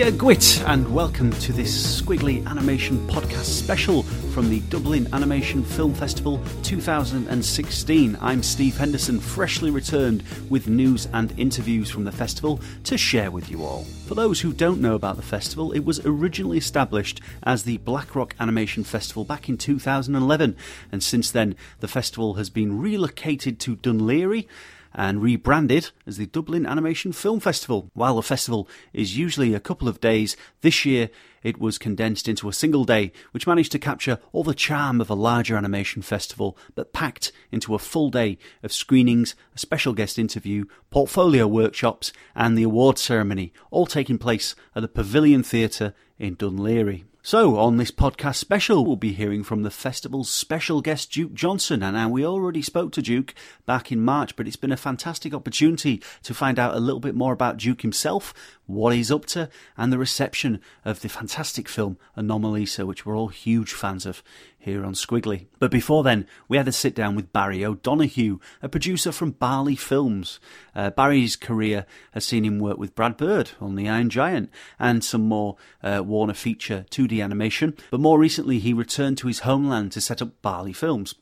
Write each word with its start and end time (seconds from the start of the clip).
Dia 0.00 0.12
Gwit, 0.12 0.64
and 0.66 0.94
welcome 0.94 1.30
to 1.30 1.52
this 1.52 2.00
Skwigly 2.00 2.46
Animation 2.46 3.06
podcast 3.06 3.44
special 3.44 4.02
from 4.32 4.48
the 4.48 4.60
Dublin 4.70 5.06
Animation 5.12 5.62
Film 5.62 5.92
Festival 5.92 6.40
2016. 6.62 8.16
I'm 8.18 8.42
Steve 8.42 8.78
Henderson, 8.78 9.20
freshly 9.20 9.70
returned 9.70 10.22
with 10.48 10.68
news 10.68 11.06
and 11.12 11.38
interviews 11.38 11.90
from 11.90 12.04
the 12.04 12.12
festival 12.12 12.62
to 12.84 12.96
share 12.96 13.30
with 13.30 13.50
you 13.50 13.62
all. 13.62 13.84
For 14.06 14.14
those 14.14 14.40
who 14.40 14.54
don't 14.54 14.80
know 14.80 14.94
about 14.94 15.16
the 15.16 15.22
festival, 15.22 15.70
it 15.72 15.84
was 15.84 16.00
originally 16.06 16.56
established 16.56 17.20
as 17.42 17.64
the 17.64 17.76
Blackrock 17.76 18.34
Animation 18.40 18.84
Festival 18.84 19.26
back 19.26 19.50
in 19.50 19.58
2011, 19.58 20.56
and 20.90 21.02
since 21.02 21.30
then 21.30 21.56
the 21.80 21.88
festival 21.88 22.34
has 22.34 22.48
been 22.48 22.80
relocated 22.80 23.60
to 23.60 23.76
Laoghaire 23.76 24.46
and 24.94 25.22
rebranded 25.22 25.90
as 26.06 26.16
the 26.16 26.26
Dublin 26.26 26.66
Animation 26.66 27.12
Film 27.12 27.40
Festival. 27.40 27.90
While 27.94 28.16
the 28.16 28.22
festival 28.22 28.68
is 28.92 29.16
usually 29.16 29.54
a 29.54 29.60
couple 29.60 29.88
of 29.88 30.00
days, 30.00 30.36
this 30.60 30.84
year 30.84 31.10
it 31.42 31.58
was 31.58 31.78
condensed 31.78 32.28
into 32.28 32.48
a 32.48 32.52
single 32.52 32.84
day, 32.84 33.12
which 33.32 33.46
managed 33.46 33.72
to 33.72 33.78
capture 33.78 34.18
all 34.32 34.44
the 34.44 34.54
charm 34.54 35.00
of 35.00 35.10
a 35.10 35.14
larger 35.14 35.56
animation 35.56 36.02
festival, 36.02 36.56
but 36.74 36.92
packed 36.92 37.32
into 37.50 37.74
a 37.74 37.78
full 37.78 38.10
day 38.10 38.38
of 38.62 38.72
screenings, 38.72 39.34
a 39.54 39.58
special 39.58 39.92
guest 39.92 40.18
interview, 40.18 40.64
portfolio 40.90 41.46
workshops, 41.46 42.12
and 42.34 42.56
the 42.56 42.62
award 42.62 42.98
ceremony, 42.98 43.52
all 43.70 43.86
taking 43.86 44.18
place 44.18 44.54
at 44.74 44.82
the 44.82 44.88
Pavilion 44.88 45.42
Theatre 45.42 45.94
in 46.18 46.36
Laoghaire. 46.36 47.04
So, 47.22 47.58
on 47.58 47.76
this 47.76 47.90
podcast 47.90 48.36
special, 48.36 48.82
we'll 48.82 48.96
be 48.96 49.12
hearing 49.12 49.44
from 49.44 49.62
the 49.62 49.70
festival's 49.70 50.30
special 50.30 50.80
guest, 50.80 51.12
Duke 51.12 51.34
Johnson. 51.34 51.82
And 51.82 51.94
now 51.94 52.08
we 52.08 52.24
already 52.24 52.62
spoke 52.62 52.92
to 52.92 53.02
Duke 53.02 53.34
back 53.66 53.92
in 53.92 54.00
March, 54.00 54.36
but 54.36 54.46
it's 54.46 54.56
been 54.56 54.72
a 54.72 54.76
fantastic 54.78 55.34
opportunity 55.34 56.02
to 56.22 56.32
find 56.32 56.58
out 56.58 56.74
a 56.74 56.80
little 56.80 56.98
bit 56.98 57.14
more 57.14 57.34
about 57.34 57.58
Duke 57.58 57.82
himself, 57.82 58.32
what 58.74 58.94
he's 58.94 59.10
up 59.10 59.26
to, 59.26 59.48
and 59.76 59.92
the 59.92 59.98
reception 59.98 60.60
of 60.84 61.00
the 61.00 61.08
fantastic 61.08 61.68
film 61.68 61.98
Anomalisa, 62.16 62.86
which 62.86 63.04
we're 63.04 63.16
all 63.16 63.28
huge 63.28 63.72
fans 63.72 64.06
of 64.06 64.22
here 64.58 64.84
on 64.84 64.92
Skwigly. 64.92 65.46
But 65.58 65.70
before 65.70 66.02
then, 66.02 66.26
we 66.48 66.56
had 66.56 66.68
a 66.68 66.72
sit 66.72 66.94
down 66.94 67.16
with 67.16 67.32
Barry 67.32 67.64
O'Donoghue, 67.64 68.38
a 68.62 68.68
producer 68.68 69.10
from 69.10 69.32
Barley 69.32 69.76
Films. 69.76 70.38
Uh, 70.74 70.90
Barry's 70.90 71.34
career 71.34 71.86
has 72.12 72.24
seen 72.24 72.44
him 72.44 72.58
work 72.58 72.78
with 72.78 72.94
Brad 72.94 73.16
Bird 73.16 73.52
on 73.60 73.74
The 73.74 73.88
Iron 73.88 74.10
Giant 74.10 74.50
and 74.78 75.02
some 75.02 75.22
more 75.22 75.56
uh, 75.82 76.02
Warner 76.04 76.34
feature 76.34 76.84
2D 76.90 77.22
animation, 77.22 77.74
but 77.90 78.00
more 78.00 78.18
recently 78.18 78.58
he 78.58 78.72
returned 78.72 79.18
to 79.18 79.28
his 79.28 79.40
homeland 79.40 79.92
to 79.92 80.00
set 80.00 80.20
up 80.20 80.42
Barley 80.42 80.74
Films. 80.74 81.14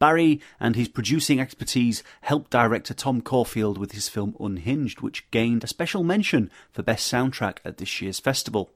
Barry 0.00 0.40
and 0.58 0.74
his 0.74 0.88
producing 0.88 1.38
expertise 1.38 2.02
helped 2.22 2.50
director 2.50 2.94
Tom 2.94 3.20
Caulfield 3.20 3.76
with 3.76 3.92
his 3.92 4.08
film 4.08 4.34
Unhinged, 4.40 5.02
which 5.02 5.30
gained 5.30 5.62
a 5.62 5.68
special 5.68 6.02
mention 6.02 6.50
for 6.72 6.82
Best 6.82 7.12
Soundtrack 7.12 7.58
at 7.66 7.76
this 7.76 8.00
year's 8.00 8.18
festival. 8.18 8.70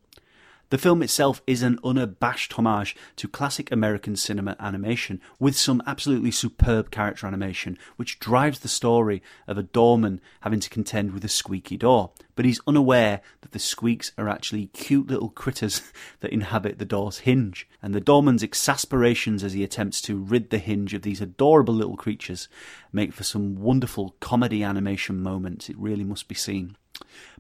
The 0.71 0.79
film 0.79 1.03
itself 1.03 1.43
is 1.47 1.63
an 1.63 1.79
unabashed 1.85 2.55
homage 2.55 2.97
to 3.17 3.29
classic 3.29 3.71
American 3.71 4.17
cinema 4.17 4.57
animation, 4.59 5.21
with 5.39 5.57
some 5.57 5.83
absolutely 5.87 6.31
superb 6.31 6.91
character 6.91 7.27
animation, 7.27 7.79
which 7.97 8.19
drives 8.19 8.61
the 8.61 8.69
story 8.69 9.23
of 9.47 9.59
a 9.59 9.63
doorman 9.63 10.21
having 10.41 10.61
to 10.61 10.71
contend 10.71 11.13
with 11.13 11.25
a 11.25 11.29
squeaky 11.29 11.77
door. 11.77 12.13
But 12.35 12.47
he's 12.47 12.61
unaware 12.67 13.21
that 13.43 13.53
the 13.53 13.59
squeaks 13.59 14.13
are 14.17 14.29
actually 14.29 14.67
cute 14.69 15.09
little 15.09 15.29
critters 15.29 15.83
that 16.21 16.33
inhabit 16.33 16.79
the 16.79 16.85
door's 16.85 17.19
hinge, 17.19 17.69
and 17.83 17.95
the 17.95 18.01
doorman's 18.01 18.43
exasperations 18.43 19.45
as 19.45 19.53
he 19.53 19.63
attempts 19.63 20.01
to 20.03 20.17
rid 20.17 20.49
the 20.49 20.59
hinge 20.59 20.95
of 20.95 21.03
these 21.03 21.21
adorable 21.21 21.75
little 21.75 21.97
creatures 21.97 22.49
make 22.91 23.13
for 23.13 23.23
some 23.23 23.61
wonderful 23.61 24.17
comedy 24.21 24.63
animation 24.63 25.23
moments. 25.23 25.69
It 25.69 25.77
really 25.77 26.05
must 26.05 26.27
be 26.27 26.35
seen. 26.35 26.77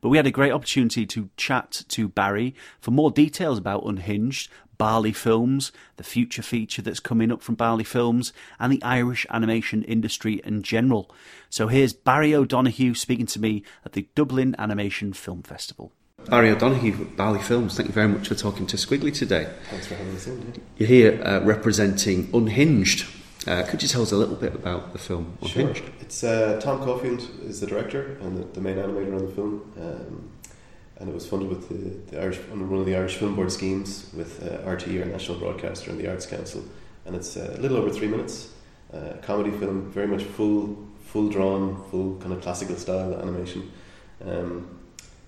But 0.01 0.11
we 0.11 0.17
had 0.17 0.27
a 0.27 0.31
great 0.31 0.53
opportunity 0.53 1.07
to 1.07 1.31
chat 1.37 1.85
to 1.89 2.09
Barry 2.09 2.55
for 2.81 2.91
more 2.91 3.11
details 3.11 3.59
about 3.59 3.87
Unhinged, 3.87 4.51
Barley 4.77 5.13
Films, 5.13 5.73
the 5.97 6.05
future 6.05 6.43
feature 6.43 6.83
that's 6.83 7.01
coming 7.01 7.31
up 7.31 7.43
from 7.43 7.55
Barley 7.55 7.85
Films, 7.85 8.33
and 8.59 8.73
the 8.73 8.83
Irish 8.83 9.27
animation 9.31 9.83
industry 9.85 10.41
in 10.45 10.63
general. 10.63 11.11
So 11.49 11.69
here's 11.69 11.93
Barry 11.93 12.35
O'Donoghue 12.35 12.95
speaking 12.95 13.27
to 13.27 13.41
me 13.41 13.63
at 13.85 13.93
the 13.93 14.09
Dublin 14.15 14.55
Animation 14.59 15.13
Film 15.13 15.43
Festival. 15.43 15.93
Barry 16.29 16.51
O'Donoghue, 16.51 17.05
Barley 17.17 17.41
Films, 17.41 17.77
thank 17.77 17.89
you 17.89 17.95
very 17.95 18.09
much 18.09 18.29
for 18.29 18.35
talking 18.35 18.67
to 18.67 18.77
Skwigly 18.77 19.15
today. 19.15 19.49
Thanks 19.71 19.87
for 19.87 19.95
having 19.95 20.15
us 20.15 20.27
in. 20.27 20.63
You're 20.79 20.89
here 20.89 21.23
uh, 21.23 21.41
representing 21.41 22.31
Unhinged. 22.33 23.07
Uh, 23.47 23.63
could 23.65 23.83
you 23.83 23.89
tell 23.89 24.01
us 24.01 24.13
a 24.13 24.17
little 24.17 24.37
bit 24.37 24.55
about 24.55 24.93
the 24.93 24.99
film 24.99 25.37
Unhinged? 25.43 25.85
Sure. 25.85 25.93
It's 26.01 26.25
uh, 26.25 26.59
Tom 26.63 26.79
Caulfield 26.83 27.29
is 27.43 27.61
the 27.61 27.67
director 27.67 28.17
and 28.23 28.39
the, 28.39 28.45
the 28.45 28.61
main 28.61 28.77
animator 28.77 29.15
on 29.15 29.27
the 29.27 29.33
film, 29.33 29.73
um, 29.79 30.31
and 30.97 31.11
it 31.11 31.15
was 31.15 31.27
funded 31.27 31.51
with 31.51 31.69
the, 31.69 32.11
the 32.11 32.23
Irish 32.23 32.39
under 32.51 32.65
one 32.65 32.81
of 32.81 32.87
the 32.87 32.97
Irish 32.97 33.17
Film 33.17 33.37
Board 33.37 33.53
schemes 33.53 34.11
with 34.17 34.43
uh, 34.43 34.59
RTE, 34.69 35.01
our 35.01 35.07
national 35.07 35.39
broadcaster, 35.39 35.91
and 35.91 36.01
the 36.01 36.09
Arts 36.09 36.25
Council. 36.25 36.65
And 37.05 37.15
it's 37.15 37.37
uh, 37.37 37.55
a 37.59 37.61
little 37.61 37.77
over 37.77 37.91
three 37.91 38.09
minutes, 38.09 38.51
uh, 38.95 39.15
comedy 39.21 39.51
film, 39.51 39.91
very 39.91 40.07
much 40.07 40.23
full, 40.23 40.89
full 41.05 41.29
drawn, 41.29 41.85
full 41.91 42.17
kind 42.21 42.33
of 42.33 42.41
classical 42.41 42.77
style 42.77 43.15
animation. 43.21 43.71
Um, 44.25 44.81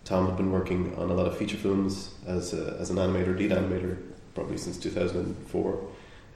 Tom 0.04 0.26
had 0.26 0.38
been 0.38 0.52
working 0.52 0.96
on 0.96 1.10
a 1.10 1.14
lot 1.14 1.26
of 1.26 1.36
feature 1.36 1.58
films 1.58 2.14
as 2.26 2.54
a, 2.54 2.78
as 2.80 2.88
an 2.88 2.96
animator, 2.96 3.36
lead 3.36 3.50
animator, 3.50 3.98
probably 4.34 4.56
since 4.56 4.78
two 4.78 4.90
thousand 4.90 5.18
and 5.18 5.36
four 5.48 5.86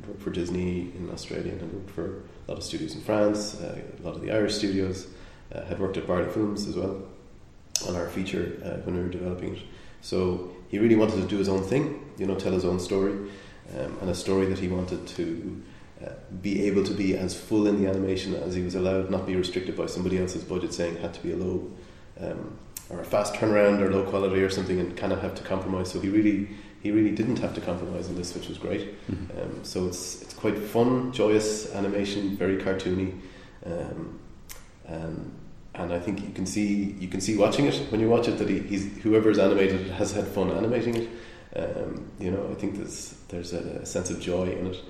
worked 0.06 0.22
for 0.22 0.31
Disney 0.31 0.93
in 0.97 1.11
Australia 1.12 1.53
and 1.53 1.61
had 1.61 1.72
worked 1.72 1.91
for 1.91 2.06
a 2.06 2.50
lot 2.50 2.59
of 2.59 2.65
studios 2.65 2.94
in 2.94 3.00
France, 3.00 3.61
uh, 3.61 3.81
a 3.99 4.03
lot 4.03 4.15
of 4.15 4.22
the 4.22 4.33
Irish 4.33 4.55
studios. 4.55 5.06
Uh, 5.53 5.65
had 5.65 5.81
worked 5.81 5.97
at 5.97 6.06
Barley 6.06 6.31
Films 6.31 6.69
as 6.69 6.77
well 6.77 7.03
on 7.88 7.97
our 7.97 8.09
feature 8.09 8.53
uh, 8.65 8.81
when 8.84 8.94
we 8.94 9.03
were 9.03 9.09
developing 9.09 9.56
it. 9.56 9.62
So 10.00 10.53
he 10.69 10.78
really 10.78 10.94
wanted 10.94 11.16
to 11.16 11.27
do 11.27 11.38
his 11.38 11.49
own 11.49 11.65
thing, 11.65 12.09
you 12.19 12.27
know, 12.27 12.37
tell 12.37 12.53
his 12.53 12.65
own 12.65 12.78
story, 12.78 13.15
um, 13.77 13.99
and 14.00 14.11
a 14.11 14.15
story 14.15 14.47
that 14.47 14.61
he 14.61 14.69
wanted 14.69 15.09
to 15.09 15.62
uh, 16.05 16.11
be 16.41 16.62
able 16.67 16.84
to 16.84 16.94
be 16.94 17.17
as 17.17 17.34
full 17.34 17.67
in 17.67 17.82
the 17.82 17.91
animation 17.91 18.34
as 18.37 18.55
he 18.55 18.62
was 18.62 18.77
allowed, 18.77 19.11
not 19.11 19.27
be 19.27 19.34
restricted 19.34 19.77
by 19.77 19.87
somebody 19.87 20.19
else's 20.19 20.44
budget 20.44 20.72
saying 20.72 20.94
it 20.94 21.00
had 21.00 21.15
to 21.15 21.21
be 21.21 21.32
a 21.32 21.37
low 21.37 21.69
um, 22.21 22.56
or 22.88 23.00
a 23.00 23.05
fast 23.05 23.34
turnaround 23.34 23.81
or 23.81 23.91
low 23.91 24.05
quality 24.05 24.41
or 24.43 24.50
something, 24.50 24.78
and 24.78 24.97
kind 24.97 25.12
of 25.12 25.21
have 25.21 25.34
to 25.34 25.43
compromise. 25.43 25.91
So 25.91 25.99
he 25.99 26.09
really 26.09 26.49
he 26.82 26.91
really 26.91 27.10
didn't 27.10 27.38
have 27.38 27.54
to 27.54 27.60
compromise 27.60 28.08
on 28.08 28.16
this, 28.16 28.34
which 28.34 28.48
was 28.48 28.58
great. 28.58 28.94
Mm-hmm. 29.10 29.38
Um, 29.38 29.64
so 29.64 29.86
it's 29.86 30.22
it's 30.22 30.34
quite 30.34 30.58
fun, 30.58 31.12
joyous 31.12 31.74
animation, 31.74 32.36
very 32.36 32.56
cartoony, 32.56 33.20
um, 33.66 34.18
um, 34.88 35.32
and 35.74 35.92
I 35.92 36.00
think 36.00 36.22
you 36.22 36.32
can 36.32 36.46
see 36.46 36.96
you 36.98 37.08
can 37.08 37.20
see 37.20 37.36
watching 37.36 37.66
it 37.66 37.74
when 37.90 38.00
you 38.00 38.08
watch 38.08 38.28
it 38.28 38.38
that 38.38 38.48
he, 38.48 38.60
he's 38.60 38.98
whoever's 39.02 39.38
animated 39.38 39.82
it 39.82 39.92
has 39.92 40.12
had 40.12 40.26
fun 40.26 40.50
animating 40.50 40.96
it. 40.96 41.08
Um, 41.56 42.10
you 42.19 42.30
know, 42.30 42.48
I 42.50 42.54
think 42.54 42.76
there's 42.76 43.14
there's 43.28 43.52
a, 43.52 43.80
a 43.82 43.86
sense 43.86 44.10
of 44.10 44.20
joy 44.20 44.50
in 44.50 44.66
it. 44.69 44.82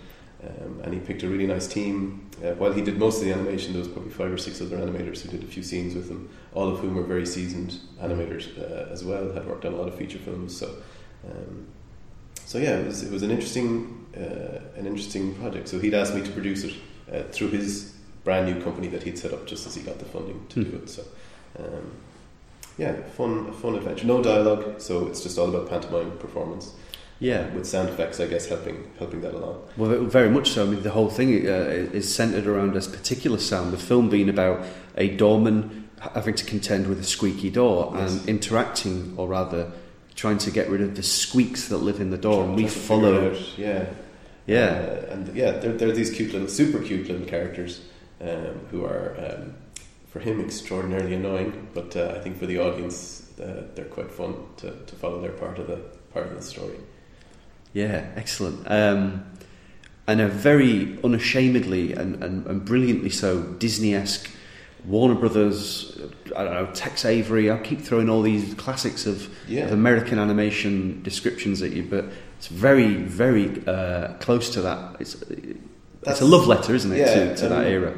Um, 0.42 0.80
and 0.82 0.94
he 0.94 1.00
picked 1.00 1.22
a 1.22 1.28
really 1.28 1.46
nice 1.46 1.66
team. 1.66 2.30
Uh, 2.42 2.52
while 2.52 2.72
he 2.72 2.80
did 2.80 2.98
most 2.98 3.18
of 3.18 3.26
the 3.26 3.32
animation, 3.32 3.74
there 3.74 3.80
was 3.80 3.88
probably 3.88 4.10
five 4.10 4.32
or 4.32 4.38
six 4.38 4.62
other 4.62 4.78
animators 4.78 5.20
who 5.20 5.28
did 5.28 5.42
a 5.42 5.46
few 5.46 5.62
scenes 5.62 5.94
with 5.94 6.08
him, 6.08 6.30
all 6.54 6.68
of 6.68 6.78
whom 6.78 6.94
were 6.94 7.02
very 7.02 7.26
seasoned 7.26 7.78
animators 8.00 8.58
uh, 8.58 8.90
as 8.90 9.04
well, 9.04 9.32
had 9.32 9.46
worked 9.46 9.66
on 9.66 9.74
a 9.74 9.76
lot 9.76 9.86
of 9.86 9.94
feature 9.94 10.18
films. 10.18 10.56
So 10.56 10.76
um, 11.26 11.66
so 12.50 12.58
yeah, 12.58 12.78
it 12.78 12.84
was 12.84 13.04
it 13.04 13.12
was 13.12 13.22
an 13.22 13.30
interesting 13.30 14.04
uh, 14.16 14.58
an 14.76 14.84
interesting 14.84 15.36
project. 15.36 15.68
So 15.68 15.78
he'd 15.78 15.94
asked 15.94 16.16
me 16.16 16.22
to 16.22 16.32
produce 16.32 16.64
it 16.64 16.74
uh, 17.12 17.22
through 17.30 17.50
his 17.50 17.94
brand 18.24 18.52
new 18.52 18.60
company 18.60 18.88
that 18.88 19.04
he'd 19.04 19.16
set 19.16 19.32
up 19.32 19.46
just 19.46 19.68
as 19.68 19.76
he 19.76 19.82
got 19.82 20.00
the 20.00 20.04
funding 20.04 20.44
to 20.48 20.58
mm. 20.58 20.68
do 20.68 20.76
it. 20.78 20.90
So 20.90 21.04
um, 21.60 21.92
yeah, 22.76 23.00
fun 23.10 23.52
fun 23.52 23.76
adventure. 23.76 24.04
No 24.04 24.20
dialogue, 24.20 24.80
so 24.80 25.06
it's 25.06 25.22
just 25.22 25.38
all 25.38 25.48
about 25.48 25.70
pantomime 25.70 26.18
performance. 26.18 26.74
Yeah, 27.20 27.48
with 27.50 27.66
sound 27.66 27.88
effects, 27.88 28.18
I 28.18 28.26
guess 28.26 28.48
helping 28.48 28.90
helping 28.98 29.20
that 29.20 29.34
along. 29.34 29.62
Well, 29.76 30.06
very 30.06 30.28
much 30.28 30.50
so. 30.50 30.66
I 30.66 30.70
mean, 30.70 30.82
the 30.82 30.90
whole 30.90 31.08
thing 31.08 31.46
uh, 31.46 31.98
is 32.00 32.12
centered 32.12 32.48
around 32.48 32.74
this 32.74 32.88
particular 32.88 33.38
sound. 33.38 33.72
The 33.72 33.78
film 33.78 34.10
being 34.10 34.28
about 34.28 34.66
a 34.96 35.06
doorman 35.16 35.88
having 36.14 36.34
to 36.34 36.44
contend 36.44 36.88
with 36.88 36.98
a 36.98 37.04
squeaky 37.04 37.50
door 37.50 37.92
yes. 37.94 38.10
and 38.10 38.28
interacting, 38.28 39.14
or 39.16 39.28
rather 39.28 39.70
trying 40.20 40.36
to 40.36 40.50
get 40.50 40.68
rid 40.68 40.82
of 40.82 40.96
the 40.96 41.02
squeaks 41.02 41.68
that 41.68 41.78
live 41.78 41.98
in 41.98 42.10
the 42.10 42.18
door, 42.18 42.44
and 42.44 42.54
we 42.54 42.68
follow. 42.68 43.34
yeah, 43.56 43.86
yeah, 44.46 44.66
uh, 44.66 45.12
and 45.12 45.34
yeah, 45.34 45.52
they're, 45.52 45.72
they're 45.72 45.92
these 45.92 46.10
cute 46.10 46.34
little, 46.34 46.46
super 46.46 46.78
cute 46.78 47.08
little 47.08 47.26
characters 47.26 47.80
um, 48.20 48.60
who 48.70 48.84
are, 48.84 49.16
um, 49.18 49.54
for 50.10 50.20
him, 50.20 50.38
extraordinarily 50.38 51.14
annoying. 51.14 51.68
But 51.72 51.96
uh, 51.96 52.12
I 52.14 52.20
think 52.20 52.38
for 52.38 52.44
the 52.44 52.58
audience, 52.58 53.32
uh, 53.40 53.62
they're 53.74 53.86
quite 53.86 54.12
fun 54.12 54.34
to, 54.58 54.72
to 54.72 54.94
follow 54.96 55.22
their 55.22 55.32
part 55.32 55.58
of 55.58 55.68
the 55.68 55.76
part 56.12 56.26
of 56.26 56.36
the 56.36 56.42
story. 56.42 56.76
Yeah, 57.72 58.04
excellent. 58.14 58.70
Um, 58.70 59.24
and 60.06 60.20
a 60.20 60.28
very 60.28 60.98
unashamedly 61.02 61.94
and, 61.94 62.22
and, 62.22 62.46
and 62.46 62.62
brilliantly 62.62 63.10
so 63.10 63.42
Disney 63.42 63.94
esque 63.94 64.28
Warner 64.84 65.14
Brothers, 65.14 65.98
I 66.36 66.44
don't 66.44 66.54
know, 66.54 66.66
Tex 66.72 67.04
Avery. 67.04 67.50
I 67.50 67.58
keep 67.58 67.80
throwing 67.80 68.08
all 68.08 68.22
these 68.22 68.54
classics 68.54 69.06
of, 69.06 69.32
yeah. 69.48 69.64
of 69.64 69.72
American 69.72 70.18
animation 70.18 71.02
descriptions 71.02 71.62
at 71.62 71.72
you, 71.72 71.82
but 71.82 72.06
it's 72.38 72.48
very, 72.48 72.94
very 72.94 73.62
uh, 73.66 74.14
close 74.14 74.50
to 74.50 74.62
that. 74.62 74.96
It's 75.00 75.14
That's, 75.14 75.60
it's 76.06 76.20
a 76.20 76.24
love 76.24 76.46
letter, 76.46 76.74
isn't 76.74 76.92
it, 76.92 76.98
yeah, 76.98 77.14
to, 77.14 77.36
to 77.36 77.48
that 77.48 77.66
era? 77.66 77.94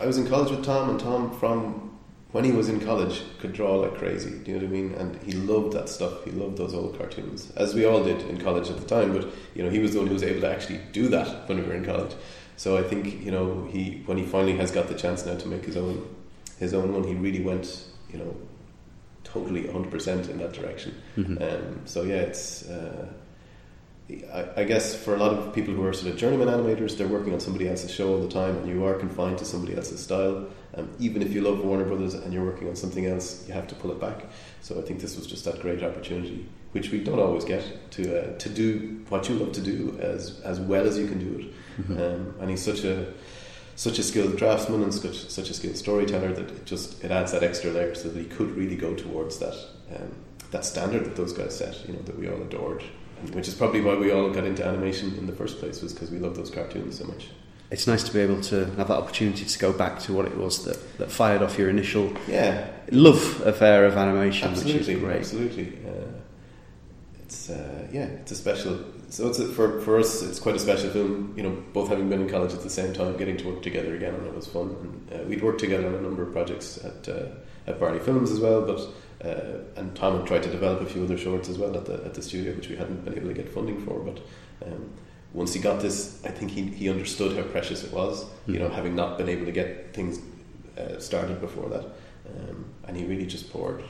I 0.00 0.06
was 0.06 0.18
in 0.18 0.26
college 0.26 0.50
with 0.50 0.64
Tom, 0.64 0.90
and 0.90 1.00
Tom 1.00 1.38
from 1.38 1.86
when 2.32 2.44
he 2.44 2.52
was 2.52 2.68
in 2.68 2.80
college, 2.80 3.22
could 3.38 3.54
draw 3.54 3.76
like 3.76 3.94
crazy. 3.94 4.30
Do 4.30 4.50
you 4.50 4.58
know 4.58 4.66
what 4.66 4.68
I 4.68 4.80
mean? 4.80 4.92
And 4.94 5.22
he 5.22 5.32
loved 5.32 5.72
that 5.72 5.88
stuff. 5.88 6.22
He 6.24 6.32
loved 6.32 6.58
those 6.58 6.74
old 6.74 6.98
cartoons, 6.98 7.50
as 7.56 7.74
we 7.74 7.86
all 7.86 8.04
did 8.04 8.20
in 8.28 8.38
college 8.38 8.68
at 8.68 8.76
the 8.76 8.84
time. 8.84 9.14
But 9.14 9.28
you 9.54 9.62
know, 9.62 9.70
he 9.70 9.78
was 9.78 9.92
the 9.92 10.00
one 10.00 10.06
who 10.08 10.12
was 10.12 10.22
able 10.22 10.42
to 10.42 10.50
actually 10.50 10.80
do 10.92 11.08
that 11.08 11.48
when 11.48 11.58
we 11.58 11.64
were 11.64 11.74
in 11.74 11.84
college. 11.84 12.14
So 12.56 12.76
I 12.76 12.82
think 12.82 13.24
you 13.24 13.30
know 13.30 13.68
he 13.70 14.02
when 14.06 14.18
he 14.18 14.24
finally 14.24 14.56
has 14.58 14.70
got 14.70 14.88
the 14.88 14.94
chance 14.94 15.24
now 15.24 15.36
to 15.36 15.48
make 15.48 15.64
his 15.64 15.76
own 15.76 16.15
his 16.58 16.72
own 16.74 16.92
one, 16.92 17.04
he 17.04 17.14
really 17.14 17.42
went 17.42 17.84
you 18.12 18.18
know 18.18 18.34
totally 19.24 19.66
hundred 19.66 19.90
percent 19.90 20.28
in 20.28 20.38
that 20.38 20.52
direction. 20.52 20.94
Mhm. 21.16 21.40
Um, 21.42 21.80
so 21.84 22.02
yeah, 22.02 22.16
it's. 22.16 22.68
Uh, 22.68 23.06
I, 24.32 24.60
I 24.60 24.64
guess 24.64 24.94
for 24.94 25.16
a 25.16 25.18
lot 25.18 25.32
of 25.32 25.52
people 25.52 25.74
who 25.74 25.84
are 25.84 25.92
sort 25.92 26.12
of 26.12 26.16
journeyman 26.16 26.46
animators, 26.46 26.96
they're 26.96 27.08
working 27.08 27.32
on 27.34 27.40
somebody 27.40 27.68
else's 27.68 27.90
show 27.92 28.08
all 28.14 28.20
the 28.22 28.28
time, 28.28 28.56
and 28.58 28.68
you 28.68 28.84
are 28.84 28.94
confined 28.94 29.38
to 29.38 29.44
somebody 29.44 29.74
else's 29.76 30.00
style. 30.00 30.46
Um, 30.76 30.88
even 31.00 31.22
if 31.22 31.32
you 31.32 31.40
love 31.40 31.58
Warner 31.64 31.84
Brothers 31.84 32.14
and 32.14 32.32
you're 32.32 32.44
working 32.44 32.68
on 32.68 32.76
something 32.76 33.04
else, 33.04 33.44
you 33.48 33.54
have 33.54 33.66
to 33.66 33.74
pull 33.74 33.90
it 33.90 34.00
back. 34.00 34.26
So 34.60 34.78
I 34.78 34.82
think 34.82 35.00
this 35.00 35.16
was 35.16 35.26
just 35.26 35.44
that 35.46 35.60
great 35.60 35.82
opportunity, 35.82 36.46
which 36.70 36.92
we 36.92 37.02
don't 37.02 37.18
always 37.18 37.44
get 37.44 37.64
to 37.92 38.02
uh, 38.34 38.38
to 38.38 38.48
do 38.48 39.04
what 39.08 39.28
you 39.28 39.34
love 39.34 39.50
to 39.54 39.60
do 39.60 39.98
as 40.00 40.40
as 40.44 40.60
well 40.60 40.86
as 40.86 40.96
you 40.96 41.08
can 41.08 41.18
do 41.18 41.40
it. 41.40 41.54
Mhm. 41.88 41.98
Um, 42.00 42.34
and 42.40 42.50
he's 42.50 42.62
such 42.62 42.84
a 42.84 43.12
such 43.76 43.98
a 43.98 44.02
skilled 44.02 44.36
draftsman 44.36 44.82
and 44.82 44.92
such 44.92 45.28
such 45.28 45.50
a 45.50 45.54
skilled 45.54 45.76
storyteller 45.76 46.32
that 46.32 46.50
it 46.50 46.64
just 46.66 47.04
it 47.04 47.10
adds 47.10 47.32
that 47.32 47.42
extra 47.42 47.70
layer 47.70 47.94
so 47.94 48.08
that 48.08 48.18
he 48.18 48.24
could 48.26 48.50
really 48.56 48.76
go 48.76 48.94
towards 48.94 49.38
that 49.38 49.54
um, 49.94 50.12
that 50.50 50.64
standard 50.64 51.04
that 51.04 51.14
those 51.16 51.32
guys 51.32 51.56
set. 51.56 51.86
You 51.86 51.94
know 51.94 52.00
that 52.02 52.18
we 52.18 52.28
all 52.28 52.40
adored, 52.42 52.82
which 53.32 53.46
is 53.48 53.54
probably 53.54 53.80
why 53.82 53.94
we 53.94 54.10
all 54.10 54.30
got 54.30 54.44
into 54.44 54.64
animation 54.66 55.14
in 55.18 55.26
the 55.26 55.32
first 55.34 55.58
place 55.58 55.82
was 55.82 55.92
because 55.92 56.10
we 56.10 56.18
loved 56.18 56.36
those 56.36 56.50
cartoons 56.50 56.98
so 56.98 57.04
much. 57.04 57.28
It's 57.68 57.88
nice 57.88 58.04
to 58.04 58.12
be 58.12 58.20
able 58.20 58.40
to 58.42 58.64
have 58.76 58.86
that 58.88 58.90
opportunity 58.96 59.44
to 59.44 59.58
go 59.58 59.72
back 59.72 59.98
to 60.00 60.12
what 60.12 60.24
it 60.24 60.36
was 60.36 60.64
that, 60.66 60.78
that 60.98 61.10
fired 61.10 61.42
off 61.42 61.58
your 61.58 61.68
initial 61.68 62.12
Yeah, 62.28 62.64
love 62.92 63.40
affair 63.44 63.84
of 63.86 63.96
animation, 63.96 64.50
absolutely, 64.50 64.78
which 64.78 64.88
is 64.88 65.00
great. 65.02 65.16
absolutely. 65.18 65.78
Uh, 65.84 65.90
it's 67.24 67.50
uh, 67.50 67.88
yeah, 67.92 68.04
it's 68.04 68.30
a 68.30 68.36
special. 68.36 68.78
So 69.08 69.28
it's 69.28 69.38
a, 69.38 69.46
for 69.46 69.80
for 69.80 69.98
us, 69.98 70.22
it's 70.22 70.40
quite 70.40 70.56
a 70.56 70.58
special 70.58 70.90
film. 70.90 71.32
You 71.36 71.44
know, 71.44 71.62
both 71.72 71.88
having 71.88 72.08
been 72.08 72.22
in 72.22 72.28
college 72.28 72.52
at 72.52 72.62
the 72.62 72.70
same 72.70 72.92
time, 72.92 73.16
getting 73.16 73.36
to 73.36 73.48
work 73.48 73.62
together 73.62 73.94
again, 73.94 74.14
and 74.14 74.26
it 74.26 74.34
was 74.34 74.46
fun. 74.46 74.76
And 75.10 75.20
uh, 75.20 75.24
we'd 75.24 75.42
worked 75.42 75.60
together 75.60 75.86
on 75.86 75.94
a 75.94 76.00
number 76.00 76.22
of 76.22 76.32
projects 76.32 76.78
at 76.84 77.08
uh, 77.08 77.26
at 77.66 77.78
Barley 77.78 78.00
Films 78.00 78.30
as 78.30 78.40
well. 78.40 78.62
But 78.62 78.80
uh, 79.24 79.58
and 79.76 79.94
Tom 79.94 80.18
had 80.18 80.26
tried 80.26 80.42
to 80.42 80.50
develop 80.50 80.80
a 80.80 80.86
few 80.86 81.04
other 81.04 81.16
shorts 81.16 81.48
as 81.48 81.58
well 81.58 81.76
at 81.76 81.86
the 81.86 82.04
at 82.04 82.14
the 82.14 82.22
studio, 82.22 82.54
which 82.54 82.68
we 82.68 82.76
hadn't 82.76 83.04
been 83.04 83.14
able 83.14 83.28
to 83.28 83.34
get 83.34 83.48
funding 83.48 83.84
for. 83.84 84.00
But 84.00 84.20
um, 84.66 84.90
once 85.32 85.54
he 85.54 85.60
got 85.60 85.80
this, 85.80 86.24
I 86.24 86.30
think 86.30 86.50
he 86.50 86.62
he 86.62 86.90
understood 86.90 87.36
how 87.36 87.44
precious 87.44 87.84
it 87.84 87.92
was. 87.92 88.26
You 88.46 88.58
know, 88.58 88.68
having 88.68 88.96
not 88.96 89.18
been 89.18 89.28
able 89.28 89.46
to 89.46 89.52
get 89.52 89.94
things 89.94 90.18
uh, 90.76 90.98
started 90.98 91.40
before 91.40 91.68
that, 91.68 91.84
um, 91.84 92.64
and 92.88 92.96
he 92.96 93.04
really 93.04 93.26
just 93.26 93.52
poured 93.52 93.84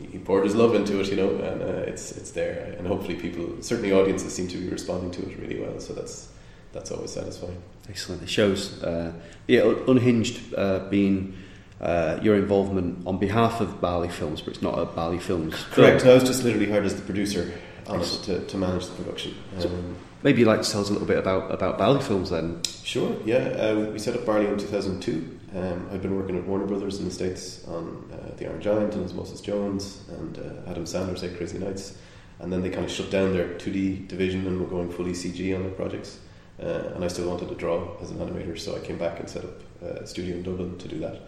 he 0.00 0.18
poured 0.18 0.44
his 0.44 0.54
love 0.54 0.74
into 0.74 1.00
it, 1.00 1.08
you 1.08 1.16
know, 1.16 1.30
and 1.36 1.62
uh, 1.62 1.90
it's 1.90 2.12
it's 2.12 2.30
there, 2.32 2.74
and 2.78 2.86
hopefully 2.86 3.14
people, 3.16 3.60
certainly 3.62 3.92
audiences, 3.92 4.34
seem 4.34 4.48
to 4.48 4.58
be 4.58 4.68
responding 4.68 5.10
to 5.12 5.22
it 5.28 5.38
really 5.38 5.60
well. 5.60 5.78
So 5.80 5.92
that's 5.92 6.28
that's 6.72 6.90
always 6.90 7.10
satisfying. 7.12 7.60
Excellent. 7.88 8.22
It 8.22 8.28
shows, 8.28 8.82
uh, 8.82 9.12
yeah, 9.46 9.72
Unhinged 9.86 10.54
uh, 10.54 10.80
being 10.90 11.34
uh, 11.80 12.18
your 12.22 12.36
involvement 12.36 13.06
on 13.06 13.18
behalf 13.18 13.60
of 13.62 13.80
Barley 13.80 14.08
Films, 14.10 14.42
but 14.42 14.52
it's 14.52 14.62
not 14.62 14.78
a 14.78 14.84
Barley 14.84 15.18
Films. 15.18 15.54
Correct. 15.70 16.02
film. 16.02 16.10
I 16.12 16.14
was 16.14 16.24
just 16.24 16.44
literally 16.44 16.70
hired 16.70 16.84
as 16.84 16.94
the 16.96 17.02
producer 17.02 17.50
on 17.86 18.00
it 18.02 18.04
to, 18.24 18.40
to 18.44 18.56
manage 18.58 18.86
the 18.86 18.94
production. 19.02 19.34
So- 19.58 19.68
Um, 19.68 19.96
Maybe 20.24 20.40
you'd 20.40 20.48
like 20.48 20.62
to 20.62 20.68
tell 20.70 20.80
us 20.80 20.90
a 20.90 20.92
little 20.92 21.06
bit 21.06 21.16
about, 21.16 21.54
about 21.54 21.78
Barley 21.78 22.00
Films 22.02 22.30
then. 22.30 22.60
Sure, 22.82 23.16
yeah. 23.24 23.36
Uh, 23.36 23.90
we 23.92 24.00
set 24.00 24.16
up 24.16 24.26
Barley 24.26 24.46
in 24.48 24.58
2002. 24.58 25.37
Um, 25.54 25.88
I'd 25.90 26.02
been 26.02 26.16
working 26.16 26.36
at 26.36 26.46
Warner 26.46 26.66
Brothers 26.66 26.98
in 26.98 27.06
the 27.06 27.10
States 27.10 27.66
on 27.68 28.10
uh, 28.12 28.36
The 28.36 28.46
Iron 28.46 28.60
Giant 28.60 28.94
and 28.94 29.04
Osmosis 29.04 29.40
Jones 29.40 30.02
and 30.08 30.38
uh, 30.38 30.70
Adam 30.70 30.84
Sandler's 30.84 31.24
Eight 31.24 31.36
Crazy 31.36 31.58
Nights. 31.58 31.96
And 32.40 32.52
then 32.52 32.62
they 32.62 32.70
kind 32.70 32.84
of 32.84 32.90
shut 32.90 33.10
down 33.10 33.32
their 33.32 33.48
2D 33.54 34.08
division 34.08 34.46
and 34.46 34.60
were 34.60 34.66
going 34.66 34.90
fully 34.90 35.12
CG 35.12 35.54
on 35.56 35.62
their 35.62 35.72
projects. 35.72 36.18
Uh, 36.60 36.92
and 36.94 37.04
I 37.04 37.08
still 37.08 37.28
wanted 37.28 37.48
to 37.48 37.54
draw 37.54 37.96
as 38.02 38.10
an 38.10 38.18
animator, 38.18 38.58
so 38.58 38.76
I 38.76 38.80
came 38.80 38.98
back 38.98 39.20
and 39.20 39.28
set 39.28 39.44
up 39.44 39.62
uh, 39.82 39.86
a 39.86 40.06
studio 40.06 40.36
in 40.36 40.42
Dublin 40.42 40.76
to 40.78 40.88
do 40.88 40.98
that. 40.98 41.22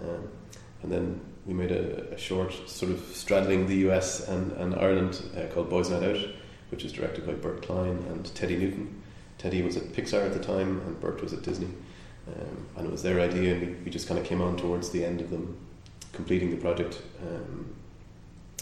Um, 0.00 0.28
and 0.82 0.92
then 0.92 1.20
we 1.46 1.54
made 1.54 1.72
a, 1.72 2.12
a 2.12 2.18
short, 2.18 2.52
sort 2.68 2.92
of 2.92 3.00
straddling 3.12 3.66
the 3.66 3.88
US 3.88 4.28
and, 4.28 4.52
and 4.52 4.74
Ireland 4.74 5.20
uh, 5.36 5.52
called 5.52 5.68
Boys 5.68 5.90
Night 5.90 6.02
Out, 6.02 6.24
which 6.70 6.84
was 6.84 6.92
directed 6.92 7.26
by 7.26 7.32
Bert 7.32 7.62
Klein 7.62 8.04
and 8.10 8.32
Teddy 8.34 8.56
Newton. 8.56 9.02
Teddy 9.38 9.62
was 9.62 9.76
at 9.76 9.84
Pixar 9.92 10.24
at 10.24 10.32
the 10.32 10.38
time, 10.38 10.80
and 10.82 11.00
Bert 11.00 11.20
was 11.20 11.32
at 11.32 11.42
Disney. 11.42 11.68
Um, 12.26 12.66
and 12.76 12.86
it 12.86 12.90
was 12.90 13.02
their 13.02 13.20
idea, 13.20 13.54
and 13.54 13.60
we, 13.60 13.72
we 13.84 13.90
just 13.90 14.08
kind 14.08 14.18
of 14.18 14.26
came 14.26 14.40
on 14.40 14.56
towards 14.56 14.90
the 14.90 15.04
end 15.04 15.20
of 15.20 15.30
them 15.30 15.56
completing 16.12 16.50
the 16.50 16.56
project, 16.56 17.02
um, 17.22 17.74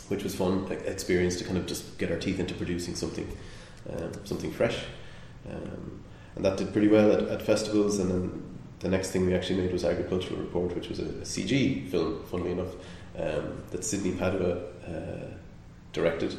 which 0.08 0.24
was 0.24 0.34
fun 0.34 0.66
experience 0.86 1.36
to 1.36 1.44
kind 1.44 1.56
of 1.56 1.66
just 1.66 1.98
get 1.98 2.10
our 2.10 2.18
teeth 2.18 2.40
into 2.40 2.54
producing 2.54 2.94
something, 2.94 3.28
um, 3.90 4.12
something 4.24 4.50
fresh. 4.50 4.84
Um, 5.48 6.02
and 6.34 6.44
that 6.44 6.56
did 6.56 6.72
pretty 6.72 6.88
well 6.88 7.12
at, 7.12 7.22
at 7.28 7.42
festivals. 7.42 7.98
And 7.98 8.10
then 8.10 8.42
the 8.80 8.88
next 8.88 9.10
thing 9.10 9.26
we 9.26 9.34
actually 9.34 9.60
made 9.60 9.72
was 9.72 9.84
Agricultural 9.84 10.40
Report, 10.40 10.74
which 10.74 10.88
was 10.88 10.98
a, 10.98 11.04
a 11.04 11.24
CG 11.24 11.88
film, 11.88 12.24
funnily 12.30 12.52
enough, 12.52 12.74
um, 13.18 13.62
that 13.70 13.84
Sydney 13.84 14.12
Padua 14.12 14.58
uh, 14.88 15.34
directed. 15.92 16.36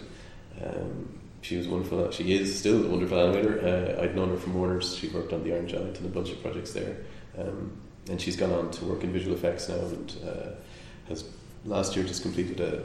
Um, 0.62 1.20
she 1.44 1.58
was 1.58 1.68
wonderful. 1.68 2.10
She 2.12 2.34
is 2.34 2.58
still 2.58 2.84
a 2.86 2.90
wonderful 2.90 3.18
animator. 3.18 3.98
Uh, 4.00 4.02
I'd 4.02 4.16
known 4.16 4.30
her 4.30 4.38
from 4.38 4.56
Warner's. 4.56 4.96
She 4.96 5.08
worked 5.10 5.32
on 5.34 5.44
The 5.44 5.54
Iron 5.54 5.68
Giant 5.68 5.98
and 6.00 6.06
a 6.08 6.10
bunch 6.10 6.32
of 6.32 6.42
projects 6.42 6.72
there. 6.74 6.98
Um, 7.38 7.72
and 8.10 8.20
she's 8.20 8.36
gone 8.36 8.52
on 8.52 8.72
to 8.72 8.86
work 8.86 9.04
in 9.04 9.14
visual 9.14 9.36
effects 9.36 9.70
now 9.70 9.76
and 9.76 10.16
uh, 10.28 10.50
has 11.10 11.26
last 11.66 11.96
year 11.96 12.04
just 12.06 12.22
completed 12.22 12.60
a 12.60 12.84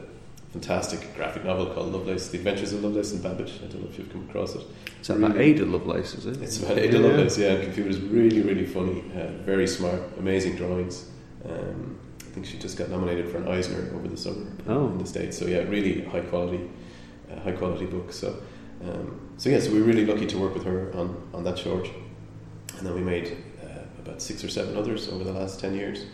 fantastic 0.51 1.13
graphic 1.15 1.43
novel 1.45 1.67
called 1.73 1.91
Lovelace: 1.93 2.29
The 2.29 2.37
Adventures 2.37 2.73
of 2.73 2.83
Lovelace 2.83 3.11
and 3.13 3.21
Babbage. 3.23 3.53
I 3.63 3.67
don't 3.67 3.81
know 3.83 3.89
if 3.89 3.97
you've 3.97 4.11
come 4.11 4.27
across 4.29 4.55
it. 4.55 4.61
it. 4.61 4.67
Is 5.01 5.07
that 5.07 5.17
about 5.17 5.37
Ada 5.37 5.65
Lovelace, 5.65 6.15
is 6.15 6.25
it? 6.25 6.41
It's 6.41 6.57
about 6.61 6.77
Ada 6.77 6.97
Yeah. 6.97 7.03
Lovelace, 7.07 7.37
yeah. 7.37 7.47
And 7.53 7.63
computer's 7.65 7.99
really, 8.01 8.41
really 8.41 8.65
funny. 8.65 9.03
Uh, 9.15 9.27
very 9.43 9.67
smart, 9.67 10.01
amazing 10.17 10.55
drawings. 10.55 11.09
Um, 11.45 11.97
I 12.21 12.31
think 12.31 12.45
she 12.45 12.57
just 12.57 12.77
got 12.77 12.89
nominated 12.89 13.29
for 13.29 13.37
an 13.37 13.47
Eisner 13.47 13.91
over 13.95 14.07
the 14.07 14.17
summer 14.17 14.45
Oh. 14.67 14.87
in 14.87 14.97
the 14.97 15.05
states. 15.05 15.37
So 15.37 15.45
yeah, 15.45 15.59
really 15.59 16.01
high 16.03 16.19
quality, 16.21 16.69
high 17.43 17.51
quality 17.51 17.85
book. 17.85 18.11
So, 18.11 18.41
um, 18.83 19.19
so 19.37 19.49
yeah, 19.49 19.59
so 19.59 19.71
we 19.71 19.79
we're 19.79 19.87
really 19.87 20.05
lucky 20.05 20.25
to 20.27 20.37
work 20.37 20.53
with 20.53 20.63
her 20.65 20.91
on, 20.95 21.29
on 21.33 21.43
that 21.43 21.57
short, 21.57 21.87
and 22.77 22.85
then 22.85 22.93
we 22.93 23.01
made 23.01 23.37
uh, 23.63 23.81
about 24.03 24.21
six 24.21 24.43
or 24.43 24.49
seven 24.49 24.77
others 24.77 25.09
over 25.09 25.23
the 25.23 25.33
last 25.33 25.59
ten 25.59 25.75
years, 25.75 26.05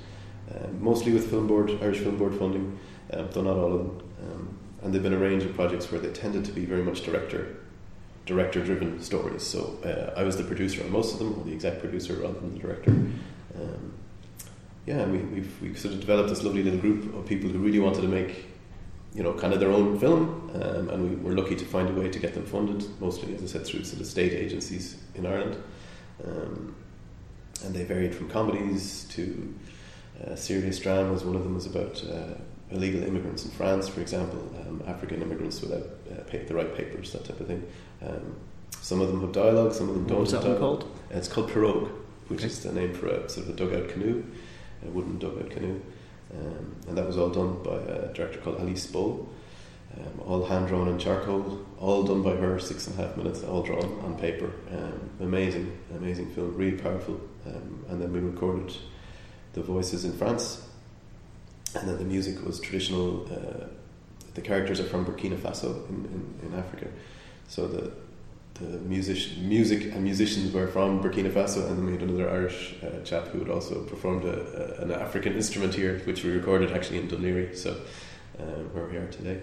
um, 0.53 0.81
mostly 0.81 1.13
with 1.13 1.29
Film 1.29 1.47
Board, 1.47 1.71
Irish 1.81 1.99
Film 1.99 2.17
Board 2.17 2.35
funding, 2.35 2.77
um, 3.13 3.29
though 3.31 3.43
not 3.43 3.57
all 3.57 3.73
of 3.73 3.79
them. 3.79 4.01
Um, 4.23 4.57
and 4.81 4.93
they've 4.93 5.03
been 5.03 5.13
a 5.13 5.17
range 5.17 5.43
of 5.43 5.55
projects 5.55 5.91
where 5.91 5.99
they 5.99 6.11
tended 6.11 6.45
to 6.45 6.51
be 6.51 6.65
very 6.65 6.83
much 6.83 7.01
director 7.01 7.57
director 8.25 8.63
driven 8.63 9.01
stories. 9.01 9.43
So 9.43 9.77
uh, 9.85 10.19
I 10.19 10.23
was 10.23 10.37
the 10.37 10.43
producer 10.43 10.83
on 10.83 10.91
most 10.91 11.13
of 11.13 11.19
them, 11.19 11.39
or 11.39 11.43
the 11.43 11.53
exec 11.53 11.79
producer 11.79 12.13
rather 12.15 12.39
than 12.39 12.53
the 12.53 12.59
director. 12.59 12.91
Um, 12.91 13.93
yeah, 14.85 15.05
we, 15.05 15.19
we've, 15.19 15.61
we've 15.61 15.79
sort 15.79 15.93
of 15.93 15.99
developed 15.99 16.29
this 16.29 16.43
lovely 16.43 16.63
little 16.63 16.79
group 16.79 17.13
of 17.15 17.25
people 17.25 17.49
who 17.49 17.59
really 17.59 17.79
wanted 17.79 18.01
to 18.01 18.07
make, 18.07 18.45
you 19.15 19.23
know, 19.23 19.33
kind 19.33 19.53
of 19.53 19.59
their 19.61 19.71
own 19.71 19.97
film, 19.97 20.51
um, 20.55 20.89
and 20.89 21.09
we 21.09 21.15
were 21.15 21.35
lucky 21.41 21.55
to 21.55 21.65
find 21.65 21.87
a 21.89 21.93
way 21.93 22.09
to 22.09 22.19
get 22.19 22.33
them 22.33 22.45
funded, 22.45 22.85
mostly, 22.99 23.33
as 23.33 23.41
I 23.41 23.45
said, 23.45 23.65
through 23.65 23.85
sort 23.85 24.01
of 24.01 24.07
state 24.07 24.33
agencies 24.33 24.97
in 25.15 25.25
Ireland. 25.25 25.55
Um, 26.23 26.75
and 27.63 27.73
they 27.73 27.85
varied 27.85 28.13
from 28.13 28.29
comedies 28.29 29.05
to 29.11 29.55
uh, 30.27 30.35
serious 30.35 30.79
dramas. 30.79 31.23
One 31.23 31.37
of 31.37 31.43
them 31.43 31.55
was 31.55 31.65
about 31.65 32.03
uh, 32.11 32.35
illegal 32.71 33.03
immigrants 33.03 33.45
in 33.45 33.51
France, 33.51 33.87
for 33.87 34.01
example, 34.01 34.39
um, 34.67 34.83
African 34.85 35.21
immigrants 35.21 35.61
without 35.61 35.87
uh, 36.11 36.23
pa- 36.29 36.45
the 36.45 36.53
right 36.53 36.75
papers, 36.75 37.13
that 37.13 37.23
type 37.23 37.39
of 37.39 37.47
thing. 37.47 37.65
Um, 38.05 38.35
some 38.81 38.99
of 38.99 39.07
them 39.07 39.21
have 39.21 39.31
dialogue, 39.31 39.71
some 39.73 39.87
of 39.87 39.95
them 39.95 40.05
don't 40.07 40.29
have 40.29 40.43
that 40.43 40.49
one 40.49 40.59
called? 40.59 40.83
Uh, 41.13 41.17
It's 41.17 41.29
called 41.29 41.49
Pirogue, 41.49 41.89
which 42.27 42.39
Okay. 42.41 42.47
is 42.47 42.59
the 42.63 42.73
name 42.73 42.93
for 42.93 43.07
a 43.07 43.29
sort 43.29 43.47
of 43.47 43.53
a 43.53 43.55
dugout 43.57 43.87
canoe, 43.87 44.25
a 44.85 44.89
wooden 44.91 45.17
dugout 45.19 45.49
canoe. 45.51 45.79
Um, 46.37 46.75
and 46.87 46.97
that 46.97 47.07
was 47.07 47.17
all 47.17 47.29
done 47.29 47.61
by 47.63 47.77
a 47.77 48.13
director 48.13 48.39
called 48.39 48.59
Alice 48.59 48.87
Bowl. 48.87 49.29
Um, 49.97 50.21
all 50.25 50.45
hand 50.45 50.67
drawn 50.67 50.89
in 50.89 50.99
charcoal, 50.99 51.65
all 51.79 52.03
done 52.03 52.21
by 52.21 52.35
her, 52.35 52.59
six 52.59 52.87
and 52.87 52.99
a 52.99 53.07
half 53.07 53.15
minutes, 53.15 53.43
all 53.43 53.61
drawn 53.61 53.99
on 54.03 54.17
paper. 54.17 54.51
Um, 54.71 55.09
amazing, 55.21 55.77
amazing 55.95 56.33
film, 56.33 56.55
really 56.55 56.77
powerful. 56.77 57.21
Um, 57.45 57.85
and 57.87 58.01
then 58.01 58.11
we 58.11 58.19
recorded 58.19 58.75
the 59.53 59.61
voices 59.61 60.03
in 60.03 60.11
France, 60.11 60.67
and 61.75 61.87
then 61.87 61.97
the 61.97 62.03
music 62.03 62.45
was 62.45 62.59
traditional. 62.59 63.25
Uh, 63.31 63.67
the 64.33 64.41
characters 64.41 64.81
are 64.81 64.85
from 64.85 65.05
Burkina 65.05 65.37
Faso 65.37 65.87
in, 65.87 65.95
in, 66.41 66.49
in 66.49 66.59
Africa, 66.59 66.87
so 67.47 67.65
the 67.67 67.93
the 68.55 68.79
music, 68.79 69.37
music 69.37 69.93
and 69.93 70.03
musicians 70.03 70.53
were 70.53 70.67
from 70.67 71.03
Burkina 71.03 71.29
Faso, 71.29 71.69
and 71.69 71.85
we 71.85 71.91
had 71.91 72.01
another 72.01 72.29
Irish 72.29 72.75
uh, 72.81 73.03
chap 73.03 73.27
who 73.27 73.39
had 73.39 73.49
also 73.49 73.83
performed 73.83 74.23
a, 74.23 74.79
a, 74.79 74.83
an 74.83 74.91
African 74.91 75.33
instrument 75.33 75.75
here, 75.75 75.99
which 76.05 76.23
we 76.23 76.31
recorded 76.31 76.71
actually 76.71 76.99
in 76.99 77.07
Dún 77.07 77.19
Laoghaire, 77.19 77.55
so 77.55 77.77
um, 78.39 78.73
where 78.73 78.85
we 78.85 78.95
are 78.95 79.07
today. 79.07 79.41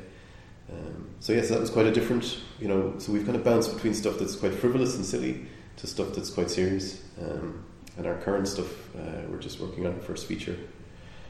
Um, 0.70 1.10
so 1.20 1.34
yes, 1.34 1.50
that 1.50 1.60
was 1.60 1.68
quite 1.68 1.86
a 1.86 1.92
different, 1.92 2.38
you 2.58 2.68
know. 2.68 2.94
So 2.98 3.12
we've 3.12 3.24
kind 3.24 3.36
of 3.36 3.44
bounced 3.44 3.74
between 3.74 3.92
stuff 3.92 4.18
that's 4.18 4.34
quite 4.36 4.54
frivolous 4.54 4.96
and 4.96 5.04
silly 5.04 5.46
to 5.76 5.86
stuff 5.86 6.14
that's 6.14 6.30
quite 6.30 6.50
serious. 6.50 7.02
Um, 7.20 7.64
and 7.98 8.06
our 8.06 8.16
current 8.16 8.48
stuff, 8.48 8.96
uh, 8.96 9.22
we're 9.28 9.38
just 9.38 9.60
working 9.60 9.86
on 9.86 9.92
our 9.92 10.00
first 10.00 10.26
feature 10.26 10.56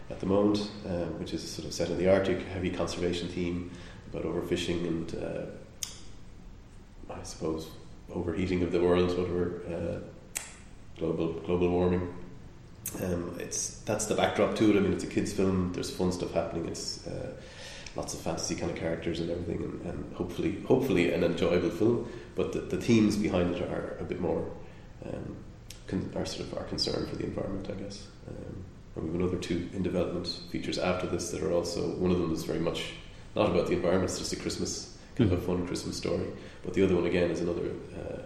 at 0.08 0.20
the 0.20 0.26
moment, 0.26 0.70
um, 0.86 1.18
which 1.18 1.34
is 1.34 1.48
sort 1.48 1.66
of 1.66 1.74
set 1.74 1.90
in 1.90 1.98
the 1.98 2.08
Arctic, 2.08 2.42
heavy 2.42 2.70
conservation 2.70 3.26
theme 3.26 3.72
about 4.12 4.24
overfishing 4.24 4.86
and 4.86 5.14
uh, 5.16 5.46
I 7.10 7.22
suppose 7.22 7.68
overheating 8.10 8.62
of 8.62 8.72
the 8.72 8.80
world, 8.80 9.08
whatever 9.16 9.62
uh, 9.68 10.98
global 10.98 11.32
global 11.32 11.70
warming. 11.70 12.14
Um, 13.02 13.36
it's 13.38 13.78
that's 13.80 14.06
the 14.06 14.14
backdrop 14.14 14.54
to 14.56 14.70
it. 14.70 14.76
I 14.76 14.80
mean, 14.80 14.92
it's 14.92 15.04
a 15.04 15.08
kids' 15.08 15.32
film. 15.32 15.72
There's 15.72 15.90
fun 15.90 16.12
stuff 16.12 16.32
happening. 16.32 16.66
It's 16.66 17.06
uh, 17.06 17.32
lots 17.96 18.14
of 18.14 18.20
fantasy 18.20 18.54
kind 18.54 18.70
of 18.70 18.78
characters 18.78 19.20
and 19.20 19.30
everything, 19.30 19.62
and, 19.62 19.80
and 19.82 20.14
hopefully, 20.14 20.60
hopefully, 20.62 21.12
an 21.12 21.24
enjoyable 21.24 21.70
film. 21.70 22.08
But 22.34 22.52
the, 22.52 22.60
the 22.60 22.76
themes 22.78 23.16
behind 23.16 23.54
it 23.54 23.62
are 23.62 23.96
a 24.00 24.04
bit 24.04 24.20
more 24.20 24.50
um, 25.06 25.36
con- 25.86 26.12
are 26.16 26.26
sort 26.26 26.48
of 26.48 26.58
our 26.58 26.64
concern 26.64 27.06
for 27.06 27.16
the 27.16 27.24
environment, 27.24 27.68
I 27.70 27.80
guess. 27.82 28.06
Um, 28.28 28.64
and 28.94 29.04
we 29.04 29.10
have 29.10 29.20
another 29.20 29.38
two 29.38 29.68
in 29.72 29.82
development 29.82 30.26
features 30.50 30.78
after 30.78 31.06
this 31.06 31.30
that 31.30 31.42
are 31.42 31.52
also 31.52 31.80
one 31.96 32.10
of 32.10 32.18
them 32.18 32.32
is 32.32 32.44
very 32.44 32.58
much 32.58 32.92
not 33.34 33.50
about 33.50 33.66
the 33.66 33.74
environment. 33.74 34.10
It's 34.10 34.18
just 34.18 34.32
a 34.32 34.36
Christmas 34.36 34.96
kind 35.16 35.30
mm-hmm. 35.30 35.38
of 35.38 35.42
a 35.42 35.46
fun 35.46 35.66
Christmas 35.66 35.96
story. 35.96 36.26
But 36.64 36.74
the 36.74 36.84
other 36.84 36.94
one 36.94 37.06
again 37.06 37.30
is 37.30 37.40
another 37.40 37.70
uh, 37.96 38.22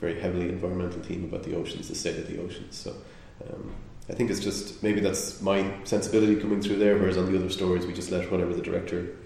very 0.00 0.20
heavily 0.20 0.48
environmental 0.48 1.00
theme 1.02 1.24
about 1.24 1.42
the 1.42 1.56
oceans, 1.56 1.88
the 1.88 1.94
state 1.94 2.18
of 2.18 2.26
the 2.26 2.42
oceans. 2.42 2.76
So. 2.76 2.94
Um, 3.48 3.74
I 4.10 4.12
think 4.12 4.28
it's 4.30 4.40
just 4.40 4.82
maybe 4.82 5.00
that's 5.00 5.40
my 5.40 5.72
sensibility 5.84 6.34
coming 6.34 6.60
through 6.60 6.76
there. 6.76 6.96
Whereas 6.96 7.16
on 7.16 7.30
the 7.30 7.38
other 7.38 7.48
stories, 7.48 7.86
we 7.86 7.92
just 7.92 8.10
let 8.10 8.30
whatever 8.30 8.52
the 8.52 8.62
director 8.62 9.16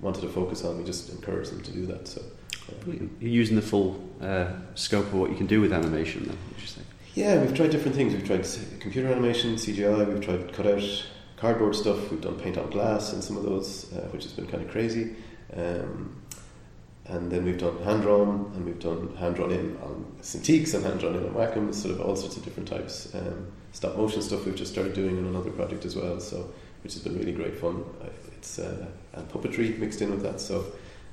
wanted 0.00 0.22
to 0.22 0.28
focus 0.28 0.64
on. 0.64 0.78
We 0.78 0.84
just 0.84 1.10
encourage 1.10 1.48
them 1.48 1.62
to 1.62 1.70
do 1.70 1.86
that. 1.86 2.08
So 2.08 2.22
uh, 2.68 2.92
you're 3.20 3.30
using 3.30 3.54
the 3.54 3.62
full 3.62 4.02
uh, 4.20 4.52
scope 4.74 5.06
of 5.06 5.14
what 5.14 5.30
you 5.30 5.36
can 5.36 5.46
do 5.46 5.60
with 5.60 5.72
animation. 5.72 6.24
Then, 6.24 6.36
would 6.48 6.60
you 6.60 6.66
say? 6.66 6.80
Yeah, 7.14 7.40
we've 7.40 7.54
tried 7.54 7.70
different 7.70 7.94
things. 7.94 8.14
We've 8.14 8.26
tried 8.26 8.46
computer 8.80 9.08
animation, 9.08 9.54
CGI. 9.54 10.06
We've 10.08 10.20
tried 10.20 10.52
cutout 10.52 11.06
cardboard 11.36 11.76
stuff. 11.76 12.10
We've 12.10 12.20
done 12.20 12.38
paint 12.38 12.58
on 12.58 12.68
glass 12.70 13.12
and 13.12 13.22
some 13.22 13.36
of 13.36 13.44
those, 13.44 13.92
uh, 13.92 14.08
which 14.10 14.24
has 14.24 14.32
been 14.32 14.48
kind 14.48 14.64
of 14.64 14.70
crazy. 14.70 15.14
Um, 15.54 16.20
and 17.06 17.30
then 17.30 17.44
we've 17.44 17.58
done 17.58 17.82
hand 17.82 18.02
drawn, 18.02 18.52
and 18.54 18.64
we've 18.64 18.78
done 18.78 19.14
hand 19.16 19.36
drawn 19.36 19.50
in 19.50 19.76
on 19.78 20.06
Cintiqs 20.22 20.74
and 20.74 20.84
hand 20.84 21.00
drawn 21.00 21.14
in 21.14 21.24
on 21.24 21.34
Wacom, 21.34 21.74
sort 21.74 21.94
of 21.94 22.00
all 22.00 22.16
sorts 22.16 22.36
of 22.36 22.44
different 22.44 22.68
types. 22.68 23.14
Um, 23.14 23.50
stop 23.72 23.96
motion 23.96 24.22
stuff 24.22 24.44
we've 24.44 24.54
just 24.54 24.72
started 24.72 24.92
doing 24.92 25.18
in 25.18 25.26
another 25.26 25.50
project 25.50 25.84
as 25.84 25.96
well, 25.96 26.20
so 26.20 26.52
which 26.82 26.94
has 26.94 27.02
been 27.02 27.18
really 27.18 27.32
great 27.32 27.56
fun. 27.56 27.84
It's 28.36 28.58
uh, 28.58 28.86
and 29.14 29.28
puppetry 29.28 29.78
mixed 29.78 30.02
in 30.02 30.10
with 30.10 30.22
that, 30.22 30.40
so 30.40 30.64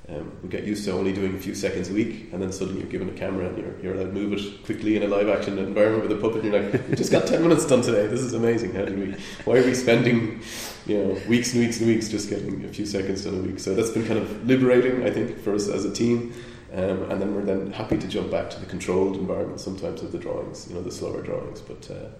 um, 0.08 0.32
we 0.42 0.48
get 0.48 0.64
used 0.64 0.84
to 0.86 0.92
only 0.92 1.12
doing 1.12 1.34
a 1.34 1.38
few 1.38 1.54
seconds 1.54 1.88
a 1.90 1.92
week, 1.92 2.32
and 2.32 2.42
then 2.42 2.50
suddenly 2.52 2.80
you're 2.80 2.90
given 2.90 3.08
a 3.08 3.12
camera 3.12 3.46
and 3.46 3.58
you're, 3.58 3.80
you're 3.80 3.94
allowed 3.94 4.06
to 4.06 4.12
move 4.12 4.32
it 4.32 4.64
quickly 4.64 4.96
in 4.96 5.02
a 5.02 5.06
live 5.06 5.28
action 5.28 5.58
environment 5.58 6.08
with 6.08 6.18
a 6.18 6.20
puppet. 6.20 6.42
And 6.42 6.52
you're 6.52 6.62
like, 6.62 6.88
we 6.88 6.96
just 6.96 7.12
got 7.12 7.26
ten 7.26 7.42
minutes 7.42 7.66
done 7.66 7.82
today. 7.82 8.06
This 8.06 8.20
is 8.20 8.34
amazing. 8.34 8.74
How 8.74 8.84
did 8.84 8.98
we? 8.98 9.14
Why 9.44 9.58
are 9.58 9.64
we 9.64 9.74
spending, 9.74 10.42
you 10.86 10.98
know, 10.98 11.20
weeks 11.28 11.52
and 11.52 11.62
weeks 11.62 11.78
and 11.80 11.88
weeks 11.88 12.08
just 12.08 12.28
getting 12.28 12.64
a 12.64 12.68
few 12.68 12.86
seconds 12.86 13.24
done 13.24 13.34
a 13.34 13.42
week? 13.42 13.60
So 13.60 13.74
that's 13.74 13.90
been 13.90 14.06
kind 14.06 14.18
of 14.18 14.46
liberating, 14.46 15.06
I 15.06 15.10
think, 15.10 15.38
for 15.38 15.54
us 15.54 15.68
as 15.68 15.84
a 15.84 15.92
team. 15.92 16.32
Um, 16.72 17.10
and 17.10 17.20
then 17.20 17.34
we're 17.34 17.44
then 17.44 17.72
happy 17.72 17.98
to 17.98 18.06
jump 18.06 18.30
back 18.30 18.48
to 18.50 18.60
the 18.60 18.66
controlled 18.66 19.16
environment 19.16 19.60
sometimes 19.60 20.02
of 20.02 20.12
the 20.12 20.18
drawings, 20.18 20.68
you 20.68 20.76
know, 20.76 20.82
the 20.82 20.92
slower 20.92 21.20
drawings. 21.20 21.60
But 21.60 21.90
uh, 21.90 22.10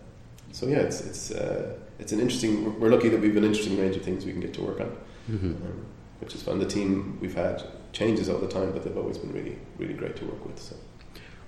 so 0.51 0.67
yeah, 0.67 0.79
it's 0.79 1.01
it's 1.01 1.31
uh, 1.31 1.77
it's 2.01 2.11
an 2.11 2.19
interesting. 2.19 2.81
We're 2.81 2.91
lucky 2.91 3.09
that 3.11 3.21
we've 3.21 3.37
an 3.37 3.45
interesting 3.45 3.79
range 3.79 3.95
of 3.95 4.03
things 4.03 4.25
we 4.25 4.33
can 4.33 4.41
get 4.41 4.53
to 4.55 4.63
work 4.63 4.81
on, 4.81 4.97
mm-hmm. 5.31 5.47
um, 5.47 5.87
which 6.21 6.35
is 6.35 6.43
fun. 6.43 6.59
The 6.59 6.67
team 6.67 7.19
we've 7.21 7.35
had 7.35 7.63
changes 7.93 8.29
all 8.29 8.39
the 8.39 8.49
time, 8.49 8.73
but 8.73 8.85
they've 8.85 8.97
always 8.97 9.19
been 9.19 9.33
really 9.33 9.59
really 9.79 9.95
great 9.95 10.17
to 10.17 10.25
work 10.25 10.45
with. 10.47 10.59
So. 10.59 10.77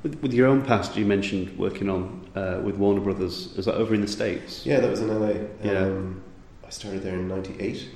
With, 0.02 0.20
with 0.20 0.34
your 0.34 0.48
own 0.48 0.62
past, 0.62 0.96
you 0.96 1.06
mentioned 1.06 1.56
working 1.56 1.88
on 1.88 2.28
uh, 2.34 2.60
with 2.64 2.76
Warner 2.76 3.00
Brothers. 3.00 3.54
Was 3.56 3.66
that 3.66 3.76
over 3.76 3.94
in 3.94 4.00
the 4.00 4.08
states? 4.08 4.66
Yeah, 4.66 4.80
that 4.80 4.90
was 4.90 5.00
in 5.00 5.08
LA. 5.08 5.46
Yeah. 5.62 5.78
Um, 5.78 6.22
I 6.66 6.70
started 6.70 7.02
there 7.02 7.14
in 7.14 7.28
'98. 7.28 7.88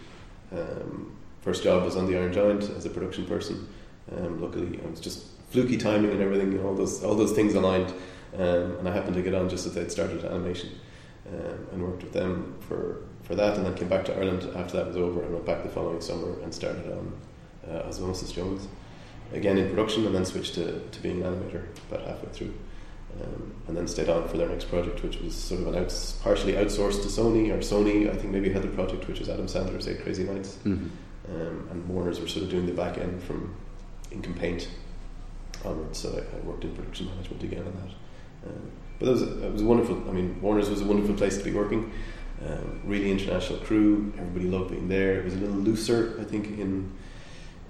Um, 0.52 1.16
first 1.40 1.64
job 1.64 1.82
was 1.82 1.96
on 1.96 2.06
the 2.06 2.16
Iron 2.16 2.32
Giant 2.32 2.70
as 2.70 2.86
a 2.86 2.90
production 2.90 3.26
person. 3.26 3.68
Um, 4.16 4.40
luckily, 4.40 4.76
it 4.76 4.88
was 4.88 5.00
just 5.00 5.26
fluky 5.50 5.76
timing 5.76 6.12
and 6.12 6.20
everything, 6.20 6.52
and 6.52 6.64
all 6.64 6.74
those 6.74 7.02
all 7.02 7.16
those 7.16 7.32
things 7.32 7.54
aligned. 7.54 7.92
Um, 8.34 8.78
and 8.78 8.88
I 8.88 8.92
happened 8.92 9.14
to 9.14 9.22
get 9.22 9.34
on 9.34 9.48
just 9.48 9.66
as 9.66 9.74
they'd 9.74 9.90
started 9.90 10.24
animation 10.24 10.70
um, 11.28 11.66
and 11.72 11.82
worked 11.82 12.02
with 12.02 12.12
them 12.12 12.54
for, 12.60 13.02
for 13.26 13.34
that, 13.34 13.56
and 13.56 13.66
then 13.66 13.74
came 13.74 13.88
back 13.88 14.04
to 14.06 14.16
Ireland 14.16 14.48
after 14.56 14.76
that 14.76 14.86
was 14.86 14.96
over 14.96 15.22
and 15.22 15.32
went 15.32 15.44
back 15.44 15.62
the 15.62 15.68
following 15.68 16.00
summer 16.00 16.40
and 16.42 16.54
started 16.54 16.86
on 16.92 17.12
uh, 17.68 17.88
Osmosis 17.88 18.32
Jones 18.32 18.68
again 19.32 19.58
in 19.58 19.68
production, 19.68 20.06
and 20.06 20.14
then 20.14 20.24
switched 20.24 20.54
to, 20.54 20.80
to 20.80 21.02
being 21.02 21.22
an 21.22 21.34
animator 21.34 21.64
about 21.90 22.06
halfway 22.06 22.30
through. 22.30 22.54
Um, 23.20 23.54
and 23.66 23.76
then 23.76 23.88
stayed 23.88 24.10
on 24.10 24.28
for 24.28 24.36
their 24.36 24.48
next 24.48 24.68
project, 24.68 25.02
which 25.02 25.18
was 25.20 25.34
sort 25.34 25.62
of 25.62 25.68
an 25.68 25.82
outs, 25.82 26.12
partially 26.22 26.52
outsourced 26.52 27.02
to 27.02 27.08
Sony, 27.08 27.50
or 27.50 27.58
Sony, 27.58 28.10
I 28.10 28.14
think 28.14 28.30
maybe 28.30 28.52
had 28.52 28.62
the 28.62 28.68
project, 28.68 29.08
which 29.08 29.20
was 29.20 29.28
Adam 29.28 29.46
Sandler's 29.46 29.88
Eight 29.88 30.02
Crazy 30.02 30.24
Nights. 30.24 30.58
Mm-hmm. 30.64 30.88
Um, 31.34 31.68
and 31.70 31.88
Warner's 31.88 32.20
were 32.20 32.28
sort 32.28 32.44
of 32.44 32.50
doing 32.50 32.66
the 32.66 32.72
back 32.72 32.98
end 32.98 33.22
from 33.22 33.56
ink 34.12 34.26
and 34.26 34.36
paint 34.36 34.68
onwards, 35.64 35.98
so 35.98 36.10
I, 36.10 36.36
I 36.36 36.40
worked 36.40 36.64
in 36.64 36.76
production 36.76 37.06
management 37.06 37.42
again 37.42 37.66
on 37.66 37.72
that. 37.72 38.50
Um, 38.50 38.70
but 38.98 39.08
it 39.08 39.10
was, 39.12 39.22
it 39.22 39.52
was 39.52 39.62
wonderful. 39.62 39.96
I 40.08 40.12
mean, 40.12 40.40
Warner's 40.40 40.70
was 40.70 40.82
a 40.82 40.84
wonderful 40.84 41.14
place 41.14 41.38
to 41.38 41.44
be 41.44 41.52
working. 41.52 41.90
Um, 42.44 42.80
really 42.84 43.10
international 43.10 43.60
crew. 43.60 44.12
Everybody 44.18 44.46
loved 44.46 44.70
being 44.70 44.88
there. 44.88 45.20
It 45.20 45.24
was 45.24 45.34
a 45.34 45.38
little 45.38 45.56
looser, 45.56 46.16
I 46.20 46.24
think, 46.24 46.58
in 46.58 46.92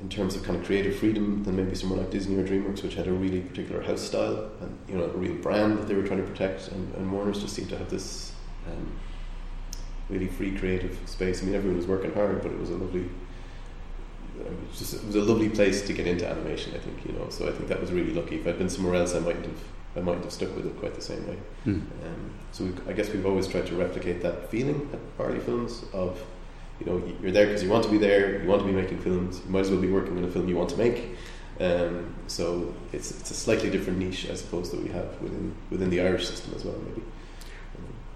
in 0.01 0.09
terms 0.11 0.37
of 0.37 0.43
kind 0.43 0.59
of 0.59 0.65
creative 0.65 0.95
freedom 0.97 1.43
than 1.45 1.57
maybe 1.57 1.75
somewhere 1.75 2.01
like 2.01 2.11
Disney 2.11 2.37
or 2.37 2.47
DreamWorks, 2.47 2.83
which 2.83 2.95
had 2.95 3.07
a 3.07 3.13
really 3.13 3.41
particular 3.41 3.83
house 3.83 4.03
style 4.03 4.51
and 4.61 4.79
you 4.89 4.97
know 4.97 5.05
a 5.05 5.09
real 5.09 5.35
brand 5.37 5.79
that 5.79 5.89
they 5.89 5.95
were 5.95 6.07
trying 6.07 6.23
to 6.23 6.31
protect. 6.31 6.69
And, 6.69 6.95
and 6.97 7.11
Warner's 7.11 7.41
just 7.41 7.55
seemed 7.55 7.71
to 7.71 7.79
have 7.79 7.91
this 7.91 8.33
um, 8.67 8.93
really 10.09 10.29
free 10.29 10.57
creative 10.57 10.99
space. 11.07 11.43
I 11.43 11.47
mean, 11.47 11.55
everyone 11.55 11.79
was 11.79 11.87
working 11.87 12.13
hard, 12.13 12.43
but 12.43 12.51
it 12.51 12.59
was 12.59 12.71
a 12.71 12.77
lovely. 12.77 13.09
It 14.39 14.53
was, 14.69 14.79
just, 14.79 14.95
it 14.95 15.05
was 15.07 15.17
a 15.17 15.23
lovely 15.23 15.49
place 15.49 15.87
to 15.87 15.93
get 15.95 16.07
into 16.07 16.29
animation. 16.29 16.75
I 16.75 16.79
think 16.79 17.07
you 17.07 17.13
know, 17.13 17.31
so 17.31 17.49
I 17.49 17.53
think 17.53 17.69
that 17.69 17.81
was 17.81 17.91
really 17.91 18.13
lucky. 18.13 18.37
If 18.37 18.47
I'd 18.47 18.59
been 18.59 18.69
somewhere 18.69 18.97
else, 18.97 19.15
I 19.15 19.21
mightn't 19.21 19.47
have 19.47 19.63
I 19.97 20.01
might 20.01 20.19
have 20.19 20.33
stuck 20.33 20.55
with 20.55 20.67
it 20.67 20.79
quite 20.79 20.95
the 20.95 21.01
same 21.01 21.27
way. 21.27 21.39
Mm. 21.67 21.83
Um, 22.05 22.31
so 22.53 22.69
I 22.89 22.93
guess 22.93 23.11
we've 23.11 23.27
always 23.27 23.49
tried 23.49 23.67
to 23.67 23.75
replicate 23.75 24.23
that 24.23 24.51
feeling 24.51 24.89
at 24.93 25.19
Barley 25.19 25.41
Films 25.41 25.85
of, 25.93 26.23
you 26.81 26.87
know, 26.87 27.03
you're 27.23 27.33
there 27.33 27.47
because 27.47 27.63
you 27.63 27.71
want 27.71 27.85
to 27.85 27.91
be 27.91 27.99
there, 27.99 28.43
you 28.43 28.49
want 28.49 28.61
to 28.63 28.67
be 28.67 28.75
making 28.75 28.99
films, 28.99 29.41
you 29.45 29.51
might 29.51 29.61
as 29.61 29.71
well 29.71 29.81
be 29.81 29.91
working 29.91 30.17
on 30.19 30.25
a 30.25 30.31
film 30.31 30.49
you 30.49 30.57
want 30.57 30.71
to 30.71 30.77
make. 30.77 31.17
Um, 31.59 32.15
so 32.27 32.75
it's 32.93 33.11
it's 33.13 33.31
a 33.31 33.35
slightly 33.35 33.71
different 33.71 33.99
niche, 33.99 34.29
I 34.31 34.35
suppose, 34.35 34.71
that 34.71 34.83
we 34.83 34.91
have 34.91 35.21
within 35.23 35.55
within 35.71 35.89
the 35.89 36.01
Irish 36.03 36.29
system 36.29 36.53
as 36.55 36.65
well, 36.65 36.77
maybe. 36.87 37.03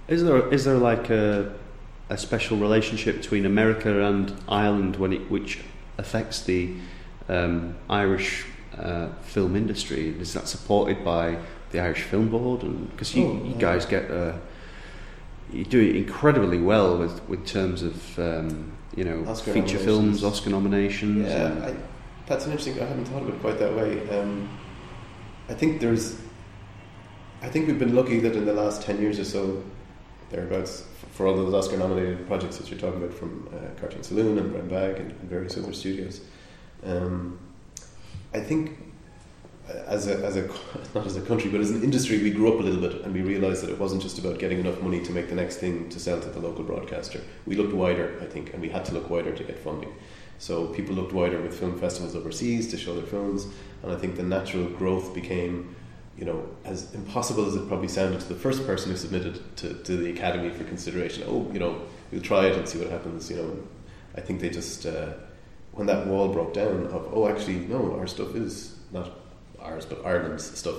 Is 0.08 0.22
there 0.22 0.52
is 0.52 0.64
there 0.64 0.76
like 0.76 1.08
a 1.08 1.54
a 2.10 2.18
special 2.18 2.58
relationship 2.58 3.16
between 3.16 3.46
America 3.46 4.04
and 4.04 4.34
Ireland 4.48 4.96
when 4.96 5.12
it 5.12 5.30
which 5.30 5.60
affects 5.96 6.42
the 6.42 6.74
um, 7.28 7.76
Irish 7.88 8.44
uh, 8.76 9.08
film 9.22 9.56
industry? 9.56 10.14
Is 10.20 10.34
that 10.34 10.46
supported 10.46 11.02
by 11.02 11.38
the 11.70 11.80
Irish 11.80 12.02
Film 12.02 12.28
Board, 12.28 12.62
and 12.62 12.90
because 12.90 13.14
you, 13.14 13.26
oh, 13.26 13.44
you 13.46 13.54
guys 13.54 13.86
get 13.86 14.10
uh, 14.10 14.34
you 15.52 15.64
do 15.64 15.80
it 15.80 15.96
incredibly 15.96 16.58
well 16.58 16.98
with 16.98 17.26
with 17.28 17.46
terms 17.46 17.82
of 17.82 18.18
um, 18.18 18.72
you 18.96 19.04
know 19.04 19.24
Oscar 19.28 19.52
feature 19.52 19.78
films, 19.78 20.24
Oscar 20.24 20.50
nominations. 20.50 21.28
Yeah, 21.28 21.66
I, 21.66 21.74
that's 22.26 22.46
an 22.46 22.52
interesting. 22.52 22.80
I 22.80 22.86
haven't 22.86 23.06
thought 23.06 23.22
of 23.22 23.28
it 23.28 23.40
quite 23.40 23.58
that 23.58 23.74
way. 23.74 24.08
Um, 24.18 24.48
I 25.48 25.54
think 25.54 25.80
there's. 25.80 26.20
I 27.42 27.48
think 27.48 27.68
we've 27.68 27.78
been 27.78 27.94
lucky 27.94 28.20
that 28.20 28.36
in 28.36 28.44
the 28.44 28.52
last 28.52 28.82
ten 28.82 29.00
years 29.00 29.18
or 29.18 29.24
so, 29.24 29.62
thereabouts, 30.30 30.84
for 31.12 31.26
all 31.26 31.34
those 31.34 31.54
Oscar 31.54 31.76
nominated 31.76 32.26
projects 32.26 32.58
that 32.58 32.70
you're 32.70 32.78
talking 32.80 33.02
about 33.02 33.16
from 33.16 33.48
uh, 33.54 33.80
Cartoon 33.80 34.02
Saloon 34.02 34.38
and 34.38 34.52
Brown 34.52 34.68
Bag 34.68 35.00
and, 35.00 35.10
and 35.12 35.30
various 35.30 35.56
other 35.56 35.72
studios. 35.72 36.20
Um, 36.84 37.38
I 38.32 38.40
think 38.40 38.89
as 39.86 40.06
a, 40.06 40.24
as 40.24 40.36
a 40.36 40.48
not 40.94 41.06
as 41.06 41.16
a 41.16 41.20
country 41.22 41.50
but 41.50 41.60
as 41.60 41.70
an 41.70 41.82
industry 41.82 42.22
we 42.22 42.30
grew 42.30 42.52
up 42.52 42.60
a 42.60 42.62
little 42.62 42.80
bit 42.80 43.02
and 43.02 43.12
we 43.12 43.22
realized 43.22 43.62
that 43.62 43.70
it 43.70 43.78
wasn't 43.78 44.02
just 44.02 44.18
about 44.18 44.38
getting 44.38 44.58
enough 44.58 44.80
money 44.82 45.00
to 45.00 45.12
make 45.12 45.28
the 45.28 45.34
next 45.34 45.56
thing 45.56 45.88
to 45.88 45.98
sell 45.98 46.20
to 46.20 46.28
the 46.28 46.40
local 46.40 46.64
broadcaster. 46.64 47.20
We 47.46 47.56
looked 47.56 47.72
wider 47.72 48.18
I 48.20 48.26
think 48.26 48.52
and 48.52 48.62
we 48.62 48.68
had 48.68 48.84
to 48.86 48.94
look 48.94 49.10
wider 49.10 49.32
to 49.32 49.44
get 49.44 49.58
funding. 49.58 49.92
So 50.38 50.68
people 50.68 50.94
looked 50.94 51.12
wider 51.12 51.40
with 51.40 51.58
film 51.58 51.78
festivals 51.78 52.16
overseas 52.16 52.70
to 52.70 52.78
show 52.78 52.94
their 52.94 53.06
films 53.06 53.46
and 53.82 53.92
I 53.92 53.96
think 53.96 54.16
the 54.16 54.22
natural 54.22 54.66
growth 54.66 55.14
became 55.14 55.76
you 56.16 56.24
know 56.24 56.48
as 56.64 56.94
impossible 56.94 57.46
as 57.46 57.54
it 57.54 57.66
probably 57.68 57.88
sounded 57.88 58.20
to 58.20 58.28
the 58.28 58.34
first 58.34 58.66
person 58.66 58.90
who 58.90 58.96
submitted 58.96 59.56
to, 59.56 59.74
to 59.74 59.96
the 59.96 60.10
academy 60.10 60.50
for 60.50 60.64
consideration 60.64 61.24
oh 61.26 61.50
you 61.52 61.58
know 61.58 61.80
we'll 62.12 62.20
try 62.20 62.46
it 62.46 62.56
and 62.56 62.68
see 62.68 62.78
what 62.78 62.90
happens 62.90 63.30
you 63.30 63.36
know 63.36 63.56
I 64.16 64.20
think 64.20 64.40
they 64.40 64.50
just 64.50 64.86
uh, 64.86 65.12
when 65.72 65.86
that 65.86 66.06
wall 66.06 66.28
broke 66.28 66.52
down 66.52 66.86
of 66.88 67.08
oh 67.12 67.28
actually 67.28 67.60
no 67.60 67.96
our 67.96 68.06
stuff 68.06 68.34
is 68.34 68.76
not 68.92 69.10
ours, 69.62 69.86
but 69.86 70.04
Ireland's 70.04 70.58
stuff 70.58 70.76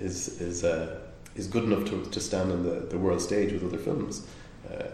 is 0.00 0.40
is 0.40 0.64
uh, 0.64 1.00
is 1.36 1.46
good 1.46 1.64
enough 1.64 1.84
to, 1.86 2.04
to 2.04 2.20
stand 2.20 2.50
on 2.52 2.62
the, 2.62 2.86
the 2.90 2.98
world 2.98 3.20
stage 3.20 3.52
with 3.52 3.64
other 3.64 3.78
films. 3.78 4.26
Uh, 4.68 4.84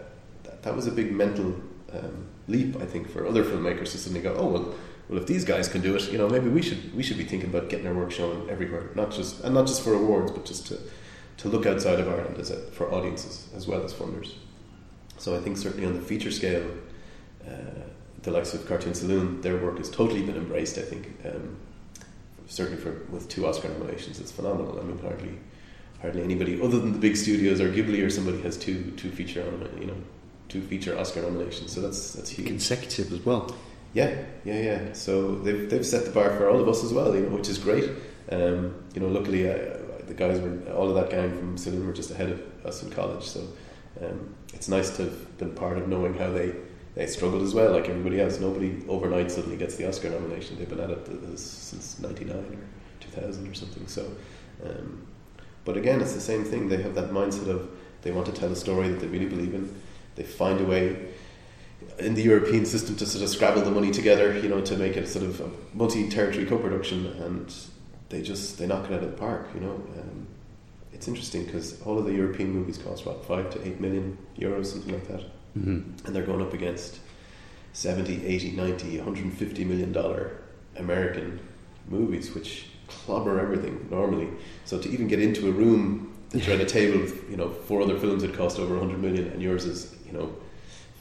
that, 0.43 0.63
that 0.63 0.75
was 0.75 0.87
a 0.87 0.91
big 0.91 1.11
mental 1.11 1.55
um, 1.93 2.27
leap, 2.47 2.75
I 2.77 2.85
think, 2.85 3.09
for 3.09 3.25
other 3.25 3.43
filmmakers 3.43 3.91
to 3.91 3.97
suddenly 3.97 4.21
go, 4.21 4.35
oh 4.35 4.47
well, 4.47 4.75
well 5.09 5.19
if 5.19 5.27
these 5.27 5.43
guys 5.43 5.67
can 5.67 5.81
do 5.81 5.95
it, 5.95 6.11
you 6.11 6.17
know, 6.17 6.29
maybe 6.29 6.49
we 6.49 6.61
should 6.61 6.95
we 6.95 7.03
should 7.03 7.17
be 7.17 7.23
thinking 7.23 7.49
about 7.49 7.69
getting 7.69 7.87
our 7.87 7.93
work 7.93 8.11
shown 8.11 8.49
everywhere, 8.49 8.89
not 8.95 9.11
just 9.11 9.43
and 9.43 9.53
not 9.53 9.67
just 9.67 9.81
for 9.81 9.93
awards, 9.93 10.31
but 10.31 10.45
just 10.45 10.67
to 10.67 10.79
to 11.37 11.49
look 11.49 11.65
outside 11.65 11.99
of 11.99 12.07
Ireland 12.07 12.37
as 12.39 12.49
a, 12.49 12.57
for 12.71 12.91
audiences 12.91 13.47
as 13.55 13.67
well 13.67 13.83
as 13.83 13.93
funders. 13.93 14.33
So 15.17 15.35
I 15.35 15.39
think 15.39 15.57
certainly 15.57 15.85
on 15.85 15.93
the 15.93 16.01
feature 16.01 16.31
scale, 16.31 16.65
uh, 17.47 17.83
the 18.21 18.31
likes 18.31 18.53
of 18.53 18.67
Cartoon 18.67 18.93
Saloon, 18.93 19.41
their 19.41 19.57
work 19.57 19.77
has 19.77 19.89
totally 19.89 20.23
been 20.23 20.37
embraced. 20.37 20.77
I 20.77 20.81
think 20.81 21.13
um, 21.25 21.57
certainly 22.47 22.81
for 22.81 23.05
with 23.11 23.29
two 23.29 23.45
Oscar 23.45 23.69
nominations, 23.69 24.19
it's 24.19 24.31
phenomenal. 24.31 24.79
I 24.79 24.83
mean, 24.83 24.99
hardly 24.99 25.37
hardly 26.01 26.23
anybody 26.23 26.61
other 26.61 26.79
than 26.79 26.93
the 26.93 26.99
big 26.99 27.17
studios 27.17 27.59
or 27.59 27.71
Ghibli 27.71 28.05
or 28.05 28.09
somebody 28.09 28.41
has 28.41 28.57
two 28.57 28.91
two 28.91 29.11
feature 29.11 29.43
you 29.79 29.87
know 29.87 29.97
two 30.49 30.61
feature 30.61 30.97
Oscar 30.97 31.21
nominations. 31.21 31.73
So 31.73 31.81
that's 31.81 32.13
that's 32.13 32.29
huge. 32.29 32.47
Consecutive 32.47 33.11
as 33.13 33.25
well. 33.25 33.55
Yeah, 33.93 34.15
yeah, 34.45 34.61
yeah. 34.61 34.93
So 34.93 35.35
they've 35.35 35.69
they've 35.69 35.85
set 35.85 36.05
the 36.05 36.11
bar 36.11 36.35
for 36.37 36.49
all 36.49 36.59
of 36.59 36.67
us 36.67 36.83
as 36.83 36.93
well, 36.93 37.15
you 37.15 37.21
know, 37.21 37.29
which 37.29 37.49
is 37.49 37.57
great. 37.57 37.89
Um, 38.31 38.75
you 38.93 39.01
know, 39.01 39.07
luckily 39.07 39.49
uh, 39.49 39.77
the 40.07 40.13
guys 40.13 40.39
were 40.39 40.59
all 40.73 40.89
of 40.89 40.95
that 40.95 41.09
gang 41.09 41.35
from 41.37 41.57
Saloon 41.57 41.87
were 41.87 41.93
just 41.93 42.11
ahead 42.11 42.29
of 42.29 42.65
us 42.65 42.83
in 42.83 42.91
college, 42.91 43.23
so 43.23 43.47
um, 44.01 44.35
it's 44.53 44.67
nice 44.67 44.95
to 44.97 45.03
have 45.03 45.37
been 45.37 45.51
part 45.51 45.77
of 45.77 45.87
knowing 45.87 46.13
how 46.13 46.29
they 46.29 46.53
they 46.97 47.05
struggled 47.05 47.43
as 47.43 47.53
well, 47.53 47.73
like 47.73 47.87
everybody 47.87 48.19
else. 48.19 48.39
Nobody 48.39 48.83
overnight 48.87 49.29
suddenly 49.29 49.55
gets 49.55 49.75
the 49.75 49.87
Oscar 49.87 50.09
nomination. 50.09 50.57
They've 50.57 50.67
been 50.67 50.79
at 50.79 50.89
it 50.89 51.37
since 51.37 51.99
'99 51.99 52.35
or 52.35 52.57
2000 52.99 53.47
or 53.47 53.53
something. 53.53 53.85
So, 53.85 54.11
um, 54.65 55.05
but 55.63 55.77
again, 55.77 56.01
it's 56.01 56.13
the 56.13 56.19
same 56.19 56.43
thing. 56.43 56.69
They 56.69 56.81
have 56.81 56.95
that 56.95 57.11
mindset 57.11 57.49
of 57.49 57.69
they 58.01 58.11
want 58.11 58.25
to 58.25 58.31
tell 58.31 58.51
a 58.51 58.55
story 58.55 58.89
that 58.89 58.99
they 58.99 59.05
really 59.05 59.27
believe 59.27 59.53
in. 59.53 59.79
They 60.15 60.23
find 60.23 60.59
a 60.59 60.65
way 60.65 61.09
in 61.99 62.15
the 62.15 62.23
European 62.23 62.65
system 62.65 62.95
to 62.95 63.05
sort 63.05 63.23
of 63.23 63.29
scrabble 63.29 63.61
the 63.61 63.69
money 63.69 63.91
together, 63.91 64.35
you 64.35 64.49
know, 64.49 64.61
to 64.61 64.75
make 64.75 64.97
it 64.97 65.07
sort 65.07 65.25
of 65.25 65.39
a 65.39 65.51
multi-territory 65.75 66.47
co-production, 66.47 67.05
and 67.21 67.53
they 68.09 68.23
just 68.23 68.57
they 68.57 68.65
knock 68.65 68.85
it 68.85 68.93
out 68.93 69.03
of 69.03 69.11
the 69.11 69.17
park, 69.17 69.49
you 69.53 69.61
know. 69.61 69.75
Um, 69.99 70.25
it's 70.91 71.07
interesting 71.07 71.45
because 71.45 71.79
all 71.83 71.99
of 71.99 72.05
the 72.05 72.13
European 72.13 72.49
movies 72.53 72.79
cost 72.79 73.05
what 73.05 73.23
five 73.23 73.51
to 73.51 73.67
eight 73.67 73.79
million 73.79 74.17
euros, 74.35 74.65
something 74.65 74.93
like 74.93 75.07
that, 75.09 75.36
mm-hmm. 75.57 76.05
and 76.05 76.15
they're 76.15 76.25
going 76.25 76.41
up 76.41 76.53
against 76.53 76.99
70, 77.73 78.25
80, 78.25 78.51
90, 78.51 78.97
150 78.97 79.65
million 79.65 79.91
dollar 79.91 80.37
American 80.77 81.39
movies, 81.87 82.33
which 82.33 82.67
clobber 82.87 83.39
everything 83.39 83.87
normally. 83.89 84.29
So 84.65 84.79
to 84.79 84.89
even 84.89 85.07
get 85.07 85.19
into 85.19 85.47
a 85.47 85.51
room 85.51 86.13
that 86.29 86.47
at 86.47 86.59
a 86.59 86.65
table 86.65 86.99
with 86.99 87.29
you 87.29 87.37
know 87.37 87.49
four 87.49 87.81
other 87.81 87.97
films 87.97 88.21
that 88.23 88.33
cost 88.33 88.59
over 88.59 88.77
100 88.77 88.99
million, 89.01 89.27
and 89.27 89.41
yours 89.41 89.65
is 89.65 89.95
you 90.05 90.13
know 90.13 90.35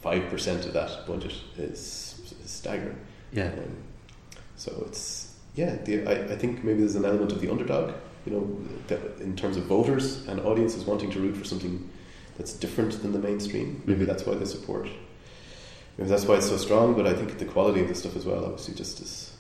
five 0.03 0.29
percent 0.31 0.67
of 0.67 0.73
that 0.73 1.07
budget 1.07 1.35
is, 1.57 2.35
is 2.45 2.51
staggering. 2.51 2.99
Yeah. 3.33 3.49
Um, 3.49 3.77
so 4.57 4.85
it's 4.87 5.35
yeah. 5.55 5.77
The, 5.77 6.07
I, 6.07 6.35
I 6.35 6.37
think 6.37 6.63
maybe 6.63 6.81
there's 6.81 6.97
an 6.97 7.05
element 7.05 7.33
of 7.33 7.41
the 7.41 7.51
underdog. 7.51 7.95
You 8.25 8.33
know, 8.33 8.97
in 9.21 9.37
terms 9.37 9.57
of 9.57 9.65
voters 9.65 10.27
and 10.27 10.41
audiences 10.41 10.85
wanting 10.85 11.11
to 11.13 11.21
root 11.21 11.37
for 11.37 11.45
something 11.45 11.89
that's 12.37 12.53
different 12.53 13.03
than 13.03 13.13
the 13.13 13.19
mainstream. 13.19 13.83
Maybe 13.87 14.05
that's 14.05 14.25
why 14.27 14.35
they 14.35 14.45
support. 14.45 14.89
Maybe 15.97 16.11
that's 16.11 16.25
why 16.25 16.37
it's 16.37 16.49
so 16.49 16.57
strong. 16.57 16.95
But 16.95 17.07
I 17.07 17.15
think 17.15 17.39
the 17.39 17.45
quality 17.45 17.81
of 17.81 17.89
the 17.89 17.95
stuff 17.95 18.17
as 18.17 18.27
well, 18.27 18.45
obviously, 18.45 18.75
just 18.75 19.01
is 19.01 19.33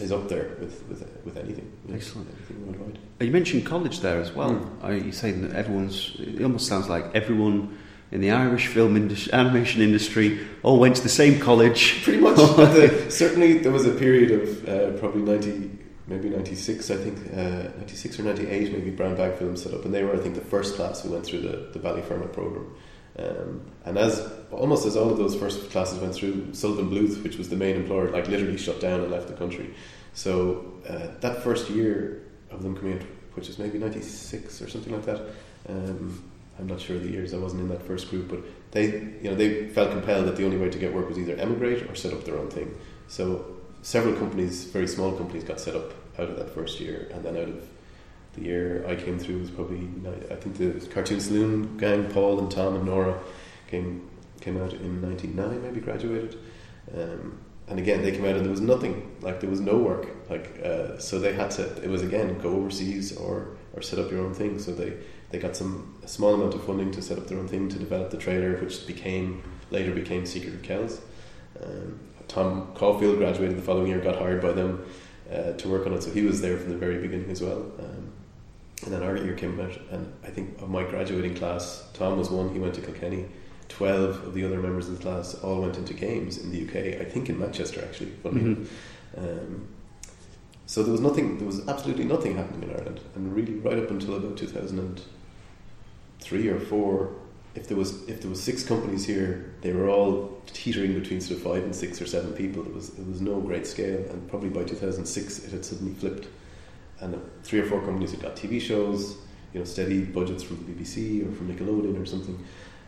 is 0.00 0.12
up 0.12 0.28
there 0.28 0.56
with 0.60 0.82
with, 0.88 1.06
with 1.24 1.36
anything. 1.36 1.70
Excellent. 1.92 2.28
Anything 2.36 2.66
worldwide. 2.66 2.98
You 3.20 3.30
mentioned 3.30 3.66
college 3.66 4.00
there 4.00 4.20
as 4.20 4.32
well. 4.32 4.52
Mm. 4.52 4.84
Are 4.84 4.94
you 4.94 5.12
saying 5.12 5.42
that 5.42 5.56
everyone's? 5.56 6.16
It 6.18 6.42
almost 6.42 6.66
sounds 6.66 6.88
like 6.88 7.04
everyone 7.14 7.78
in 8.12 8.20
the 8.20 8.30
Irish 8.30 8.66
film 8.66 8.96
industry, 8.96 9.32
animation 9.32 9.82
industry 9.82 10.40
all 10.62 10.78
went 10.78 10.96
to 10.96 11.02
the 11.02 11.08
same 11.08 11.38
college. 11.38 12.02
Pretty 12.02 12.18
much. 12.18 12.36
the, 12.56 13.06
certainly, 13.08 13.58
there 13.58 13.72
was 13.72 13.86
a 13.86 13.92
period 13.92 14.32
of 14.32 14.68
uh, 14.68 14.98
probably 14.98 15.22
90, 15.22 15.78
maybe 16.10 16.28
96, 16.28 16.90
I 16.90 16.96
think, 16.96 17.18
uh, 17.32 17.70
96 17.78 18.18
or 18.18 18.24
98, 18.24 18.72
maybe 18.72 18.90
Brown 18.90 19.14
Bag 19.16 19.38
Films 19.38 19.62
set 19.62 19.72
up, 19.72 19.84
and 19.84 19.94
they 19.94 20.02
were, 20.02 20.14
I 20.14 20.18
think, 20.18 20.34
the 20.34 20.40
first 20.40 20.74
class 20.74 21.02
who 21.02 21.10
went 21.10 21.24
through 21.24 21.42
the, 21.42 21.70
the 21.72 21.78
Ballyfermot 21.78 22.32
programme. 22.32 22.74
Um, 23.18 23.62
and 23.84 23.96
as 23.96 24.30
almost 24.50 24.86
as 24.86 24.96
all 24.96 25.10
of 25.10 25.18
those 25.18 25.36
first 25.36 25.70
classes 25.70 25.98
went 26.00 26.14
through, 26.14 26.52
Sullivan 26.52 26.90
Bluth, 26.90 27.22
which 27.22 27.38
was 27.38 27.48
the 27.48 27.56
main 27.56 27.76
employer, 27.76 28.10
like 28.10 28.28
literally 28.28 28.58
shut 28.58 28.80
down 28.80 29.00
and 29.00 29.10
left 29.10 29.28
the 29.28 29.34
country. 29.34 29.74
So 30.12 30.72
uh, 30.88 31.18
that 31.20 31.42
first 31.42 31.70
year 31.70 32.22
of 32.50 32.62
them 32.62 32.76
coming 32.76 32.94
out, 32.98 33.06
which 33.34 33.48
is 33.48 33.58
maybe 33.58 33.78
96 33.78 34.60
or 34.60 34.68
something 34.68 34.92
like 34.92 35.04
that, 35.06 35.20
um, 35.68 36.22
I'm 36.58 36.66
not 36.66 36.80
sure 36.80 36.98
the 36.98 37.08
years 37.08 37.32
I 37.32 37.38
wasn't 37.38 37.62
in 37.62 37.68
that 37.68 37.82
first 37.86 38.10
group, 38.10 38.28
but 38.28 38.40
they 38.72 38.86
you 39.22 39.30
know 39.30 39.34
they 39.34 39.68
felt 39.68 39.92
compelled 39.92 40.26
that 40.26 40.36
the 40.36 40.44
only 40.44 40.58
way 40.58 40.68
to 40.68 40.78
get 40.78 40.92
work 40.92 41.08
was 41.08 41.18
either 41.18 41.34
emigrate 41.36 41.88
or 41.88 41.94
set 41.94 42.12
up 42.12 42.24
their 42.24 42.36
own 42.36 42.50
thing. 42.50 42.76
So 43.08 43.56
several 43.82 44.14
companies, 44.14 44.64
very 44.64 44.86
small 44.86 45.12
companies, 45.12 45.44
got 45.44 45.58
set 45.58 45.74
up 45.74 45.92
out 46.20 46.30
of 46.30 46.36
that 46.36 46.50
first 46.50 46.80
year, 46.80 47.08
and 47.12 47.24
then 47.24 47.36
out 47.36 47.48
of 47.48 47.68
the 48.34 48.42
year 48.42 48.84
I 48.86 48.94
came 48.94 49.18
through 49.18 49.40
was 49.40 49.50
probably 49.50 49.88
I 50.30 50.34
think 50.36 50.56
the 50.58 50.86
Cartoon 50.88 51.20
Saloon 51.20 51.76
gang, 51.78 52.10
Paul 52.10 52.38
and 52.38 52.50
Tom 52.50 52.76
and 52.76 52.84
Nora, 52.84 53.18
came 53.68 54.08
came 54.40 54.60
out 54.62 54.72
in 54.72 55.00
'99, 55.00 55.62
maybe 55.62 55.80
graduated. 55.80 56.38
Um, 56.96 57.38
and 57.68 57.78
again, 57.78 58.02
they 58.02 58.10
came 58.10 58.24
out 58.24 58.34
and 58.34 58.44
there 58.44 58.50
was 58.50 58.60
nothing, 58.60 59.16
like 59.20 59.40
there 59.40 59.50
was 59.50 59.60
no 59.60 59.78
work, 59.78 60.08
like 60.28 60.60
uh, 60.64 60.98
so 60.98 61.20
they 61.20 61.32
had 61.32 61.50
to. 61.52 61.82
It 61.82 61.88
was 61.88 62.02
again 62.02 62.38
go 62.38 62.50
overseas 62.50 63.16
or 63.16 63.56
or 63.74 63.82
set 63.82 63.98
up 63.98 64.10
your 64.10 64.24
own 64.24 64.34
thing. 64.34 64.58
So 64.58 64.72
they 64.72 64.94
they 65.30 65.38
got 65.38 65.56
some 65.56 65.96
a 66.02 66.08
small 66.08 66.34
amount 66.34 66.54
of 66.54 66.64
funding 66.64 66.90
to 66.92 67.02
set 67.02 67.18
up 67.18 67.28
their 67.28 67.38
own 67.38 67.48
thing 67.48 67.68
to 67.68 67.78
develop 67.78 68.10
the 68.10 68.16
trailer, 68.16 68.56
which 68.56 68.86
became 68.86 69.42
later 69.70 69.92
became 69.92 70.26
Secret 70.26 70.54
of 70.54 70.62
Kells. 70.62 71.00
Um, 71.62 72.00
Tom 72.26 72.72
Caulfield 72.74 73.18
graduated 73.18 73.56
the 73.56 73.62
following 73.62 73.88
year, 73.88 74.00
got 74.00 74.16
hired 74.16 74.40
by 74.40 74.52
them 74.52 74.84
uh, 75.30 75.52
to 75.52 75.68
work 75.68 75.86
on 75.86 75.92
it, 75.92 76.02
so 76.02 76.10
he 76.10 76.22
was 76.22 76.40
there 76.40 76.56
from 76.58 76.70
the 76.70 76.76
very 76.76 76.98
beginning 76.98 77.30
as 77.30 77.40
well. 77.40 77.70
Um, 77.78 78.12
and 78.84 78.92
then 78.92 79.02
our 79.02 79.16
year 79.16 79.34
came 79.34 79.60
out, 79.60 79.78
and 79.90 80.12
I 80.24 80.28
think 80.28 80.60
of 80.60 80.70
my 80.70 80.84
graduating 80.84 81.34
class, 81.34 81.86
Tom 81.92 82.18
was 82.18 82.30
one. 82.30 82.52
He 82.52 82.58
went 82.58 82.74
to 82.74 82.80
Kilkenny. 82.80 83.26
Twelve 83.68 84.24
of 84.26 84.34
the 84.34 84.44
other 84.44 84.58
members 84.58 84.88
of 84.88 84.96
the 84.96 85.02
class 85.02 85.34
all 85.34 85.60
went 85.60 85.76
into 85.76 85.94
games 85.94 86.38
in 86.38 86.50
the 86.50 86.62
UK. 86.66 87.00
I 87.00 87.04
think 87.04 87.28
in 87.28 87.38
Manchester 87.38 87.84
actually. 87.84 88.10
Mm-hmm. 88.24 88.64
Um, 89.16 89.68
so 90.66 90.82
there 90.82 90.92
was 90.92 91.00
nothing. 91.00 91.38
There 91.38 91.46
was 91.46 91.68
absolutely 91.68 92.04
nothing 92.04 92.36
happening 92.36 92.68
in 92.68 92.76
Ireland, 92.76 93.00
and 93.14 93.34
really 93.34 93.54
right 93.54 93.78
up 93.78 93.90
until 93.90 94.16
about 94.16 94.36
two 94.36 94.46
thousand 94.48 94.78
and 94.78 95.00
three 96.20 96.48
or 96.48 96.58
four, 96.58 97.12
if 97.54 97.66
there 97.66 97.76
was 97.76 98.08
if 98.08 98.20
there 98.20 98.30
was 98.30 98.42
six 98.42 98.62
companies 98.62 99.04
here, 99.04 99.52
they 99.60 99.72
were 99.72 99.88
all 99.88 100.40
teetering 100.46 100.98
between 100.98 101.20
sort 101.20 101.38
of 101.38 101.44
five 101.44 101.64
and 101.64 101.74
six 101.74 102.00
or 102.00 102.06
seven 102.06 102.32
people. 102.32 102.64
It 102.64 102.72
was 102.72 102.90
it 102.90 103.06
was 103.06 103.20
no 103.20 103.40
great 103.40 103.66
scale, 103.66 104.04
and 104.10 104.28
probably 104.28 104.50
by 104.50 104.64
two 104.64 104.76
thousand 104.76 105.06
six, 105.06 105.44
it 105.44 105.50
had 105.50 105.64
suddenly 105.64 105.94
flipped, 105.94 106.28
and 107.00 107.20
three 107.42 107.60
or 107.60 107.66
four 107.66 107.80
companies 107.80 108.12
had 108.12 108.22
got 108.22 108.36
TV 108.36 108.60
shows, 108.60 109.16
you 109.52 109.60
know, 109.60 109.64
steady 109.64 110.02
budgets 110.04 110.42
from 110.42 110.64
the 110.64 110.72
BBC 110.72 111.28
or 111.28 111.32
from 111.34 111.52
Nickelodeon 111.52 112.00
or 112.00 112.06
something, 112.06 112.38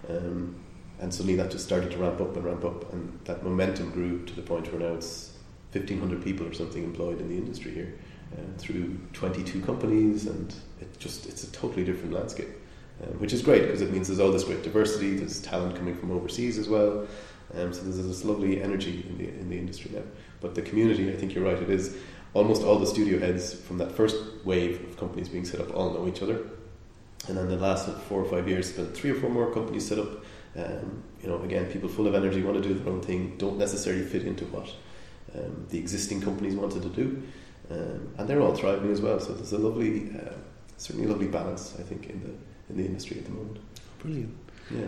um, 0.08 0.54
and 1.00 1.12
suddenly 1.12 1.36
that 1.36 1.50
just 1.50 1.64
started 1.64 1.90
to 1.90 1.98
ramp 1.98 2.20
up 2.20 2.36
and 2.36 2.44
ramp 2.44 2.64
up, 2.64 2.92
and 2.92 3.18
that 3.24 3.42
momentum 3.42 3.90
grew 3.90 4.24
to 4.26 4.34
the 4.34 4.42
point 4.42 4.70
where 4.72 4.80
now 4.80 4.94
it's 4.94 5.36
fifteen 5.72 5.98
hundred 5.98 6.22
people 6.22 6.46
or 6.46 6.52
something 6.52 6.84
employed 6.84 7.20
in 7.20 7.28
the 7.28 7.36
industry 7.36 7.72
here. 7.72 7.94
Uh, 8.32 8.40
through 8.56 8.96
22 9.12 9.60
companies, 9.60 10.26
and 10.26 10.54
it 10.80 10.98
just 10.98 11.26
it's 11.26 11.44
a 11.44 11.52
totally 11.52 11.84
different 11.84 12.14
landscape 12.14 12.48
um, 13.02 13.18
which 13.18 13.32
is 13.32 13.42
great 13.42 13.62
because 13.62 13.80
it 13.80 13.90
means 13.90 14.08
there's 14.08 14.20
all 14.20 14.32
this 14.32 14.44
great 14.44 14.62
diversity. 14.62 15.16
There's 15.16 15.40
talent 15.40 15.76
coming 15.76 15.96
from 15.96 16.10
overseas 16.12 16.58
as 16.58 16.68
well. 16.68 17.06
Um, 17.54 17.72
so 17.72 17.82
there's 17.82 17.96
this 17.96 18.24
lovely 18.24 18.62
energy 18.62 19.04
in 19.08 19.18
the 19.18 19.28
in 19.28 19.50
the 19.50 19.58
industry 19.58 19.90
now. 19.94 20.02
But 20.40 20.54
the 20.54 20.62
community, 20.62 21.12
I 21.12 21.16
think 21.16 21.34
you're 21.34 21.44
right. 21.44 21.60
It 21.60 21.70
is 21.70 21.96
almost 22.34 22.62
all 22.62 22.78
the 22.78 22.86
studio 22.86 23.18
heads 23.18 23.52
from 23.52 23.78
that 23.78 23.92
first 23.92 24.16
wave 24.44 24.82
of 24.84 24.96
companies 24.96 25.28
being 25.28 25.44
set 25.44 25.60
up 25.60 25.74
all 25.74 25.92
know 25.92 26.08
each 26.08 26.22
other, 26.22 26.38
and 27.28 27.36
then 27.36 27.48
the 27.48 27.56
last 27.56 27.88
four 28.02 28.20
or 28.22 28.24
five 28.24 28.48
years, 28.48 28.72
been 28.72 28.86
three 28.92 29.10
or 29.10 29.14
four 29.14 29.30
more 29.30 29.52
companies 29.52 29.86
set 29.86 29.98
up. 29.98 30.24
Um, 30.54 31.02
you 31.22 31.28
know, 31.28 31.40
again, 31.42 31.70
people 31.70 31.88
full 31.88 32.06
of 32.06 32.14
energy 32.14 32.42
want 32.42 32.62
to 32.62 32.68
do 32.68 32.74
their 32.74 32.92
own 32.92 33.00
thing, 33.00 33.36
don't 33.38 33.56
necessarily 33.56 34.04
fit 34.04 34.24
into 34.24 34.44
what 34.46 34.68
um, 35.34 35.66
the 35.70 35.78
existing 35.78 36.20
companies 36.20 36.54
wanted 36.54 36.82
to 36.82 36.88
do, 36.90 37.22
um, 37.70 38.12
and 38.18 38.28
they're 38.28 38.40
all 38.40 38.54
thriving 38.54 38.90
as 38.90 39.00
well. 39.00 39.18
So 39.18 39.32
there's 39.32 39.52
a 39.52 39.58
lovely, 39.58 40.10
uh, 40.10 40.34
certainly 40.76 41.06
a 41.08 41.10
lovely 41.10 41.28
balance, 41.28 41.74
I 41.78 41.82
think, 41.82 42.10
in 42.10 42.22
the 42.22 42.32
in 42.70 42.76
the 42.76 42.84
industry 42.84 43.18
at 43.18 43.24
the 43.24 43.30
moment. 43.30 43.58
Brilliant. 44.00 44.36
Yeah. 44.70 44.86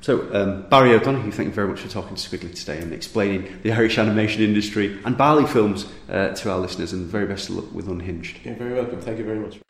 So, 0.00 0.34
um, 0.34 0.68
Barry 0.68 0.94
O'Donoghue, 0.94 1.30
thank 1.30 1.46
you 1.46 1.54
very 1.54 1.68
much 1.68 1.80
for 1.80 1.88
talking 1.88 2.16
to 2.16 2.28
Skwigly 2.28 2.52
today 2.52 2.78
and 2.78 2.92
explaining 2.92 3.60
the 3.62 3.70
Irish 3.70 3.98
animation 3.98 4.42
industry 4.42 4.98
and 5.04 5.16
Barley 5.16 5.46
films 5.46 5.86
uh, 6.08 6.30
to 6.30 6.50
our 6.50 6.58
listeners, 6.58 6.92
and 6.92 7.06
very 7.06 7.26
best 7.26 7.48
of 7.48 7.56
luck 7.56 7.72
with 7.72 7.88
Unhinged. 7.88 8.40
You're 8.44 8.56
very 8.56 8.74
welcome. 8.74 9.00
Thank 9.00 9.18
you 9.18 9.24
very 9.24 9.38
much. 9.38 9.60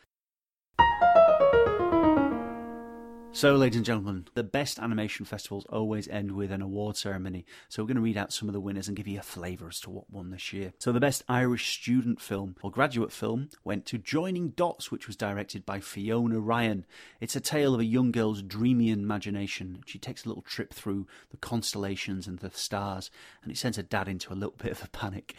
So, 3.35 3.57
ladies 3.57 3.79
and 3.79 3.87
gentlemen, 3.87 4.27
the 4.35 4.45
best 4.45 4.79
animation 4.79 5.25
festivals 5.25 5.65
always 5.71 6.07
end 6.09 6.33
with 6.33 6.53
an 6.53 6.61
award 6.61 6.99
ceremony. 6.99 7.47
So, 7.71 7.83
we're 7.83 7.87
going 7.87 7.97
to 7.97 8.03
read 8.03 8.19
out 8.19 8.31
some 8.31 8.47
of 8.47 8.53
the 8.53 8.61
winners 8.61 8.89
and 8.89 8.97
give 8.97 9.09
you 9.09 9.19
a 9.19 9.23
flavour 9.23 9.69
as 9.69 9.81
to 9.81 9.91
what 9.91 10.11
won 10.11 10.31
this 10.31 10.53
year. 10.53 10.75
So, 10.79 10.93
the 10.93 11.01
best 11.01 11.25
Irish 11.31 11.75
student 11.81 12.21
film 12.21 12.57
or 12.63 12.71
graduate 12.71 13.11
film 13.11 13.49
went 13.65 13.87
to 13.87 13.97
Joining 13.97 14.51
Dots, 14.51 14.93
which 14.93 15.07
was 15.07 15.17
directed 15.17 15.65
by 15.65 15.81
Fiona 15.81 16.41
Ryan. 16.41 16.85
It's 17.21 17.35
a 17.35 17.41
tale 17.41 17.73
of 17.73 17.81
a 17.81 17.87
young 17.87 18.13
girl's 18.13 18.43
dreamy 18.43 18.91
imagination. 18.91 19.83
She 19.87 19.99
takes 19.99 20.27
a 20.27 20.29
little 20.29 20.43
trip 20.43 20.75
through 20.75 21.07
the 21.31 21.39
constellations 21.39 22.27
and 22.27 22.39
the 22.39 22.51
stars, 22.51 23.11
and 23.43 23.51
it 23.51 23.57
sends 23.57 23.79
her 23.79 23.83
dad 23.83 24.09
into 24.09 24.31
a 24.31 24.37
little 24.37 24.55
bit 24.63 24.73
of 24.73 24.85
a 24.85 24.89
panic. 24.89 25.35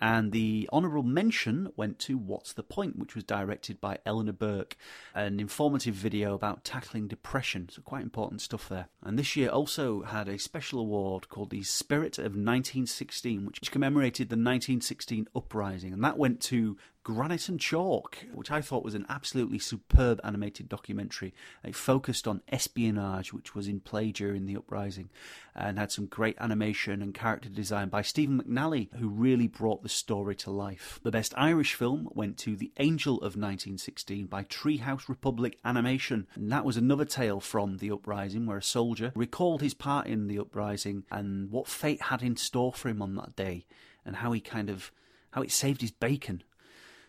And 0.00 0.32
the 0.32 0.68
honourable 0.72 1.02
mention 1.02 1.72
went 1.76 1.98
to 2.00 2.18
What's 2.18 2.52
the 2.52 2.62
Point, 2.62 2.98
which 2.98 3.14
was 3.14 3.24
directed 3.24 3.80
by 3.80 3.98
Eleanor 4.04 4.32
Burke, 4.32 4.76
an 5.14 5.40
informative 5.40 5.94
video 5.94 6.34
about 6.34 6.64
tackling 6.64 7.08
depression. 7.08 7.68
So, 7.70 7.82
quite 7.82 8.02
important 8.02 8.40
stuff 8.40 8.68
there. 8.68 8.88
And 9.02 9.18
this 9.18 9.36
year 9.36 9.48
also 9.48 10.02
had 10.02 10.28
a 10.28 10.38
special 10.38 10.80
award 10.80 11.28
called 11.28 11.50
the 11.50 11.62
Spirit 11.62 12.18
of 12.18 12.34
1916, 12.36 13.46
which 13.46 13.70
commemorated 13.70 14.28
the 14.28 14.34
1916 14.34 15.28
uprising. 15.34 15.92
And 15.92 16.04
that 16.04 16.18
went 16.18 16.40
to 16.42 16.76
Granite 17.06 17.48
and 17.48 17.60
Chalk, 17.60 18.18
which 18.34 18.50
I 18.50 18.60
thought 18.60 18.82
was 18.82 18.96
an 18.96 19.06
absolutely 19.08 19.60
superb 19.60 20.20
animated 20.24 20.68
documentary. 20.68 21.32
It 21.62 21.76
focused 21.76 22.26
on 22.26 22.42
espionage, 22.48 23.32
which 23.32 23.54
was 23.54 23.68
in 23.68 23.78
play 23.78 24.10
during 24.10 24.44
the 24.44 24.56
uprising, 24.56 25.10
and 25.54 25.78
had 25.78 25.92
some 25.92 26.06
great 26.06 26.36
animation 26.40 27.02
and 27.02 27.14
character 27.14 27.48
design 27.48 27.90
by 27.90 28.02
Stephen 28.02 28.42
McNally, 28.42 28.92
who 28.96 29.08
really 29.08 29.46
brought 29.46 29.84
the 29.84 29.88
story 29.88 30.34
to 30.34 30.50
life. 30.50 30.98
The 31.04 31.12
best 31.12 31.32
Irish 31.36 31.74
film 31.74 32.08
went 32.10 32.38
to 32.38 32.56
The 32.56 32.72
Angel 32.80 33.18
of 33.18 33.36
1916 33.36 34.26
by 34.26 34.42
Treehouse 34.42 35.08
Republic 35.08 35.60
Animation, 35.64 36.26
and 36.34 36.50
that 36.50 36.64
was 36.64 36.76
another 36.76 37.04
tale 37.04 37.38
from 37.38 37.76
the 37.76 37.92
uprising 37.92 38.46
where 38.46 38.58
a 38.58 38.62
soldier 38.64 39.12
recalled 39.14 39.62
his 39.62 39.74
part 39.74 40.08
in 40.08 40.26
the 40.26 40.40
uprising 40.40 41.04
and 41.12 41.52
what 41.52 41.68
fate 41.68 42.02
had 42.02 42.24
in 42.24 42.34
store 42.34 42.72
for 42.72 42.88
him 42.88 43.00
on 43.00 43.14
that 43.14 43.36
day, 43.36 43.64
and 44.04 44.16
how 44.16 44.32
he 44.32 44.40
kind 44.40 44.68
of 44.68 44.90
how 45.30 45.42
it 45.42 45.52
saved 45.52 45.82
his 45.82 45.92
bacon 45.92 46.42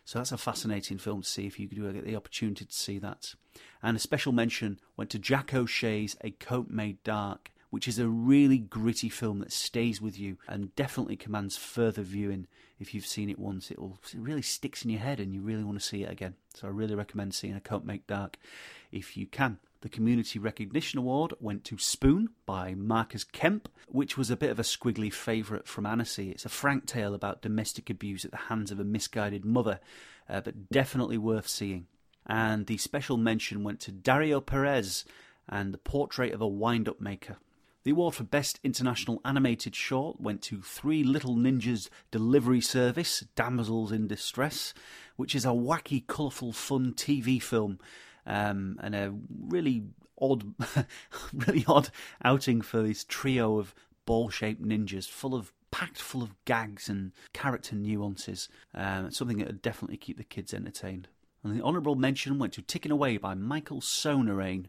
so 0.07 0.19
that's 0.19 0.31
a 0.31 0.37
fascinating 0.37 0.97
film 0.97 1.21
to 1.21 1.27
see 1.27 1.47
if 1.47 1.59
you 1.59 1.67
do 1.67 1.91
get 1.91 2.05
the 2.05 2.15
opportunity 2.15 2.63
to 2.63 2.73
see 2.73 2.97
that. 2.97 3.35
And 3.83 3.97
a 3.97 3.99
special 3.99 4.31
mention 4.31 4.79
went 4.95 5.09
to 5.09 5.19
Jack 5.19 5.53
O'Shea's 5.53 6.15
A 6.21 6.31
Coat 6.31 6.69
Made 6.69 7.03
Dark, 7.03 7.51
which 7.71 7.89
is 7.89 7.99
a 7.99 8.07
really 8.07 8.57
gritty 8.57 9.09
film 9.09 9.39
that 9.39 9.51
stays 9.51 10.01
with 10.01 10.17
you 10.17 10.37
and 10.47 10.73
definitely 10.77 11.17
commands 11.17 11.57
further 11.57 12.03
viewing. 12.03 12.47
If 12.79 12.95
you've 12.95 13.05
seen 13.05 13.29
it 13.29 13.37
once, 13.37 13.69
it, 13.69 13.77
really 14.15 14.41
sticks 14.41 14.85
in 14.85 14.91
your 14.91 15.01
head 15.01 15.19
and 15.19 15.33
you 15.33 15.41
really 15.41 15.65
want 15.65 15.77
to 15.77 15.85
see 15.85 16.03
it 16.03 16.09
again. 16.09 16.35
So 16.53 16.67
I 16.67 16.71
really 16.71 16.95
recommend 16.95 17.35
seeing 17.35 17.53
A 17.53 17.59
Coat 17.59 17.83
Made 17.83 18.07
Dark 18.07 18.37
if 18.91 19.17
you 19.17 19.27
can. 19.27 19.59
The 19.81 19.89
Community 19.89 20.39
Recognition 20.39 20.97
Award 20.97 21.33
went 21.39 21.63
to 21.65 21.77
Spoon 21.77 22.29
by 22.47 22.73
Marcus 22.73 23.23
Kemp, 23.23 23.69
which 23.87 24.17
was 24.17 24.31
a 24.31 24.35
bit 24.35 24.49
of 24.49 24.57
a 24.57 24.63
Skwigly 24.63 25.13
favourite 25.13 25.67
from 25.67 25.85
Annecy. 25.85 26.31
It's 26.31 26.45
a 26.45 26.49
frank 26.49 26.87
tale 26.87 27.13
about 27.13 27.43
domestic 27.43 27.89
abuse 27.89 28.25
at 28.25 28.31
the 28.31 28.37
hands 28.37 28.71
of 28.71 28.79
a 28.79 28.83
misguided 28.83 29.45
mother, 29.45 29.79
uh, 30.27 30.41
but 30.41 30.69
definitely 30.69 31.19
worth 31.19 31.47
seeing. 31.47 31.85
And 32.25 32.65
the 32.65 32.77
special 32.77 33.17
mention 33.17 33.63
went 33.63 33.79
to 33.81 33.91
Dario 33.91 34.41
Perez 34.41 35.05
and 35.47 35.73
The 35.73 35.77
Portrait 35.77 36.33
of 36.33 36.41
a 36.41 36.47
Wind 36.47 36.89
Up 36.89 36.99
Maker. 36.99 37.37
The 37.83 37.91
award 37.91 38.15
for 38.15 38.23
Best 38.23 38.59
International 38.63 39.21
Animated 39.23 39.75
Short 39.75 40.19
went 40.19 40.41
to 40.41 40.61
Three 40.61 41.03
Little 41.03 41.35
Ninjas 41.35 41.87
Delivery 42.11 42.59
Service, 42.59 43.23
Damsels 43.35 43.91
in 43.91 44.07
Distress, 44.07 44.73
which 45.15 45.35
is 45.35 45.45
a 45.45 45.49
wacky, 45.49 46.05
colourful, 46.05 46.51
fun 46.51 46.93
TV 46.93 47.41
film 47.41 47.79
um, 48.27 48.79
and 48.83 48.93
a 48.93 49.13
really 49.47 49.85
odd, 50.21 50.53
really 51.33 51.65
odd 51.67 51.89
outing 52.23 52.61
for 52.61 52.83
this 52.83 53.03
trio 53.03 53.57
of 53.57 53.73
ball-shaped 54.05 54.61
ninjas, 54.61 55.07
full 55.07 55.33
of 55.33 55.51
packed 55.71 55.99
full 55.99 56.23
of 56.23 56.33
gags 56.45 56.87
and 56.89 57.11
character 57.33 57.75
nuances. 57.75 58.49
Um, 58.73 59.11
something 59.11 59.37
that 59.37 59.47
would 59.47 59.61
definitely 59.61 59.97
keep 59.97 60.17
the 60.17 60.23
kids 60.23 60.53
entertained. 60.53 61.07
And 61.43 61.57
the 61.57 61.63
honourable 61.63 61.95
mention 61.95 62.39
went 62.39 62.53
to 62.53 62.61
Ticking 62.61 62.91
Away 62.91 63.17
by 63.17 63.33
Michael 63.33 63.79
Sonarain, 63.79 64.65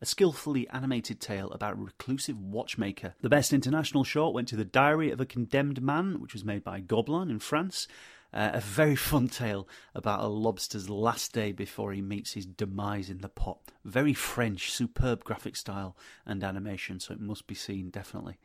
a 0.00 0.06
skillfully 0.06 0.68
animated 0.68 1.20
tale 1.20 1.50
about 1.50 1.72
a 1.72 1.76
reclusive 1.76 2.38
watchmaker. 2.38 3.14
The 3.22 3.28
best 3.28 3.52
international 3.52 4.04
short 4.04 4.34
went 4.34 4.48
to 4.48 4.56
The 4.56 4.64
Diary 4.64 5.10
of 5.10 5.20
a 5.20 5.26
Condemned 5.26 5.82
Man, 5.82 6.20
which 6.20 6.34
was 6.34 6.44
made 6.44 6.62
by 6.62 6.80
Gobelins 6.80 7.30
in 7.30 7.38
France, 7.38 7.88
uh, 8.32 8.50
a 8.54 8.60
very 8.60 8.96
fun 8.96 9.28
tale 9.28 9.68
about 9.94 10.20
a 10.20 10.26
lobster's 10.26 10.88
last 10.88 11.32
day 11.32 11.52
before 11.52 11.92
he 11.92 12.00
meets 12.00 12.32
his 12.32 12.46
demise 12.46 13.10
in 13.10 13.18
the 13.18 13.28
pot. 13.28 13.58
Very 13.84 14.14
French, 14.14 14.72
superb 14.72 15.24
graphic 15.24 15.56
style 15.56 15.96
and 16.24 16.42
animation, 16.42 16.98
so 17.00 17.12
it 17.12 17.20
must 17.20 17.46
be 17.46 17.54
seen 17.54 17.90
definitely. 17.90 18.38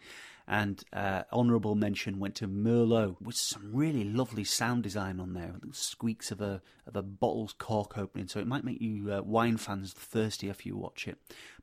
And 0.47 0.81
uh, 0.93 1.23
honourable 1.33 1.75
mention 1.75 2.19
went 2.19 2.35
to 2.35 2.47
Merlot 2.47 3.21
with 3.21 3.35
some 3.35 3.69
really 3.73 4.05
lovely 4.05 4.45
sound 4.45 4.83
design 4.83 5.19
on 5.19 5.33
there, 5.33 5.53
the 5.61 5.73
squeaks 5.73 6.31
of 6.31 6.39
a 6.39 6.61
of 6.85 6.95
a 6.95 7.01
bottle's 7.01 7.53
cork 7.53 7.97
opening. 7.97 8.29
So 8.29 8.39
it 8.39 8.47
might 8.47 8.63
make 8.63 8.79
you 8.79 9.11
uh, 9.11 9.21
wine 9.23 9.57
fans 9.57 9.91
thirsty 9.91 10.47
if 10.47 10.65
you 10.65 10.77
watch 10.77 11.05
it. 11.05 11.17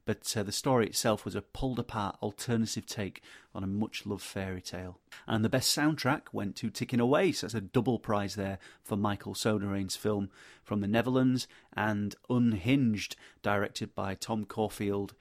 But 0.07 0.37
uh, 0.37 0.43
the 0.43 0.53
story 0.53 0.87
itself 0.87 1.25
was 1.25 1.35
a 1.35 1.41
pulled 1.41 1.79
apart 1.79 2.19
alternative 2.23 2.85
take 2.85 3.23
on 3.55 3.65
a 3.65 3.67
much 3.67 4.05
loved 4.05 4.23
fairy 4.23 4.61
tale. 4.61 4.99
And 5.27 5.45
the 5.45 5.49
best 5.49 5.75
soundtrack 5.77 6.23
went 6.33 6.57
to 6.57 6.69
Ticking 6.71 7.01
Away, 7.01 7.33
so 7.33 7.47
that's 7.47 7.55
a 7.55 7.61
double 7.63 7.99
prize 7.99 8.35
there 8.35 8.59
for 8.83 8.97
Michael 8.97 9.35
Sonarain's 9.35 9.97
film 9.97 10.29
from 10.63 10.81
the 10.81 10.89
Netherlands, 10.89 11.49
and 11.75 12.15
Unhinged, 12.29 13.17
directed 13.43 13.95
by 13.95 14.15
Tom 14.15 14.45
Caulfield 14.45 15.15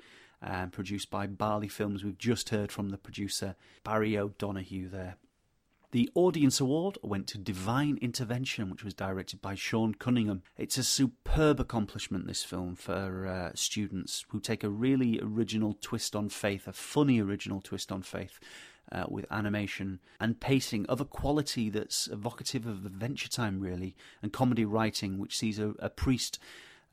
and 0.43 0.71
produced 0.71 1.09
by 1.09 1.25
Barley 1.25 1.67
Films. 1.67 2.03
We've 2.03 2.17
just 2.17 2.49
heard 2.49 2.71
from 2.71 2.89
the 2.89 2.97
producer 2.97 3.55
Barry 3.83 4.17
O'Donoghue 4.17 4.89
there. 4.89 5.15
The 5.91 6.09
Audience 6.15 6.59
Award 6.59 6.97
went 7.03 7.27
to 7.27 7.37
Divine 7.37 7.99
Intervention, 8.01 8.71
which 8.71 8.83
was 8.83 8.95
directed 8.95 9.43
by 9.43 9.53
Sean 9.53 9.93
Cunningham. 9.93 10.41
It's 10.57 10.79
a 10.79 10.83
superb 10.83 11.59
accomplishment, 11.59 12.25
this 12.25 12.43
film, 12.43 12.75
for 12.75 13.27
uh, 13.27 13.51
students 13.53 14.25
who 14.29 14.39
take 14.39 14.63
a 14.63 14.71
really 14.71 15.19
original 15.21 15.77
twist 15.79 16.15
on 16.15 16.29
faith, 16.29 16.67
a 16.67 16.73
funny 16.73 17.21
original 17.21 17.61
twist 17.61 17.91
on 17.91 18.01
faith. 18.01 18.39
Uh, 18.91 19.05
with 19.07 19.25
animation 19.31 19.99
and 20.19 20.41
pacing 20.41 20.85
of 20.87 20.99
a 20.99 21.05
quality 21.05 21.69
that's 21.69 22.07
evocative 22.07 22.67
of 22.67 22.85
Adventure 22.85 23.29
Time, 23.29 23.61
really, 23.61 23.95
and 24.21 24.33
comedy 24.33 24.65
writing, 24.65 25.17
which 25.17 25.37
sees 25.37 25.57
a, 25.57 25.69
a 25.79 25.89
priest 25.89 26.37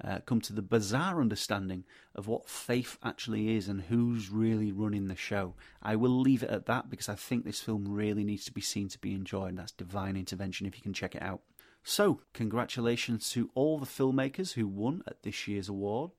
uh, 0.05 0.19
come 0.27 0.41
to 0.43 0.53
the 0.53 0.63
bizarre 0.63 1.21
understanding 1.21 1.85
of 2.15 2.27
what 2.27 2.49
faith 2.49 2.99
actually 3.03 3.57
is 3.57 3.69
and 3.69 3.83
who's 3.83 4.31
really 4.31 4.73
running 4.73 5.09
the 5.09 5.17
show. 5.17 5.55
I 5.83 5.97
will 5.97 6.21
leave 6.21 6.43
it 6.43 6.51
at 6.51 6.67
that 6.67 6.91
because 6.91 7.09
I 7.09 7.15
think 7.15 7.45
this 7.45 7.61
film 7.61 7.87
really 7.89 8.25
needs 8.25 8.45
to 8.47 8.53
be 8.53 8.61
seen 8.61 8.89
to 8.89 8.99
be 8.99 9.15
enjoyed. 9.15 9.57
That's 9.57 9.73
Divine 9.73 10.17
Intervention 10.17 10.67
if 10.67 10.77
you 10.77 10.83
can 10.83 10.93
check 10.93 11.15
it 11.15 11.23
out. 11.23 11.41
So, 11.83 12.21
congratulations 12.35 13.31
to 13.31 13.51
all 13.55 13.79
the 13.79 13.87
filmmakers 13.87 14.53
who 14.53 14.67
won 14.67 15.03
at 15.07 15.23
this 15.23 15.49
year's 15.49 15.69
award. 15.69 16.11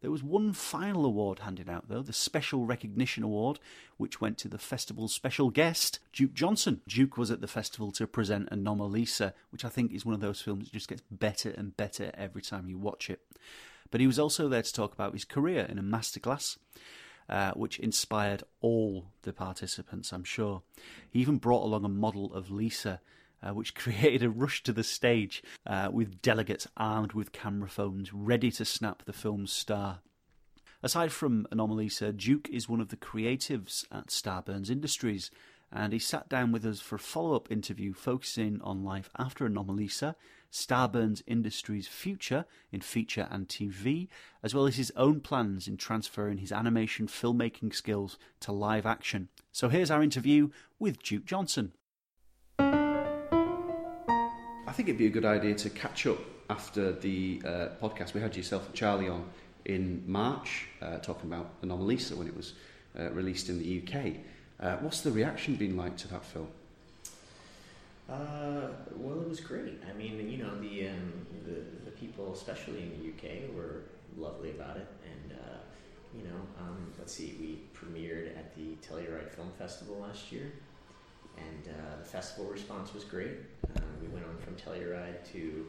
There 0.00 0.10
was 0.10 0.22
one 0.22 0.54
final 0.54 1.04
award 1.04 1.40
handed 1.40 1.68
out, 1.68 1.88
though, 1.88 2.00
the 2.00 2.14
Special 2.14 2.64
Recognition 2.64 3.22
Award, 3.22 3.58
which 3.98 4.20
went 4.20 4.38
to 4.38 4.48
the 4.48 4.58
festival's 4.58 5.12
special 5.12 5.50
guest, 5.50 5.98
Duke 6.12 6.32
Johnson. 6.32 6.80
Duke 6.88 7.18
was 7.18 7.30
at 7.30 7.42
the 7.42 7.46
festival 7.46 7.92
to 7.92 8.06
present 8.06 8.48
Anomalisa, 8.50 9.34
which 9.50 9.64
I 9.64 9.68
think 9.68 9.92
is 9.92 10.06
one 10.06 10.14
of 10.14 10.22
those 10.22 10.40
films 10.40 10.64
that 10.64 10.72
just 10.72 10.88
gets 10.88 11.02
better 11.10 11.50
and 11.50 11.76
better 11.76 12.12
every 12.14 12.40
time 12.40 12.66
you 12.66 12.78
watch 12.78 13.10
it. 13.10 13.20
But 13.90 14.00
he 14.00 14.06
was 14.06 14.18
also 14.18 14.48
there 14.48 14.62
to 14.62 14.72
talk 14.72 14.94
about 14.94 15.12
his 15.12 15.26
career 15.26 15.66
in 15.68 15.78
a 15.78 15.82
masterclass. 15.82 16.56
Uh, 17.28 17.52
which 17.52 17.78
inspired 17.78 18.42
all 18.60 19.06
the 19.22 19.32
participants, 19.32 20.12
I'm 20.12 20.24
sure. 20.24 20.62
He 21.10 21.20
even 21.20 21.36
brought 21.36 21.62
along 21.62 21.84
a 21.84 21.88
model 21.88 22.34
of 22.34 22.50
Lisa, 22.50 23.00
uh, 23.42 23.54
which 23.54 23.74
created 23.74 24.22
a 24.22 24.30
rush 24.30 24.62
to 24.62 24.72
the 24.72 24.84
stage 24.84 25.42
uh, 25.66 25.88
with 25.92 26.22
delegates 26.22 26.66
armed 26.76 27.12
with 27.12 27.32
camera 27.32 27.68
phones 27.68 28.12
ready 28.12 28.50
to 28.50 28.64
snap 28.64 29.04
the 29.04 29.12
film's 29.12 29.52
star. 29.52 30.00
Aside 30.82 31.12
from 31.12 31.46
Anomalisa, 31.52 32.16
Duke 32.16 32.48
is 32.48 32.68
one 32.68 32.80
of 32.80 32.88
the 32.88 32.96
creatives 32.96 33.84
at 33.92 34.06
Starburns 34.06 34.70
Industries, 34.70 35.30
and 35.70 35.92
he 35.92 35.98
sat 35.98 36.28
down 36.28 36.52
with 36.52 36.64
us 36.64 36.80
for 36.80 36.96
a 36.96 36.98
follow 36.98 37.36
up 37.36 37.52
interview 37.52 37.92
focusing 37.92 38.60
on 38.62 38.82
life 38.82 39.10
after 39.18 39.46
Anomalisa, 39.46 40.14
Starburns 40.50 41.22
Industries' 41.26 41.86
future 41.86 42.46
in 42.72 42.80
feature 42.80 43.28
and 43.30 43.46
TV, 43.46 44.08
as 44.42 44.54
well 44.54 44.66
as 44.66 44.76
his 44.76 44.90
own 44.96 45.20
plans 45.20 45.68
in 45.68 45.76
transferring 45.76 46.38
his 46.38 46.50
animation 46.50 47.06
filmmaking 47.06 47.74
skills 47.74 48.18
to 48.40 48.50
live 48.50 48.86
action. 48.86 49.28
So 49.52 49.68
here's 49.68 49.90
our 49.90 50.02
interview 50.02 50.48
with 50.78 51.02
Duke 51.02 51.26
Johnson. 51.26 51.72
I 54.70 54.72
think 54.72 54.88
it'd 54.88 55.00
be 55.00 55.06
a 55.06 55.10
good 55.10 55.24
idea 55.24 55.56
to 55.56 55.68
catch 55.68 56.06
up 56.06 56.20
after 56.48 56.92
the 56.92 57.42
uh, 57.44 57.48
podcast. 57.82 58.14
We 58.14 58.20
had 58.20 58.36
yourself 58.36 58.66
and 58.66 58.74
Charlie 58.76 59.08
on 59.08 59.28
in 59.64 60.04
March 60.06 60.68
uh, 60.80 60.98
talking 60.98 61.28
about 61.28 61.60
Anomalisa 61.62 62.12
when 62.12 62.28
it 62.28 62.36
was 62.36 62.52
uh, 62.96 63.10
released 63.10 63.48
in 63.48 63.58
the 63.58 63.82
UK. 63.82 64.14
Uh, 64.60 64.76
what's 64.76 65.00
the 65.00 65.10
reaction 65.10 65.56
been 65.56 65.76
like 65.76 65.96
to 65.96 66.08
that 66.12 66.24
film? 66.24 66.46
Uh, 68.08 68.68
well, 68.94 69.20
it 69.20 69.28
was 69.28 69.40
great. 69.40 69.82
I 69.90 69.98
mean, 69.98 70.30
you 70.30 70.38
know, 70.38 70.54
the, 70.60 70.90
um, 70.90 71.26
the, 71.44 71.64
the 71.84 71.90
people, 71.90 72.32
especially 72.32 72.82
in 72.82 72.90
the 72.90 73.08
UK, 73.08 73.52
were 73.52 73.82
lovely 74.16 74.50
about 74.50 74.76
it. 74.76 74.86
And 75.04 75.32
uh, 75.32 75.58
you 76.16 76.22
know, 76.22 76.40
um, 76.60 76.92
let's 76.96 77.12
see, 77.12 77.34
we 77.40 77.58
premiered 77.76 78.38
at 78.38 78.54
the 78.54 78.76
Telluride 78.86 79.30
Film 79.30 79.50
Festival 79.58 79.98
last 79.98 80.30
year 80.30 80.52
and 81.36 81.68
uh, 81.68 81.98
the 81.98 82.04
festival 82.04 82.46
response 82.46 82.94
was 82.94 83.04
great. 83.04 83.38
Uh, 83.76 83.80
we 84.00 84.08
went 84.08 84.24
on 84.26 84.36
from 84.38 84.54
Telluride 84.56 85.24
to 85.32 85.66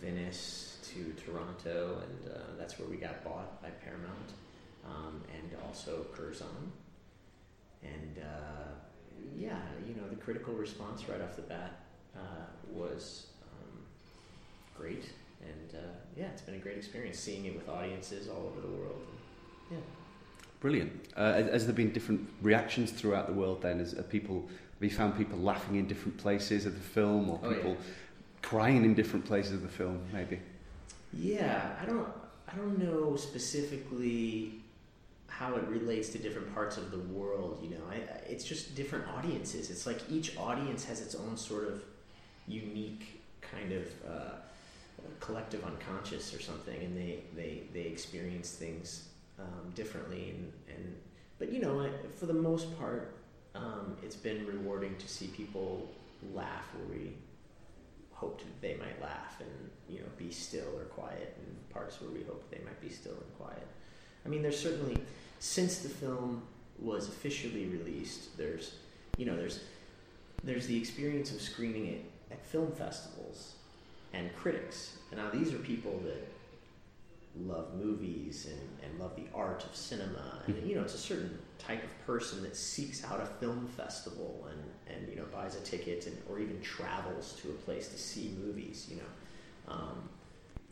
Venice 0.00 0.78
to 0.82 1.12
Toronto, 1.22 2.02
and 2.02 2.32
uh, 2.32 2.38
that's 2.58 2.78
where 2.78 2.88
we 2.88 2.96
got 2.96 3.22
bought 3.24 3.62
by 3.62 3.68
Paramount, 3.68 4.32
um, 4.84 5.22
and 5.32 5.56
also 5.66 6.06
Curzon. 6.12 6.72
And 7.82 8.18
uh, 8.18 8.72
yeah, 9.36 9.58
you 9.86 9.94
know, 9.94 10.08
the 10.08 10.16
critical 10.16 10.54
response 10.54 11.08
right 11.08 11.20
off 11.20 11.36
the 11.36 11.42
bat 11.42 11.80
uh, 12.16 12.46
was 12.72 13.26
um, 13.42 13.78
great, 14.76 15.10
and 15.42 15.80
uh, 15.80 15.88
yeah, 16.16 16.26
it's 16.26 16.42
been 16.42 16.54
a 16.54 16.58
great 16.58 16.76
experience 16.76 17.18
seeing 17.18 17.44
it 17.44 17.54
with 17.54 17.68
audiences 17.68 18.28
all 18.28 18.52
over 18.52 18.60
the 18.60 18.72
world. 18.72 19.00
Yeah. 19.70 19.78
Brilliant. 20.60 20.92
Has, 21.16 21.64
there 21.64 21.74
been 21.74 21.90
different 21.90 22.28
reactions 22.42 22.90
throughout 22.90 23.26
the 23.26 23.32
world? 23.32 23.62
Then, 23.62 23.78
have 23.78 24.10
people 24.10 24.46
have 24.80 24.90
you 24.90 24.96
found 24.96 25.16
people 25.16 25.38
laughing 25.38 25.76
in 25.76 25.86
different 25.86 26.16
places 26.16 26.64
of 26.64 26.72
the 26.74 26.80
film, 26.80 27.28
or 27.28 27.38
Oh, 27.42 27.50
yeah. 27.50 27.56
people 27.56 27.76
crying 28.40 28.82
in 28.84 28.94
different 28.94 29.26
places 29.26 29.52
of 29.52 29.62
the 29.62 29.68
film? 29.68 30.00
Maybe. 30.12 30.40
Yeah, 31.12 31.76
I 31.80 31.84
don't 31.84 32.08
I 32.50 32.56
don't 32.56 32.78
know 32.78 33.14
specifically 33.16 34.54
how 35.28 35.54
it 35.56 35.64
relates 35.68 36.08
to 36.10 36.18
different 36.18 36.52
parts 36.54 36.76
of 36.78 36.90
the 36.90 36.98
world. 36.98 37.58
You 37.62 37.70
know, 37.70 37.82
I, 37.90 37.96
it's 38.28 38.44
just 38.44 38.74
different 38.74 39.06
audiences. 39.08 39.70
It's 39.70 39.86
like 39.86 40.00
each 40.10 40.36
audience 40.38 40.84
has 40.84 41.00
its 41.00 41.14
own 41.14 41.36
sort 41.36 41.68
of 41.68 41.82
unique 42.48 43.20
kind 43.42 43.72
of 43.72 43.84
uh, 44.08 44.34
collective 45.20 45.62
unconscious 45.64 46.34
or 46.34 46.40
something, 46.40 46.82
and 46.82 46.96
they 46.96 47.20
they 47.36 47.62
they 47.74 47.82
experience 47.82 48.50
things 48.52 49.08
um, 49.38 49.70
differently. 49.74 50.30
And 50.30 50.52
and 50.74 50.96
but 51.38 51.52
you 51.52 51.60
know, 51.60 51.86
for 52.18 52.24
the 52.26 52.34
most 52.34 52.78
part, 52.78 53.14
um, 53.54 53.96
it's 54.02 54.16
been 54.16 54.46
rewarding 54.46 54.96
to 54.96 55.08
see 55.08 55.28
people 55.28 55.90
laugh 56.34 56.64
where 56.74 56.98
we 56.98 57.12
hoped 58.12 58.44
they 58.60 58.74
might 58.74 59.00
laugh 59.00 59.40
and 59.40 59.70
you 59.88 60.00
know 60.00 60.06
be 60.18 60.30
still 60.30 60.68
or 60.76 60.84
quiet 60.84 61.36
and 61.38 61.70
parts 61.70 62.00
where 62.00 62.10
we 62.10 62.22
hoped 62.22 62.50
they 62.50 62.62
might 62.64 62.80
be 62.80 62.88
still 62.88 63.12
and 63.14 63.38
quiet. 63.38 63.66
I 64.24 64.28
mean, 64.28 64.42
there's 64.42 64.58
certainly 64.58 64.98
since 65.38 65.78
the 65.78 65.88
film 65.88 66.42
was 66.78 67.08
officially 67.08 67.66
released, 67.66 68.36
there's 68.36 68.74
you 69.16 69.26
know 69.26 69.36
there's 69.36 69.60
there's 70.44 70.66
the 70.66 70.76
experience 70.76 71.32
of 71.32 71.40
screening 71.40 71.86
it 71.86 72.04
at 72.30 72.44
film 72.46 72.72
festivals 72.72 73.54
and 74.12 74.34
critics. 74.36 74.96
And 75.10 75.20
now 75.20 75.30
these 75.30 75.52
are 75.52 75.58
people 75.58 76.00
that 76.04 76.28
love 77.46 77.74
movies 77.74 78.48
and, 78.50 78.90
and 78.90 79.00
love 79.00 79.16
the 79.16 79.26
art 79.34 79.64
of 79.64 79.76
cinema. 79.76 80.42
And 80.46 80.68
you 80.68 80.74
know, 80.74 80.82
it's 80.82 80.94
a 80.94 80.98
certain 80.98 81.38
type 81.60 81.82
of 81.82 82.06
person 82.06 82.42
that 82.42 82.56
seeks 82.56 83.04
out 83.04 83.20
a 83.20 83.26
film 83.26 83.66
festival 83.76 84.48
and, 84.50 84.96
and 84.96 85.08
you 85.08 85.16
know 85.16 85.24
buys 85.32 85.56
a 85.56 85.60
ticket 85.60 86.06
and 86.06 86.16
or 86.28 86.38
even 86.40 86.60
travels 86.60 87.38
to 87.42 87.48
a 87.48 87.52
place 87.52 87.88
to 87.88 87.98
see 87.98 88.34
movies. 88.42 88.86
You 88.90 88.96
know, 88.96 89.74
um, 89.74 90.08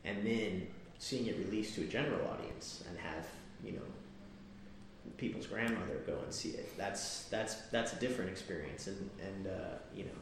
and 0.04 0.26
then 0.26 0.66
seeing 0.98 1.26
it 1.26 1.36
released 1.38 1.74
to 1.76 1.82
a 1.82 1.86
general 1.86 2.26
audience 2.28 2.84
and 2.88 2.98
have 2.98 3.26
you 3.64 3.72
know 3.72 3.82
people's 5.16 5.46
grandmother 5.46 6.00
go 6.06 6.18
and 6.24 6.32
see 6.32 6.50
it. 6.50 6.76
That's 6.76 7.24
that's 7.24 7.54
that's 7.72 7.92
a 7.92 7.96
different 7.96 8.30
experience, 8.30 8.86
and 8.86 9.10
and 9.20 9.46
uh, 9.46 9.78
you 9.94 10.04
know, 10.04 10.18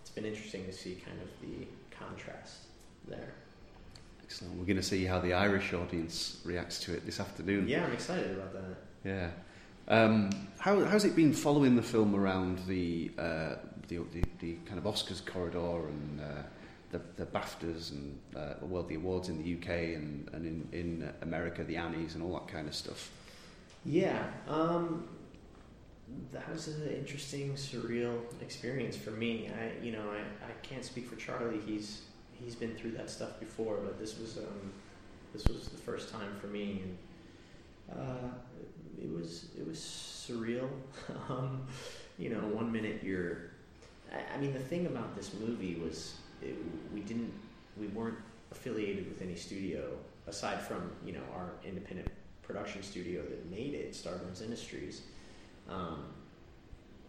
it's 0.00 0.10
been 0.10 0.24
interesting 0.24 0.64
to 0.66 0.72
see 0.72 1.02
kind 1.04 1.18
of 1.20 1.28
the 1.40 1.66
contrast 1.96 2.66
there. 3.06 3.34
Excellent. 4.22 4.58
We're 4.58 4.66
going 4.66 4.76
to 4.76 4.82
see 4.82 5.06
how 5.06 5.20
the 5.20 5.32
Irish 5.32 5.72
audience 5.72 6.40
reacts 6.44 6.80
to 6.80 6.92
it 6.92 7.06
this 7.06 7.18
afternoon. 7.18 7.66
Yeah, 7.66 7.84
I'm 7.84 7.92
excited 7.92 8.32
about 8.32 8.52
that. 8.52 8.76
Yeah. 9.02 9.30
Um, 9.88 10.30
how, 10.58 10.84
how's 10.84 11.04
it 11.04 11.16
been 11.16 11.32
following 11.32 11.74
the 11.74 11.82
film 11.82 12.14
around 12.14 12.60
the, 12.66 13.10
uh, 13.18 13.54
the, 13.88 13.98
the, 14.12 14.22
the 14.40 14.54
kind 14.66 14.78
of 14.78 14.84
Oscars 14.84 15.24
corridor 15.24 15.88
and 15.88 16.20
uh, 16.20 16.24
the, 16.90 17.00
the 17.16 17.26
BAFTAs 17.26 17.92
and, 17.92 18.18
uh, 18.36 18.54
well, 18.62 18.82
the 18.82 18.96
awards 18.96 19.28
in 19.28 19.42
the 19.42 19.54
UK 19.54 19.94
and, 19.94 20.28
and 20.32 20.46
in, 20.46 20.68
in 20.72 21.12
America, 21.22 21.64
the 21.64 21.76
Annies 21.76 22.14
and 22.14 22.22
all 22.22 22.34
that 22.34 22.48
kind 22.48 22.68
of 22.68 22.74
stuff? 22.74 23.10
Yeah, 23.84 24.24
um, 24.46 25.08
that 26.32 26.50
was 26.50 26.68
an 26.68 26.88
interesting, 26.88 27.54
surreal 27.54 28.20
experience 28.42 28.96
for 28.96 29.10
me. 29.10 29.48
I, 29.48 29.84
you 29.84 29.92
know, 29.92 30.04
I, 30.10 30.18
I 30.18 30.52
can't 30.62 30.84
speak 30.84 31.08
for 31.08 31.16
Charlie. 31.16 31.60
He's 31.64 32.02
he's 32.32 32.54
been 32.54 32.74
through 32.74 32.92
that 32.92 33.10
stuff 33.10 33.38
before, 33.40 33.78
but 33.82 33.98
this 33.98 34.18
was 34.18 34.38
um, 34.38 34.72
this 35.32 35.46
was 35.46 35.68
the 35.68 35.78
first 35.78 36.10
time 36.10 36.36
for 36.40 36.48
me, 36.48 36.82
and 36.82 36.98
uh, 37.92 38.28
it 39.00 39.10
was 39.12 39.46
it 39.58 39.66
was 39.66 39.78
surreal. 39.78 40.68
um, 41.28 41.66
you 42.18 42.30
know, 42.30 42.40
one 42.40 42.70
minute 42.72 43.00
you're, 43.02 43.50
I, 44.12 44.34
I 44.34 44.38
mean, 44.38 44.52
the 44.52 44.58
thing 44.58 44.86
about 44.86 45.14
this 45.16 45.32
movie 45.34 45.80
was 45.82 46.14
it, 46.42 46.56
we 46.92 47.00
didn't 47.00 47.32
we 47.76 47.86
weren't 47.88 48.18
affiliated 48.50 49.08
with 49.08 49.22
any 49.22 49.36
studio 49.36 49.90
aside 50.26 50.60
from 50.60 50.90
you 51.04 51.12
know 51.12 51.22
our 51.34 51.52
independent 51.64 52.08
production 52.42 52.82
studio 52.82 53.22
that 53.22 53.50
made 53.50 53.74
it, 53.74 53.92
Starburns 53.92 54.42
Industries. 54.42 55.02
Um, 55.68 56.04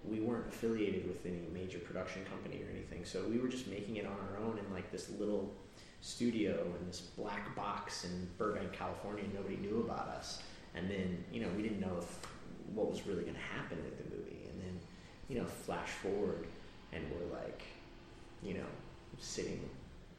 we 0.06 0.20
weren't 0.20 0.48
affiliated 0.48 1.08
with 1.08 1.26
any 1.26 1.42
major 1.54 1.80
production 1.80 2.24
company 2.26 2.64
or 2.64 2.70
anything, 2.72 3.04
so 3.06 3.24
we 3.28 3.38
were 3.38 3.48
just 3.48 3.68
making 3.68 3.98
it 3.98 4.06
on 4.06 4.16
our 4.32 4.46
own 4.46 4.58
in 4.58 4.74
like 4.74 4.92
this 4.92 5.10
little 5.20 5.54
studio 6.02 6.66
in 6.80 6.88
this 6.88 7.02
black 7.02 7.54
box 7.56 8.06
in 8.06 8.30
Burbank, 8.38 8.72
California. 8.72 9.24
Nobody 9.34 9.58
knew 9.58 9.80
about 9.80 10.08
us, 10.08 10.42
and 10.76 10.90
then 10.90 11.24
you 11.32 11.42
know 11.42 11.48
we 11.56 11.64
didn't 11.64 11.80
know 11.80 11.98
if 12.00 12.28
what 12.74 12.90
was 12.90 13.06
really 13.08 13.24
going 13.24 13.36
to 13.36 13.40
happen 13.40 13.78
with 13.84 13.98
the 13.98 14.16
movie, 14.16 14.48
and 14.50 14.62
then 14.62 14.80
you 15.28 15.40
know 15.40 15.46
flash 15.46 15.90
forward, 15.90 16.46
and 16.94 17.04
we're 17.12 17.38
like, 17.38 17.64
you 18.44 18.54
know, 18.54 18.68
sitting 19.20 19.60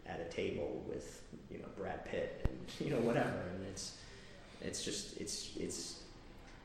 at 0.06 0.20
a 0.20 0.24
table 0.24 0.82
with 0.88 1.22
you 1.50 1.58
know 1.58 1.66
Brad 1.76 2.04
Pitt 2.04 2.44
and 2.48 2.58
you 2.86 2.94
know 2.94 3.00
whatever, 3.00 3.42
and 3.54 3.66
it's 3.66 3.96
it's 4.60 4.84
just 4.84 5.20
it's 5.20 5.50
it's 5.58 6.02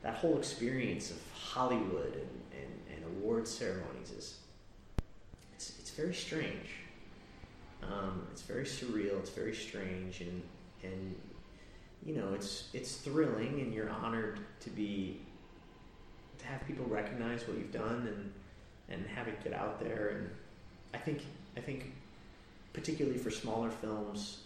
that 0.02 0.14
whole 0.14 0.38
experience 0.38 1.10
of 1.10 1.18
Hollywood 1.34 2.14
and, 2.14 2.62
and, 2.62 2.96
and 2.96 3.04
award 3.16 3.48
ceremonies 3.48 4.10
is 4.10 4.38
it's 5.54 5.72
it's 5.78 5.90
very 5.90 6.14
strange. 6.14 6.70
Um, 7.82 8.26
it's 8.32 8.42
very 8.42 8.64
surreal. 8.64 9.18
It's 9.20 9.30
very 9.30 9.54
strange, 9.54 10.20
and 10.20 10.42
and 10.82 11.14
you 12.04 12.14
know 12.14 12.32
it's 12.34 12.68
it's 12.72 12.96
thrilling, 12.96 13.60
and 13.60 13.72
you're 13.72 13.90
honored 13.90 14.40
to 14.60 14.70
be 14.70 15.20
to 16.38 16.46
have 16.46 16.66
people 16.66 16.84
recognize 16.86 17.46
what 17.46 17.56
you've 17.56 17.72
done 17.72 18.06
and 18.06 18.32
and 18.88 19.06
have 19.08 19.28
it 19.28 19.42
get 19.42 19.52
out 19.52 19.80
there. 19.80 20.16
And 20.16 20.30
I 20.94 20.98
think 20.98 21.22
I 21.56 21.60
think 21.60 21.92
particularly 22.72 23.18
for 23.18 23.30
smaller 23.30 23.70
films, 23.70 24.42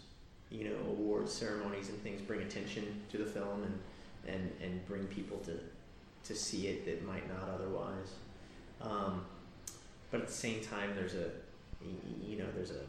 you 0.49 0.65
know, 0.65 0.75
award 0.89 1.29
ceremonies 1.29 1.89
and 1.89 2.01
things 2.01 2.21
bring 2.21 2.41
attention 2.41 3.01
to 3.11 3.17
the 3.17 3.25
film 3.25 3.63
and 3.63 4.33
and 4.33 4.51
and 4.61 4.87
bring 4.87 5.05
people 5.07 5.37
to 5.39 5.59
to 6.23 6.35
see 6.35 6.67
it 6.67 6.85
that 6.85 7.05
might 7.05 7.27
not 7.27 7.49
otherwise. 7.49 8.13
Um, 8.81 9.25
but 10.09 10.21
at 10.21 10.27
the 10.27 10.33
same 10.33 10.61
time, 10.61 10.91
there's 10.95 11.15
a 11.15 11.29
you 12.25 12.37
know 12.37 12.45
there's 12.55 12.71
a 12.71 12.83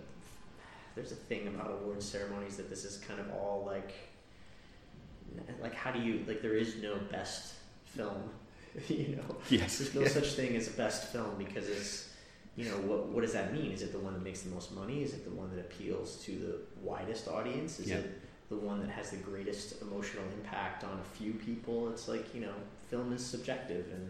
there's 0.94 1.12
a 1.12 1.16
thing 1.16 1.48
about 1.48 1.70
award 1.70 2.02
ceremonies 2.02 2.56
that 2.56 2.68
this 2.68 2.84
is 2.84 2.98
kind 2.98 3.20
of 3.20 3.30
all 3.32 3.64
like 3.66 3.92
how 5.82 5.90
do 5.90 6.00
you 6.00 6.24
like 6.28 6.40
there 6.42 6.54
is 6.56 6.76
no 6.82 6.94
best 7.10 7.54
film 7.84 8.22
you 8.88 9.16
know 9.16 9.36
Yes. 9.50 9.78
there's 9.78 9.94
no 9.94 10.02
Yeah. 10.02 10.08
such 10.08 10.30
thing 10.34 10.54
as 10.56 10.68
a 10.68 10.72
best 10.72 11.12
film 11.12 11.34
because 11.38 11.68
it's 11.68 12.08
you 12.56 12.64
know 12.68 12.76
what 12.90 13.06
what 13.12 13.22
does 13.22 13.32
that 13.32 13.52
mean 13.52 13.70
is 13.72 13.82
it 13.82 13.92
the 13.92 13.98
one 13.98 14.12
that 14.14 14.22
makes 14.22 14.42
the 14.42 14.50
most 14.54 14.72
money 14.74 15.02
is 15.02 15.12
it 15.14 15.24
the 15.24 15.34
one 15.42 15.50
that 15.54 15.60
appeals 15.60 16.16
to 16.24 16.32
the 16.46 16.54
widest 16.88 17.26
audience 17.28 17.80
is 17.80 17.88
Yeah. 17.90 17.96
it 17.98 18.20
the 18.48 18.56
one 18.70 18.80
that 18.80 18.90
has 18.90 19.10
the 19.10 19.16
greatest 19.16 19.80
emotional 19.82 20.24
impact 20.38 20.84
on 20.84 20.98
a 21.04 21.16
few 21.18 21.32
people 21.32 21.90
it's 21.92 22.06
like 22.08 22.26
you 22.34 22.42
know 22.42 22.54
film 22.90 23.12
is 23.12 23.24
subjective 23.24 23.86
and 23.96 24.06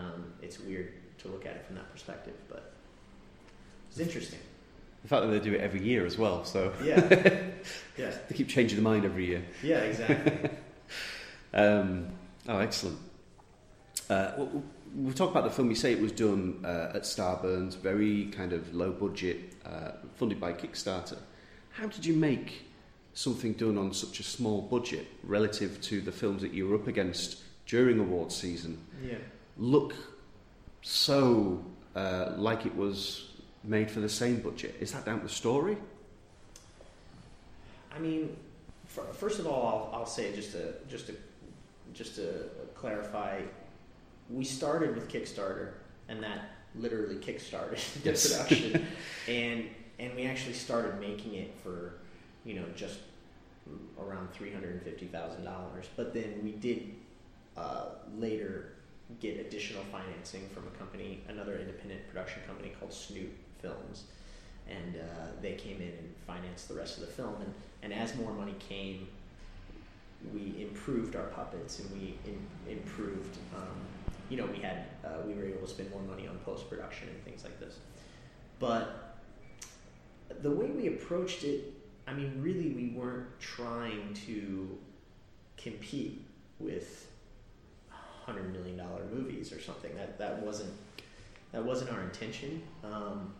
um, 0.00 0.24
it's 0.42 0.58
weird 0.60 0.92
to 1.18 1.28
look 1.28 1.46
at 1.46 1.54
it 1.56 1.64
from 1.66 1.76
that 1.76 1.90
perspective 1.92 2.34
but 2.48 2.72
it's 3.90 4.00
interesting 4.00 4.40
The 5.02 5.08
fact 5.08 5.22
that 5.22 5.28
they 5.28 5.40
do 5.40 5.54
it 5.54 5.60
every 5.60 5.82
year 5.82 6.04
as 6.06 6.18
well, 6.18 6.44
so 6.44 6.72
yeah 6.82 6.96
yeah 7.96 8.10
they 8.28 8.34
keep 8.34 8.48
changing 8.48 8.76
their 8.76 8.84
mind 8.84 9.04
every 9.04 9.26
year. 9.26 9.42
yeah 9.62 9.78
exactly 9.78 10.50
Um, 11.54 12.08
oh, 12.46 12.58
excellent. 12.58 12.98
Uh, 14.10 14.32
we'll, 14.36 14.62
we'll 14.94 15.14
talk 15.14 15.30
about 15.30 15.44
the 15.44 15.50
film. 15.50 15.70
You 15.70 15.76
say 15.76 15.92
it 15.92 16.00
was 16.00 16.12
done 16.12 16.60
uh, 16.64 16.92
at 16.94 17.02
Starburns, 17.02 17.74
very 17.76 18.26
kind 18.26 18.52
of 18.52 18.74
low 18.74 18.92
budget, 18.92 19.54
uh, 19.64 19.92
funded 20.16 20.38
by 20.40 20.52
Kickstarter. 20.52 21.16
How 21.70 21.86
did 21.86 22.04
you 22.04 22.14
make 22.14 22.64
something 23.14 23.54
done 23.54 23.78
on 23.78 23.92
such 23.92 24.20
a 24.20 24.22
small 24.22 24.60
budget 24.62 25.06
relative 25.24 25.80
to 25.82 26.00
the 26.00 26.12
films 26.12 26.42
that 26.42 26.52
you 26.52 26.68
were 26.68 26.74
up 26.76 26.86
against 26.86 27.42
during 27.66 27.98
awards 27.98 28.36
season 28.36 28.78
yeah 29.04 29.16
look 29.56 29.92
so 30.82 31.64
uh, 31.96 32.32
like 32.36 32.64
it 32.64 32.74
was 32.76 33.30
made 33.64 33.90
for 33.90 34.00
the 34.00 34.08
same 34.08 34.40
budget? 34.40 34.76
Is 34.80 34.92
that 34.92 35.04
down 35.04 35.18
to 35.20 35.26
the 35.26 35.32
story? 35.32 35.76
I 37.94 37.98
mean, 37.98 38.36
fir- 38.86 39.12
first 39.12 39.38
of 39.38 39.46
all, 39.46 39.90
I'll, 39.92 40.00
I'll 40.00 40.06
say 40.06 40.34
just 40.34 40.52
to 40.52 40.74
just 40.88 41.06
to 41.08 41.14
just 41.94 42.16
to 42.16 42.44
clarify, 42.74 43.40
we 44.30 44.44
started 44.44 44.94
with 44.94 45.08
Kickstarter, 45.10 45.72
and 46.08 46.22
that 46.22 46.50
literally 46.74 47.16
kickstarted 47.16 47.78
the 48.02 48.10
Yes. 48.10 48.30
production, 48.30 48.86
and 49.28 49.64
and 49.98 50.14
we 50.14 50.24
actually 50.24 50.52
started 50.54 51.00
making 51.00 51.34
it 51.34 51.54
for 51.62 51.94
you 52.44 52.54
know 52.54 52.64
just 52.76 52.98
around 54.00 54.32
three 54.32 54.52
hundred 54.52 54.74
and 54.74 54.82
fifty 54.82 55.06
thousand 55.06 55.44
dollars. 55.44 55.86
But 55.96 56.14
then 56.14 56.40
we 56.42 56.52
did 56.52 56.94
uh, 57.56 57.86
later 58.16 58.74
get 59.20 59.40
additional 59.40 59.82
financing 59.90 60.48
from 60.50 60.64
a 60.66 60.70
company, 60.78 61.22
another 61.28 61.58
independent 61.58 62.06
production 62.08 62.42
company 62.46 62.72
called 62.78 62.92
Snoot 62.92 63.30
Films, 63.60 64.04
and 64.68 64.96
uh, 64.96 65.26
they 65.40 65.54
came 65.54 65.76
in 65.76 65.88
and 65.88 66.14
financed 66.26 66.68
the 66.68 66.74
rest 66.74 66.98
of 66.98 67.06
the 67.06 67.12
film. 67.12 67.34
And, 67.40 67.54
and 67.82 67.92
as 67.92 68.14
more 68.16 68.32
money 68.32 68.54
came, 68.58 69.08
we 70.32 70.62
improved 70.62 71.16
our 71.16 71.26
puppets 71.26 71.78
and 71.78 71.90
we 71.92 72.18
in, 72.24 72.38
improved. 72.70 73.36
Um, 73.54 73.76
you 74.28 74.36
know, 74.36 74.46
we 74.46 74.58
had 74.58 74.86
uh, 75.04 75.22
we 75.26 75.34
were 75.34 75.44
able 75.44 75.60
to 75.60 75.68
spend 75.68 75.90
more 75.90 76.02
money 76.02 76.26
on 76.26 76.36
post 76.38 76.68
production 76.68 77.08
and 77.08 77.24
things 77.24 77.44
like 77.44 77.58
this. 77.60 77.78
But 78.58 79.18
the 80.42 80.50
way 80.50 80.66
we 80.66 80.88
approached 80.88 81.44
it, 81.44 81.72
I 82.06 82.12
mean, 82.12 82.34
really, 82.40 82.70
we 82.70 82.88
weren't 82.88 83.26
trying 83.40 84.14
to 84.26 84.78
compete 85.56 86.24
with 86.58 87.06
hundred 87.90 88.52
million 88.52 88.76
dollar 88.76 89.04
movies 89.12 89.52
or 89.52 89.60
something. 89.60 89.94
That 89.96 90.18
that 90.18 90.42
wasn't 90.42 90.72
that 91.52 91.64
wasn't 91.64 91.90
our 91.90 92.02
intention. 92.02 92.62
Um, 92.84 93.32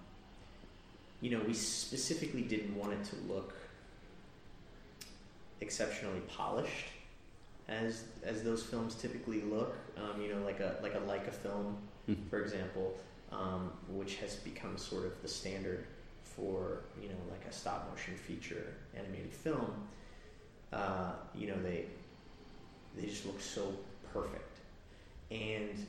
you 1.20 1.31
know, 1.31 1.40
we 1.46 1.54
specifically 1.54 2.42
didn't 2.42 2.76
want 2.76 2.92
it 2.92 3.04
to 3.04 3.16
look 3.33 3.54
exceptionally 5.61 6.20
polished 6.28 6.87
as 7.68 8.04
as 8.22 8.42
those 8.42 8.62
films 8.62 8.94
typically 8.94 9.42
look. 9.42 9.74
Um, 9.96 10.20
you 10.22 10.33
know, 10.35 10.40
like 10.44 10.61
a 10.61 10.76
like 10.83 10.94
a 10.94 11.00
Laika 11.00 11.33
film, 11.33 11.76
Mm-hmm. 12.09 12.28
for 12.31 12.40
example, 12.40 12.96
um, 13.33 13.70
which 13.90 14.16
has 14.16 14.37
become 14.37 14.78
sort 14.78 15.04
of 15.04 15.20
the 15.20 15.28
standard 15.28 15.85
for 16.24 16.85
you 17.02 17.09
know 17.09 17.16
like 17.31 17.44
a 17.46 17.52
stop 17.52 17.90
motion 17.90 18.14
feature 18.16 18.74
animated 18.96 19.33
film. 19.33 19.70
Uh, 20.72 21.12
you 21.35 21.48
know, 21.48 21.61
they 21.62 21.85
they 22.96 23.07
just 23.07 23.26
look 23.26 23.40
so 23.40 23.74
perfect, 24.12 24.59
and 25.31 25.87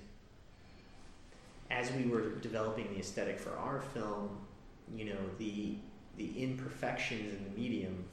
as 1.71 1.91
we 1.93 2.03
were 2.09 2.31
developing 2.41 2.87
the 2.93 2.99
aesthetic 2.99 3.39
for 3.39 3.55
our 3.55 3.81
film, 3.93 4.29
you 4.95 5.05
know 5.05 5.19
the 5.37 5.75
the 6.17 6.43
imperfections 6.43 7.33
in 7.33 7.43
the 7.43 7.59
medium 7.59 8.03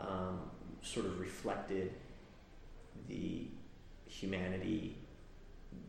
um, 0.00 0.40
sort 0.82 1.06
of 1.06 1.20
reflected 1.20 1.92
the 3.08 3.46
humanity 4.06 4.96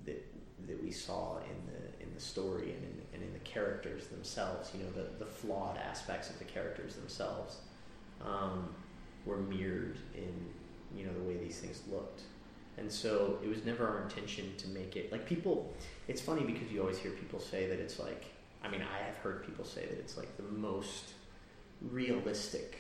that 0.06 0.24
that 0.68 0.84
we 0.84 0.92
saw 0.92 1.38
in 1.38 1.72
the 1.72 2.04
in 2.04 2.14
the 2.14 2.20
story 2.20 2.74
and 2.74 2.84
in, 2.84 3.02
and 3.14 3.24
in 3.24 3.34
the 3.34 3.40
characters 3.40 4.08
themselves. 4.08 4.72
You 4.74 4.84
know, 4.84 4.92
the, 4.92 5.24
the 5.24 5.30
flawed 5.30 5.78
aspects 5.78 6.30
of 6.30 6.40
the 6.40 6.46
characters 6.46 6.96
themselves 6.96 7.58
um, 8.24 8.70
were 9.26 9.38
mirrored 9.38 9.98
in 10.16 10.34
you 10.98 11.06
know 11.06 11.14
the 11.14 11.24
way 11.24 11.38
these 11.38 11.60
things 11.60 11.82
looked. 11.92 12.22
And 12.78 12.92
so 12.92 13.40
it 13.44 13.50
was 13.50 13.66
never 13.66 13.88
our 13.88 14.04
intention 14.04 14.54
to 14.58 14.68
make 14.68 14.96
it 14.96 15.12
like 15.12 15.26
people. 15.26 15.74
It's 16.08 16.22
funny 16.22 16.44
because 16.44 16.72
you 16.72 16.82
always 16.82 17.00
hear 17.00 17.12
people 17.12 17.40
say 17.40 17.68
that 17.68 17.80
it's 17.80 18.00
like. 18.00 18.26
I 18.68 18.72
mean, 18.72 18.82
I 18.82 19.06
have 19.06 19.16
heard 19.18 19.46
people 19.46 19.64
say 19.64 19.82
that 19.82 19.98
it's 19.98 20.18
like 20.18 20.36
the 20.36 20.44
most 20.44 21.14
realistic 21.82 22.78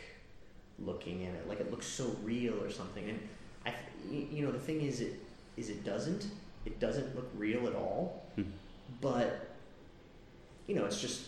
looking 0.79 1.21
in 1.21 1.33
it. 1.33 1.47
Like 1.47 1.59
it 1.59 1.71
looks 1.71 1.85
so 1.85 2.15
real 2.23 2.61
or 2.61 2.69
something. 2.69 3.09
And 3.09 3.19
I, 3.65 3.73
you 4.11 4.45
know, 4.45 4.51
the 4.51 4.59
thing 4.59 4.81
is, 4.81 5.01
it 5.01 5.19
is 5.55 5.69
it 5.69 5.85
doesn't. 5.85 6.27
It 6.65 6.79
doesn't 6.79 7.15
look 7.15 7.29
real 7.35 7.67
at 7.67 7.75
all. 7.75 8.25
Hmm. 8.35 8.43
But 8.99 9.55
you 10.67 10.75
know, 10.75 10.85
it's 10.85 10.99
just 10.99 11.27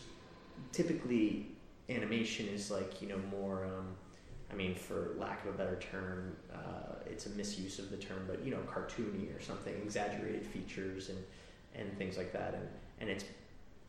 typically 0.74 1.48
animation 1.88 2.48
is 2.48 2.70
like 2.70 3.02
you 3.02 3.08
know 3.08 3.20
more. 3.32 3.66
Um, 3.66 3.88
I 4.52 4.56
mean, 4.56 4.76
for 4.76 5.14
lack 5.18 5.46
of 5.46 5.54
a 5.54 5.58
better 5.58 5.78
term, 5.80 6.36
uh, 6.52 6.96
it's 7.06 7.28
a 7.28 7.30
misuse 7.30 7.78
of 7.78 7.92
the 7.92 7.98
term, 7.98 8.26
but 8.28 8.44
you 8.44 8.52
know, 8.52 8.60
cartoony 8.68 9.36
or 9.36 9.40
something, 9.40 9.74
exaggerated 9.76 10.46
features 10.46 11.10
and 11.10 11.20
and 11.76 11.98
things 11.98 12.18
like 12.18 12.34
that, 12.34 12.56
and 12.56 12.68
and 13.00 13.10
it's 13.10 13.24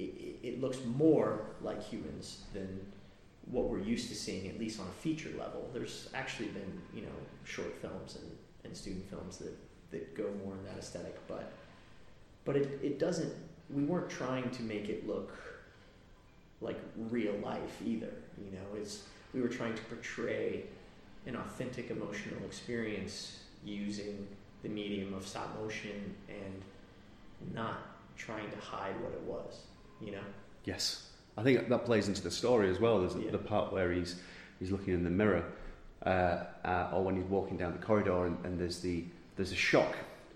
it, 0.00 0.46
it 0.46 0.60
looks 0.60 0.78
more 0.84 1.46
like 1.62 1.82
humans 1.82 2.44
than 2.52 2.80
what 3.46 3.68
we're 3.68 3.80
used 3.80 4.08
to 4.08 4.14
seeing, 4.14 4.48
at 4.48 4.58
least 4.58 4.80
on 4.80 4.86
a 4.86 5.02
feature 5.02 5.30
level. 5.38 5.68
There's 5.72 6.08
actually 6.14 6.48
been 6.48 6.80
you 6.94 7.02
know 7.02 7.18
short 7.44 7.74
films 7.80 8.16
and, 8.16 8.30
and 8.64 8.76
student 8.76 9.08
films 9.10 9.38
that 9.38 9.56
that 9.90 10.16
go 10.16 10.30
more 10.44 10.54
in 10.54 10.64
that 10.64 10.78
aesthetic, 10.78 11.16
but 11.26 11.52
but 12.44 12.56
it, 12.56 12.80
it 12.82 12.98
doesn't. 12.98 13.32
We 13.68 13.84
weren't 13.84 14.10
trying 14.10 14.50
to 14.50 14.62
make 14.62 14.88
it 14.88 15.06
look 15.06 15.32
like 16.60 16.78
real 17.10 17.34
life 17.38 17.80
either. 17.84 18.12
You 18.38 18.52
know, 18.52 18.76
it's 18.76 19.04
we 19.32 19.40
were 19.40 19.48
trying 19.48 19.74
to 19.74 19.82
portray 19.84 20.64
an 21.26 21.36
authentic 21.36 21.90
emotional 21.90 22.44
experience 22.44 23.44
using 23.64 24.26
the 24.62 24.68
medium 24.68 25.14
of 25.14 25.26
stop 25.26 25.56
motion 25.60 26.14
and 26.28 27.54
not 27.54 27.78
trying 28.16 28.50
to 28.50 28.58
hide 28.58 28.98
what 29.00 29.12
it 29.12 29.22
was. 29.22 29.60
You 30.00 30.12
know. 30.12 30.22
Yes, 30.64 31.08
I 31.36 31.42
think 31.42 31.68
that 31.68 31.84
plays 31.84 32.08
into 32.08 32.22
the 32.22 32.30
story 32.30 32.70
as 32.70 32.78
well. 32.80 33.00
There's 33.00 33.14
Yeah. 33.16 33.30
the 33.30 33.38
part 33.38 33.72
where 33.72 33.92
he's 33.92 34.16
he's 34.58 34.70
looking 34.70 34.94
in 34.94 35.04
the 35.04 35.10
mirror, 35.10 35.44
uh, 36.04 36.44
uh, 36.64 36.90
or 36.92 37.04
when 37.04 37.16
he's 37.16 37.24
walking 37.26 37.56
down 37.56 37.72
the 37.72 37.84
corridor, 37.84 38.26
and, 38.26 38.36
and 38.44 38.58
there's 38.58 38.80
the 38.80 39.04
there's 39.36 39.52
a 39.52 39.56
shock. 39.56 39.94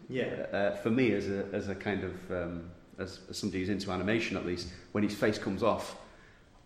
Yeah. 0.08 0.46
Uh, 0.52 0.70
for 0.76 0.90
me, 0.90 1.12
as 1.12 1.28
a 1.28 1.46
as 1.52 1.68
a 1.68 1.74
kind 1.74 2.04
of 2.04 2.30
um, 2.30 2.70
as, 2.98 3.20
as 3.30 3.38
somebody 3.38 3.60
who's 3.60 3.68
into 3.68 3.90
animation, 3.90 4.36
at 4.36 4.46
least, 4.46 4.68
when 4.92 5.02
his 5.04 5.14
face 5.14 5.38
comes 5.38 5.62
off, 5.62 5.96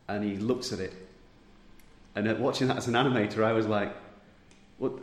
and 0.08 0.24
he 0.24 0.36
looks 0.36 0.72
at 0.72 0.80
it, 0.80 0.92
and 2.14 2.28
uh, 2.28 2.34
watching 2.38 2.68
that 2.68 2.76
as 2.76 2.88
an 2.88 2.94
animator, 2.94 3.44
I 3.44 3.52
was 3.52 3.66
like, 3.66 3.94
well, 4.78 5.00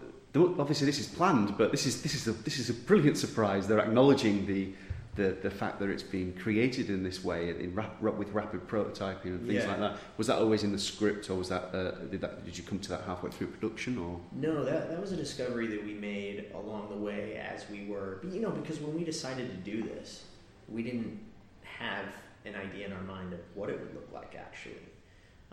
obviously 0.59 0.85
this 0.85 0.99
is 0.99 1.07
planned, 1.07 1.57
but 1.57 1.71
this 1.71 1.85
is 1.85 2.01
this 2.01 2.13
is 2.15 2.27
a 2.27 2.31
this 2.43 2.59
is 2.59 2.69
a 2.69 2.73
brilliant 2.73 3.17
surprise. 3.17 3.67
They're 3.67 3.79
acknowledging 3.79 4.45
the 4.45 4.73
the, 5.15 5.37
the 5.41 5.49
fact 5.49 5.79
that 5.79 5.89
it's 5.89 6.03
been 6.03 6.33
created 6.33 6.89
in 6.89 7.01
this 7.03 7.23
way 7.23 7.49
in 7.49 7.73
rap, 7.73 7.95
rap, 8.01 8.15
with 8.15 8.31
rapid 8.33 8.67
prototyping 8.67 9.25
and 9.25 9.47
things 9.47 9.63
Yeah. 9.63 9.67
like 9.69 9.79
that. 9.79 9.97
Was 10.17 10.27
that 10.27 10.37
always 10.39 10.63
in 10.63 10.71
the 10.71 10.79
script, 10.79 11.29
or 11.29 11.35
was 11.35 11.49
that, 11.49 11.73
uh, 11.73 11.91
did 12.11 12.21
that 12.21 12.43
did 12.43 12.57
you 12.57 12.63
come 12.63 12.79
to 12.79 12.89
that 12.89 13.01
halfway 13.01 13.31
through 13.31 13.47
production, 13.47 13.97
or 13.97 14.19
No, 14.33 14.63
that, 14.65 14.89
that 14.89 14.99
was 14.99 15.13
a 15.13 15.15
discovery 15.15 15.67
that 15.67 15.83
we 15.85 15.93
made 15.93 16.51
along 16.53 16.89
the 16.89 16.97
way 16.97 17.37
as 17.37 17.69
we 17.69 17.85
were, 17.85 18.19
you 18.29 18.41
know, 18.41 18.51
because 18.51 18.79
when 18.79 18.93
we 18.95 19.03
decided 19.05 19.49
to 19.49 19.71
do 19.71 19.83
this, 19.83 20.25
we 20.67 20.83
didn't 20.83 21.19
have 21.63 22.05
an 22.45 22.55
idea 22.55 22.85
in 22.87 22.93
our 22.93 23.01
mind 23.03 23.33
of 23.33 23.39
what 23.53 23.69
it 23.69 23.79
would 23.79 23.93
look 23.95 24.09
like 24.13 24.35
actually. 24.35 24.75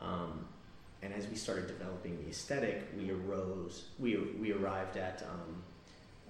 Um, 0.01 0.47
and 1.03 1.13
as 1.15 1.27
we 1.29 1.37
started 1.37 1.67
developing 1.69 2.21
the 2.23 2.29
aesthetic, 2.31 2.89
we 2.97 3.11
arose, 3.11 3.87
we, 3.99 4.17
we 4.41 4.53
arrived 4.53 4.97
at 4.97 5.23
um, 5.29 5.63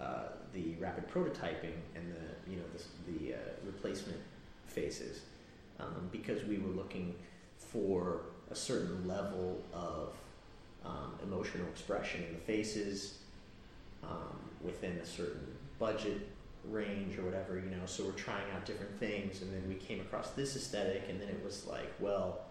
uh, 0.02 0.28
the 0.52 0.74
rapid 0.80 1.08
prototyping 1.08 1.76
and 1.94 2.12
the, 2.12 2.50
you 2.50 2.56
know, 2.56 2.64
the, 2.74 3.12
the 3.12 3.34
uh, 3.34 3.38
replacement 3.64 4.20
phases 4.66 5.20
um, 5.80 6.08
because 6.10 6.44
we 6.44 6.58
were 6.58 6.72
looking 6.72 7.14
for 7.58 8.22
a 8.50 8.54
certain 8.54 9.06
level 9.06 9.62
of 9.72 10.14
um, 10.84 11.14
emotional 11.22 11.66
expression 11.68 12.24
in 12.24 12.32
the 12.34 12.40
faces 12.40 13.18
um, 14.02 14.38
within 14.62 14.92
a 14.98 15.06
certain 15.06 15.46
budget 15.78 16.28
range 16.68 17.18
or 17.18 17.22
whatever, 17.22 17.58
you 17.58 17.70
know. 17.70 17.86
So 17.86 18.04
we're 18.04 18.12
trying 18.12 18.44
out 18.54 18.64
different 18.64 18.98
things, 18.98 19.42
and 19.42 19.52
then 19.52 19.68
we 19.68 19.74
came 19.74 20.00
across 20.00 20.30
this 20.30 20.56
aesthetic, 20.56 21.04
and 21.08 21.20
then 21.20 21.28
it 21.28 21.40
was 21.44 21.66
like, 21.66 21.92
well, 21.98 22.42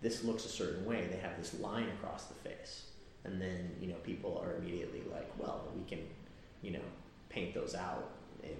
this 0.00 0.24
looks 0.24 0.44
a 0.44 0.48
certain 0.48 0.84
way. 0.84 1.08
They 1.10 1.18
have 1.18 1.38
this 1.38 1.58
line 1.60 1.88
across 2.00 2.24
the 2.24 2.34
face, 2.34 2.86
and 3.24 3.40
then 3.40 3.70
you 3.80 3.88
know 3.88 3.96
people 4.02 4.42
are 4.44 4.56
immediately 4.56 5.02
like, 5.10 5.30
well, 5.38 5.68
we 5.76 5.84
can, 5.84 6.00
you 6.62 6.70
know, 6.72 6.84
paint 7.28 7.54
those 7.54 7.74
out 7.74 8.10
in, 8.42 8.56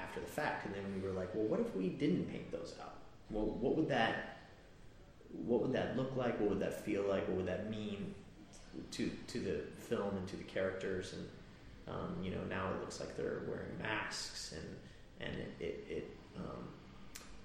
after 0.00 0.20
the 0.20 0.26
fact. 0.26 0.66
And 0.66 0.74
then 0.74 0.84
we 0.94 1.06
were 1.06 1.14
like, 1.14 1.34
well, 1.34 1.44
what 1.44 1.60
if 1.60 1.74
we 1.74 1.88
didn't 1.88 2.30
paint 2.30 2.50
those 2.50 2.74
out? 2.80 2.94
Well, 3.30 3.46
what 3.46 3.76
would 3.76 3.88
that 3.88 4.34
what 5.46 5.62
would 5.62 5.72
that 5.72 5.96
look 5.96 6.16
like? 6.16 6.38
What 6.40 6.50
would 6.50 6.60
that 6.60 6.84
feel 6.84 7.02
like? 7.08 7.26
What 7.28 7.38
would 7.38 7.46
that 7.46 7.70
mean 7.70 8.14
to 8.92 9.10
to 9.28 9.38
the 9.38 9.60
film 9.78 10.16
and 10.16 10.26
to 10.28 10.36
the 10.36 10.44
characters? 10.44 11.14
And 11.14 11.96
um, 11.96 12.16
you 12.22 12.30
know, 12.30 12.42
now 12.48 12.70
it 12.72 12.80
looks 12.80 13.00
like 13.00 13.16
they're 13.16 13.42
wearing 13.46 13.76
masks, 13.82 14.54
and 14.56 15.28
and 15.28 15.38
it 15.38 15.52
it 15.60 15.86
it, 15.88 16.16
um, 16.36 16.68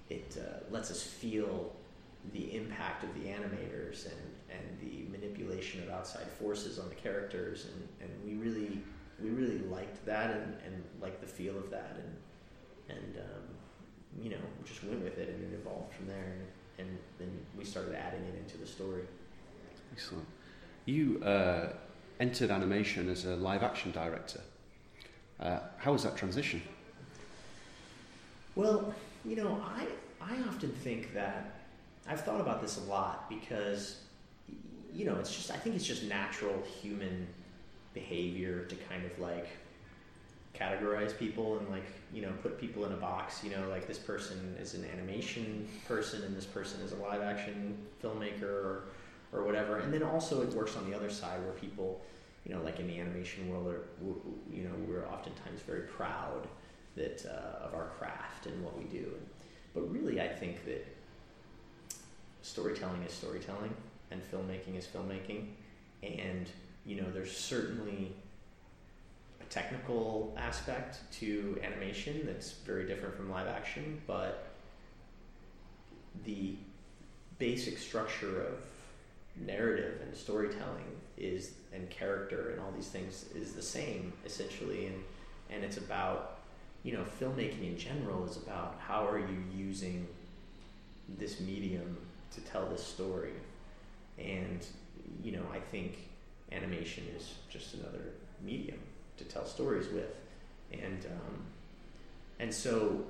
it 0.09 0.37
uh, 0.39 0.71
lets 0.71 0.91
us 0.91 1.03
feel 1.03 1.75
the 2.33 2.55
impact 2.55 3.03
of 3.03 3.13
the 3.15 3.29
animators 3.29 4.05
and 4.05 4.57
and 4.57 4.79
the 4.81 5.09
manipulation 5.11 5.83
of 5.83 5.89
outside 5.89 6.27
forces 6.39 6.79
on 6.79 6.89
the 6.89 6.95
characters, 6.95 7.65
and 7.65 8.09
and 8.09 8.11
we 8.23 8.35
really 8.43 8.81
we 9.23 9.29
really 9.29 9.59
liked 9.59 10.05
that 10.05 10.31
and 10.31 10.55
and 10.65 10.83
liked 11.01 11.21
the 11.21 11.27
feel 11.27 11.57
of 11.57 11.69
that, 11.69 11.97
and 11.97 12.97
and 12.97 13.17
um, 13.17 14.23
you 14.23 14.29
know 14.29 14.37
just 14.65 14.83
went 14.83 15.03
with 15.03 15.17
it, 15.17 15.29
and 15.29 15.53
it 15.53 15.59
evolved 15.59 15.93
from 15.93 16.07
there. 16.07 16.33
And, 16.33 16.87
and 16.87 16.97
then 17.17 17.29
we 17.57 17.65
started 17.65 17.95
adding 17.95 18.21
it 18.23 18.37
into 18.37 18.57
the 18.57 18.65
story. 18.65 19.03
Excellent. 19.91 20.25
You 20.85 21.21
uh, 21.23 21.73
entered 22.19 22.51
animation 22.51 23.09
as 23.09 23.25
a 23.25 23.35
live 23.35 23.63
action 23.63 23.91
director. 23.91 24.41
Uh, 25.39 25.59
how 25.77 25.93
was 25.93 26.03
that 26.03 26.15
transition? 26.15 26.61
Well, 28.55 28.93
you 29.25 29.35
know, 29.35 29.61
I 29.63 29.87
I 30.21 30.37
often 30.47 30.71
think 30.71 31.13
that 31.13 31.61
I've 32.07 32.21
thought 32.21 32.41
about 32.41 32.61
this 32.61 32.77
a 32.77 32.83
lot 32.89 33.29
because 33.29 34.01
you 34.93 35.05
know, 35.05 35.15
it's 35.15 35.33
just 35.33 35.51
I 35.51 35.55
think 35.57 35.75
it's 35.75 35.85
just 35.85 36.03
natural 36.03 36.61
human 36.81 37.27
behavior 37.93 38.65
to 38.65 38.75
kind 38.75 39.05
of 39.05 39.17
like 39.19 39.47
categorize 40.55 41.17
people 41.17 41.57
and 41.59 41.69
like 41.69 41.85
you 42.11 42.21
know 42.21 42.31
put 42.41 42.59
people 42.59 42.85
in 42.85 42.91
a 42.91 42.97
box 42.97 43.43
you 43.43 43.51
know 43.51 43.67
like 43.69 43.87
this 43.87 43.99
person 43.99 44.55
is 44.59 44.73
an 44.73 44.85
animation 44.93 45.67
person 45.87 46.23
and 46.23 46.35
this 46.35 46.45
person 46.45 46.81
is 46.81 46.91
a 46.91 46.95
live 46.95 47.21
action 47.21 47.77
filmmaker 48.03 48.43
or, 48.43 48.83
or 49.31 49.43
whatever 49.43 49.77
and 49.77 49.93
then 49.93 50.03
also 50.03 50.41
it 50.41 50.49
works 50.53 50.75
on 50.75 50.89
the 50.89 50.95
other 50.95 51.09
side 51.09 51.39
where 51.43 51.53
people 51.53 52.01
you 52.45 52.55
know, 52.55 52.61
like 52.63 52.79
in 52.79 52.87
the 52.87 52.99
animation 52.99 53.49
world, 53.49 53.65
we're, 54.01 54.15
you 54.51 54.63
know, 54.63 54.73
we're 54.87 55.07
oftentimes 55.07 55.61
very 55.61 55.81
proud 55.81 56.47
that 56.95 57.25
uh, 57.25 57.65
of 57.65 57.73
our 57.73 57.91
craft 57.97 58.47
and 58.47 58.63
what 58.63 58.77
we 58.77 58.85
do. 58.85 59.11
But 59.73 59.91
really, 59.91 60.21
I 60.21 60.27
think 60.27 60.65
that 60.65 60.85
storytelling 62.41 63.03
is 63.03 63.13
storytelling, 63.13 63.73
and 64.11 64.21
filmmaking 64.31 64.77
is 64.77 64.87
filmmaking, 64.87 65.49
and 66.01 66.49
you 66.85 66.95
know, 67.01 67.09
there's 67.11 67.35
certainly 67.35 68.11
a 69.41 69.43
technical 69.45 70.35
aspect 70.37 70.99
to 71.13 71.59
animation 71.63 72.21
that's 72.25 72.51
very 72.51 72.85
different 72.87 73.15
from 73.15 73.29
live 73.29 73.47
action, 73.47 74.01
but 74.07 74.47
the 76.25 76.55
basic 77.37 77.77
structure 77.77 78.41
of 78.41 78.59
narrative 79.35 80.01
and 80.01 80.15
storytelling 80.15 80.83
is 81.17 81.53
and 81.73 81.89
character 81.89 82.51
and 82.51 82.59
all 82.59 82.71
these 82.75 82.87
things 82.87 83.25
is 83.35 83.53
the 83.53 83.61
same 83.61 84.11
essentially 84.25 84.87
and 84.87 85.03
and 85.49 85.63
it's 85.63 85.77
about 85.77 86.39
you 86.83 86.91
know 86.91 87.03
filmmaking 87.19 87.67
in 87.67 87.77
general 87.77 88.25
is 88.25 88.37
about 88.37 88.75
how 88.79 89.07
are 89.07 89.19
you 89.19 89.43
using 89.55 90.05
this 91.17 91.39
medium 91.39 91.97
to 92.31 92.41
tell 92.41 92.67
this 92.67 92.83
story. 92.83 93.33
And 94.17 94.65
you 95.23 95.31
know 95.31 95.43
i 95.51 95.59
think 95.59 96.08
animation 96.51 97.03
is 97.15 97.35
just 97.49 97.75
another 97.75 98.13
medium 98.43 98.79
to 99.17 99.23
tell 99.25 99.45
stories 99.45 99.87
with 99.89 100.15
and 100.71 101.05
um, 101.05 101.43
and 102.39 102.53
so 102.53 103.03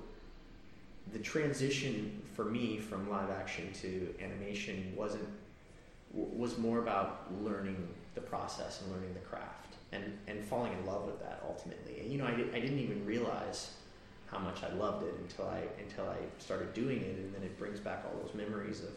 the 1.14 1.20
transition 1.20 2.22
for 2.36 2.46
me 2.46 2.78
from 2.78 3.10
live 3.10 3.30
action 3.30 3.72
to 3.74 4.14
animation 4.22 4.94
wasn't 4.96 5.28
was 6.14 6.58
more 6.58 6.80
about 6.80 7.28
learning 7.44 7.88
the 8.16 8.22
process 8.22 8.82
and 8.82 8.92
learning 8.92 9.14
the 9.14 9.20
craft 9.20 9.76
and, 9.92 10.18
and 10.28 10.44
falling 10.44 10.74
in 10.74 10.86
love 10.86 11.06
with 11.06 11.20
that 11.20 11.42
ultimately. 11.48 12.00
And 12.00 12.12
you 12.12 12.18
know, 12.18 12.26
I, 12.26 12.32
I 12.32 12.60
didn't 12.60 12.80
even 12.80 13.06
realize 13.06 13.74
how 14.28 14.40
much 14.40 14.64
I 14.64 14.74
loved 14.74 15.06
it 15.06 15.14
until 15.20 15.48
I 15.48 15.64
until 15.80 16.06
I 16.08 16.18
started 16.38 16.74
doing 16.74 16.98
it, 16.98 17.18
and 17.18 17.34
then 17.34 17.44
it 17.44 17.58
brings 17.58 17.80
back 17.80 18.06
all 18.06 18.20
those 18.22 18.34
memories 18.36 18.82
of 18.82 18.90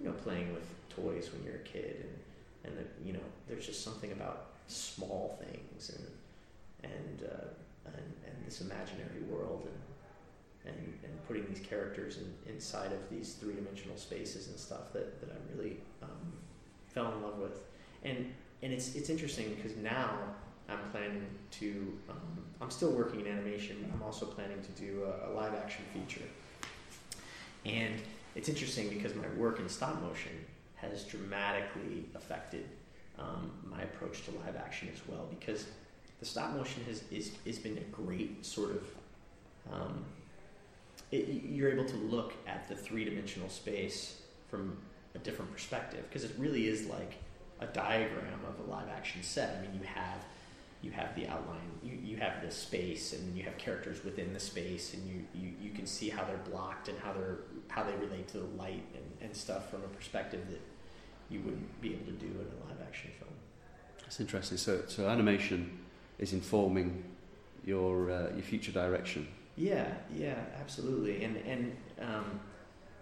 you 0.00 0.06
know 0.06 0.12
playing 0.12 0.52
with 0.52 0.64
toys 0.90 1.30
when 1.32 1.42
you're 1.44 1.56
a 1.56 1.64
kid, 1.64 1.96
and 2.00 2.18
and 2.64 2.74
you 3.04 3.12
know, 3.12 3.26
there's 3.48 3.66
just 3.66 3.82
something 3.82 4.12
about 4.12 4.46
small 4.66 5.38
things 5.42 5.90
and 5.90 6.92
and 6.92 7.28
uh, 7.30 7.46
and, 7.86 8.12
and 8.26 8.46
this 8.46 8.60
imaginary 8.60 9.22
world 9.30 9.66
and 9.66 10.74
and, 10.74 10.98
and 11.04 11.26
putting 11.26 11.46
these 11.46 11.60
characters 11.60 12.18
in, 12.18 12.52
inside 12.52 12.92
of 12.92 13.10
these 13.10 13.34
three 13.34 13.54
dimensional 13.54 13.96
spaces 13.96 14.48
and 14.48 14.58
stuff 14.58 14.92
that, 14.92 15.20
that 15.20 15.30
I 15.30 15.54
really 15.54 15.76
um, 16.02 16.32
fell 16.88 17.12
in 17.12 17.22
love 17.22 17.38
with. 17.38 17.60
And 18.02 18.32
and 18.62 18.72
it's 18.72 18.94
it's 18.94 19.10
interesting 19.10 19.54
because 19.54 19.76
now 19.76 20.10
I'm 20.68 20.90
planning 20.90 21.26
to 21.52 21.98
um, 22.08 22.44
I'm 22.60 22.70
still 22.70 22.92
working 22.92 23.20
in 23.20 23.26
animation, 23.26 23.90
I'm 23.92 24.02
also 24.02 24.26
planning 24.26 24.60
to 24.62 24.70
do 24.80 25.04
a, 25.04 25.30
a, 25.30 25.34
live 25.34 25.54
action 25.54 25.84
feature. 25.92 26.24
And 27.66 27.94
it's 28.34 28.48
interesting 28.48 28.88
because 28.88 29.14
my 29.14 29.28
work 29.36 29.58
in 29.58 29.68
stop 29.68 30.00
motion 30.00 30.32
has 30.90 31.04
dramatically 31.04 32.06
affected 32.14 32.66
um, 33.18 33.50
my 33.64 33.82
approach 33.82 34.24
to 34.24 34.30
live 34.32 34.56
action 34.56 34.88
as 34.92 35.00
well 35.08 35.26
because 35.30 35.66
the 36.20 36.26
stop 36.26 36.54
motion 36.54 36.82
has 36.84 37.02
is, 37.10 37.32
has 37.46 37.58
been 37.58 37.78
a 37.78 38.02
great 38.02 38.44
sort 38.44 38.70
of 38.70 38.84
um, 39.72 40.04
it, 41.10 41.42
you're 41.44 41.70
able 41.70 41.84
to 41.84 41.96
look 41.96 42.34
at 42.46 42.68
the 42.68 42.74
three 42.74 43.04
dimensional 43.04 43.48
space 43.48 44.20
from 44.48 44.76
a 45.14 45.18
different 45.18 45.52
perspective 45.52 46.04
because 46.08 46.24
it 46.24 46.32
really 46.38 46.66
is 46.66 46.86
like 46.86 47.14
a 47.60 47.66
diagram 47.66 48.40
of 48.48 48.66
a 48.66 48.70
live 48.70 48.88
action 48.88 49.22
set. 49.22 49.56
I 49.56 49.62
mean, 49.62 49.80
you 49.80 49.86
have 49.86 50.24
you 50.82 50.90
have 50.90 51.14
the 51.16 51.26
outline, 51.28 51.70
you, 51.82 51.98
you 52.02 52.16
have 52.18 52.42
the 52.42 52.50
space, 52.50 53.14
and 53.14 53.34
you 53.34 53.42
have 53.44 53.56
characters 53.56 54.04
within 54.04 54.34
the 54.34 54.40
space, 54.40 54.92
and 54.92 55.08
you, 55.08 55.24
you, 55.34 55.52
you 55.58 55.70
can 55.70 55.86
see 55.86 56.10
how 56.10 56.24
they're 56.24 56.36
blocked 56.50 56.88
and 56.88 56.98
how 56.98 57.14
they're 57.14 57.38
how 57.68 57.82
they 57.82 57.94
relate 57.96 58.28
to 58.28 58.38
the 58.38 58.56
light 58.58 58.84
and, 58.94 59.04
and 59.22 59.34
stuff 59.34 59.70
from 59.70 59.82
a 59.82 59.88
perspective 59.88 60.42
that 60.50 60.60
you 61.30 61.40
wouldn't 61.40 61.80
be 61.80 61.94
able 61.94 62.06
to 62.06 62.12
do 62.12 62.26
in 62.26 62.32
a 62.32 62.68
live 62.68 62.80
action 62.86 63.10
film. 63.18 63.30
That's 64.00 64.20
interesting. 64.20 64.58
So 64.58 64.82
so 64.86 65.08
animation 65.08 65.78
is 66.18 66.32
informing 66.32 67.04
your 67.64 68.10
uh, 68.10 68.30
your 68.34 68.42
future 68.42 68.72
direction. 68.72 69.28
Yeah, 69.56 69.86
yeah, 70.14 70.38
absolutely. 70.60 71.24
And 71.24 71.36
and 71.36 71.76
um, 72.00 72.40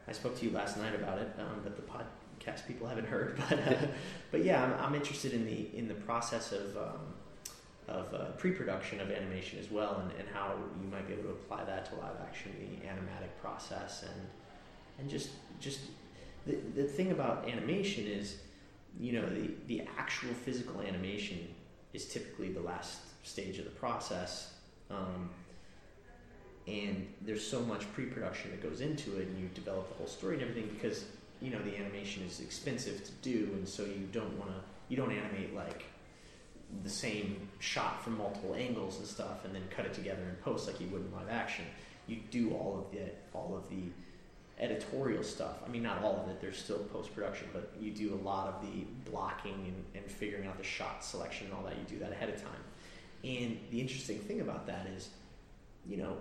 I 0.09 0.13
spoke 0.13 0.39
to 0.39 0.45
you 0.45 0.53
last 0.53 0.77
night 0.77 0.95
about 0.95 1.19
it, 1.19 1.31
um, 1.39 1.61
but 1.63 1.77
the 1.77 1.83
podcast 1.83 2.67
people 2.67 2.87
haven't 2.87 3.07
heard. 3.07 3.41
But 3.49 3.59
uh, 3.59 3.87
but 4.31 4.45
yeah, 4.45 4.63
I'm, 4.63 4.87
I'm, 4.87 4.95
interested 4.95 5.33
in 5.33 5.45
the 5.45 5.71
in 5.77 5.89
the 5.89 5.95
process 5.95 6.53
of 6.53 6.77
um, 6.77 7.15
of 7.89 8.15
uh, 8.15 8.25
pre-production 8.39 9.01
of 9.01 9.11
animation 9.11 9.59
as 9.59 9.71
well, 9.71 10.01
and, 10.03 10.11
and 10.19 10.29
how 10.33 10.55
you 10.83 10.89
might 10.89 11.07
be 11.07 11.15
able 11.15 11.25
to 11.25 11.31
apply 11.31 11.65
that 11.65 11.87
to 11.87 11.95
live 11.97 12.17
action, 12.23 12.53
the 12.59 12.87
animatic 12.87 13.31
process, 13.41 14.03
and 14.03 14.27
and 14.99 15.11
just 15.11 15.31
just 15.61 15.81
the 16.47 16.57
the 16.75 16.85
thing 16.85 17.11
about 17.11 17.49
animation 17.49 18.07
is, 18.07 18.39
you 18.99 19.13
know, 19.13 19.29
the 19.29 19.51
the 19.67 19.83
actual 19.99 20.35
physical 20.35 20.81
animation 20.81 21.39
is 21.93 22.07
typically 22.07 22.51
the 22.53 22.61
last 22.61 23.01
stage 23.23 23.59
of 23.59 23.65
the 23.65 23.71
process. 23.71 24.55
Um, 24.91 25.31
and 26.67 27.07
there's 27.23 27.45
so 27.47 27.61
much 27.61 27.93
pre-production 27.93 28.51
that 28.53 28.63
goes 28.63 28.81
into 28.81 29.19
it 29.19 29.27
and 29.27 29.39
you 29.39 29.49
develop 29.55 29.89
the 29.89 29.95
whole 29.97 30.07
story 30.07 30.35
and 30.35 30.43
everything 30.43 30.71
because 30.73 31.05
you 31.41 31.51
know 31.51 31.61
the 31.63 31.77
animation 31.77 32.23
is 32.25 32.41
expensive 32.41 33.03
to 33.05 33.11
do 33.21 33.51
and 33.55 33.69
so 33.69 33.85
you 33.85 34.09
don't 34.13 34.39
want 34.39 34.51
to 34.51 34.57
you 34.89 34.97
don't 34.97 35.11
animate 35.11 35.55
like 35.57 35.87
the 36.85 36.91
same 36.91 37.49
shot 37.59 38.03
from 38.03 38.17
multiple 38.17 38.55
angles 38.55 38.99
and 38.99 39.07
stuff 39.07 39.45
and 39.45 39.55
then 39.55 39.63
cut 39.71 39.85
it 39.85 39.93
together 39.93 40.23
in 40.23 40.35
post 40.37 40.67
like 40.69 40.81
you 40.81 40.87
would 40.89 41.05
in 41.05 41.13
live 41.13 41.29
action 41.29 41.65
you 42.07 42.19
do 42.31 42.53
all 42.53 42.79
of 42.79 42.97
the 42.97 43.11
all 43.35 43.57
of 43.57 43.69
the 43.69 43.91
editorial 44.59 45.23
stuff 45.23 45.57
i 45.67 45.69
mean 45.69 45.83
not 45.83 46.03
all 46.03 46.23
of 46.23 46.31
it 46.31 46.41
there's 46.41 46.59
still 46.59 46.79
post-production 46.93 47.49
but 47.53 47.73
you 47.81 47.91
do 47.91 48.15
a 48.15 48.21
lot 48.27 48.49
of 48.49 48.63
the 48.63 48.85
blocking 49.11 49.53
and, 49.67 50.03
and 50.03 50.11
figuring 50.11 50.47
out 50.47 50.57
the 50.59 50.65
shot 50.65 51.05
selection 51.05 51.47
and 51.47 51.55
all 51.55 51.63
that 51.63 51.75
you 51.77 51.85
do 51.89 51.99
that 51.99 52.13
ahead 52.13 52.29
of 52.29 52.37
time 52.37 52.51
and 53.25 53.59
the 53.71 53.81
interesting 53.81 54.19
thing 54.19 54.41
about 54.41 54.67
that 54.67 54.87
is 54.95 55.09
you 55.87 55.97
know 55.97 56.17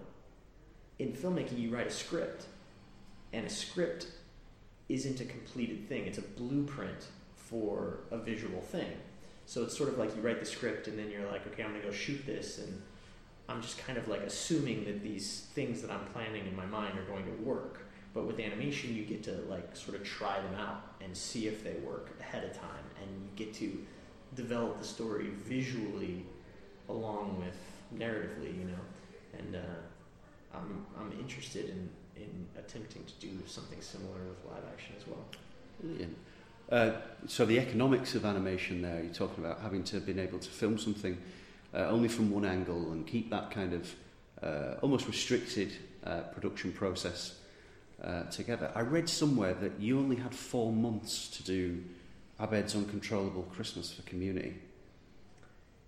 in 1.01 1.13
filmmaking, 1.13 1.59
you 1.59 1.71
write 1.71 1.87
a 1.87 1.91
script, 1.91 2.45
and 3.33 3.45
a 3.45 3.49
script 3.49 4.05
isn't 4.87 5.19
a 5.19 5.25
completed 5.25 5.89
thing. 5.89 6.05
It's 6.05 6.19
a 6.19 6.21
blueprint 6.21 7.07
for 7.35 8.01
a 8.11 8.17
visual 8.17 8.61
thing. 8.61 8.91
So 9.47 9.63
it's 9.63 9.75
sort 9.75 9.89
of 9.89 9.97
like 9.97 10.15
you 10.15 10.21
write 10.21 10.39
the 10.39 10.45
script, 10.45 10.87
and 10.87 10.99
then 10.99 11.09
you're 11.09 11.25
like, 11.25 11.47
okay, 11.47 11.63
I'm 11.63 11.71
gonna 11.71 11.83
go 11.83 11.91
shoot 11.91 12.23
this, 12.25 12.59
and 12.59 12.81
I'm 13.49 13.63
just 13.63 13.79
kind 13.79 13.97
of 13.97 14.07
like 14.07 14.21
assuming 14.21 14.85
that 14.85 15.01
these 15.01 15.47
things 15.55 15.81
that 15.81 15.89
I'm 15.89 16.05
planning 16.13 16.45
in 16.45 16.55
my 16.55 16.67
mind 16.67 16.99
are 16.99 17.05
going 17.05 17.25
to 17.25 17.43
work. 17.43 17.87
But 18.13 18.25
with 18.25 18.39
animation, 18.39 18.95
you 18.95 19.03
get 19.03 19.23
to 19.23 19.31
like 19.49 19.75
sort 19.75 19.97
of 19.97 20.03
try 20.03 20.39
them 20.41 20.55
out 20.55 20.95
and 21.01 21.15
see 21.15 21.47
if 21.47 21.63
they 21.63 21.75
work 21.85 22.11
ahead 22.19 22.43
of 22.43 22.53
time, 22.53 22.83
and 23.01 23.09
you 23.23 23.45
get 23.45 23.53
to 23.55 23.85
develop 24.35 24.79
the 24.79 24.85
story 24.85 25.29
visually 25.45 26.25
along 26.89 27.39
with 27.39 27.57
narratively, 27.97 28.57
you 28.57 28.65
know. 28.65 29.37
And 29.37 29.55
uh, 29.55 30.57
I'm, 30.57 30.85
I'm 30.99 31.11
interested 31.19 31.69
in, 31.69 31.89
in 32.17 32.47
attempting 32.57 33.03
to 33.05 33.13
do 33.25 33.29
something 33.47 33.81
similar 33.81 34.19
with 34.27 34.51
live 34.51 34.63
action 34.71 34.95
as 34.99 35.07
well. 35.07 35.25
Brilliant. 35.81 36.17
Uh, 36.69 36.91
so 37.27 37.45
the 37.45 37.59
economics 37.59 38.15
of 38.15 38.25
animation 38.25 38.81
there, 38.81 39.03
you're 39.03 39.13
talking 39.13 39.43
about 39.43 39.61
having 39.61 39.83
to 39.83 39.99
been 39.99 40.19
able 40.19 40.39
to 40.39 40.49
film 40.49 40.77
something 40.77 41.17
uh, 41.73 41.87
only 41.87 42.07
from 42.07 42.31
one 42.31 42.45
angle 42.45 42.91
and 42.91 43.05
keep 43.07 43.29
that 43.29 43.51
kind 43.51 43.73
of 43.73 43.95
uh, 44.41 44.75
almost 44.81 45.07
restricted 45.07 45.71
uh, 46.05 46.21
production 46.33 46.71
process 46.71 47.35
uh, 48.03 48.23
together. 48.23 48.71
I 48.75 48.81
read 48.81 49.07
somewhere 49.09 49.53
that 49.55 49.79
you 49.79 49.99
only 49.99 50.15
had 50.15 50.33
four 50.33 50.71
months 50.71 51.27
to 51.37 51.43
do 51.43 51.83
Abed's 52.39 52.75
Uncontrollable 52.75 53.43
Christmas 53.53 53.91
for 53.91 54.01
Community. 54.03 54.55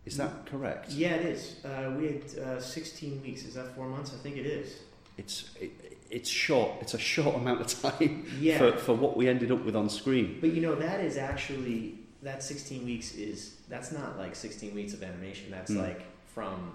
Is 0.06 0.18
that 0.18 0.46
correct? 0.46 0.92
Yeah, 0.92 1.12
it 1.12 1.26
is. 1.26 1.64
Uh, 1.64 1.94
we 1.98 2.08
had 2.08 2.40
uh, 2.46 2.60
16 2.60 3.22
weeks. 3.22 3.46
Is 3.46 3.54
that 3.56 3.74
four 3.76 3.88
months? 3.88 4.14
I 4.14 4.22
think 4.22 4.38
it 4.38 4.46
is. 4.46 4.80
It's 5.18 5.50
it, 5.60 5.72
it's 6.10 6.30
short. 6.30 6.72
It's 6.82 6.94
a 6.94 7.00
short 7.00 7.36
amount 7.36 7.62
of 7.62 7.82
time 7.82 8.26
yeah. 8.40 8.58
for, 8.58 8.78
for 8.78 8.94
what 8.94 9.16
we 9.16 9.28
ended 9.28 9.52
up 9.52 9.64
with 9.64 9.76
on 9.76 9.90
screen. 9.90 10.38
But 10.42 10.54
you 10.54 10.62
know 10.62 10.76
that 10.76 11.00
is 11.00 11.18
actually 11.18 11.96
that 12.22 12.44
16 12.44 12.86
weeks 12.86 13.16
is 13.16 13.58
that's 13.70 13.92
not 13.92 14.18
like 14.18 14.36
16 14.36 14.74
weeks 14.74 14.94
of 14.94 15.04
animation. 15.04 15.52
That's 15.52 15.72
mm. 15.72 15.82
like 15.82 16.02
from 16.34 16.74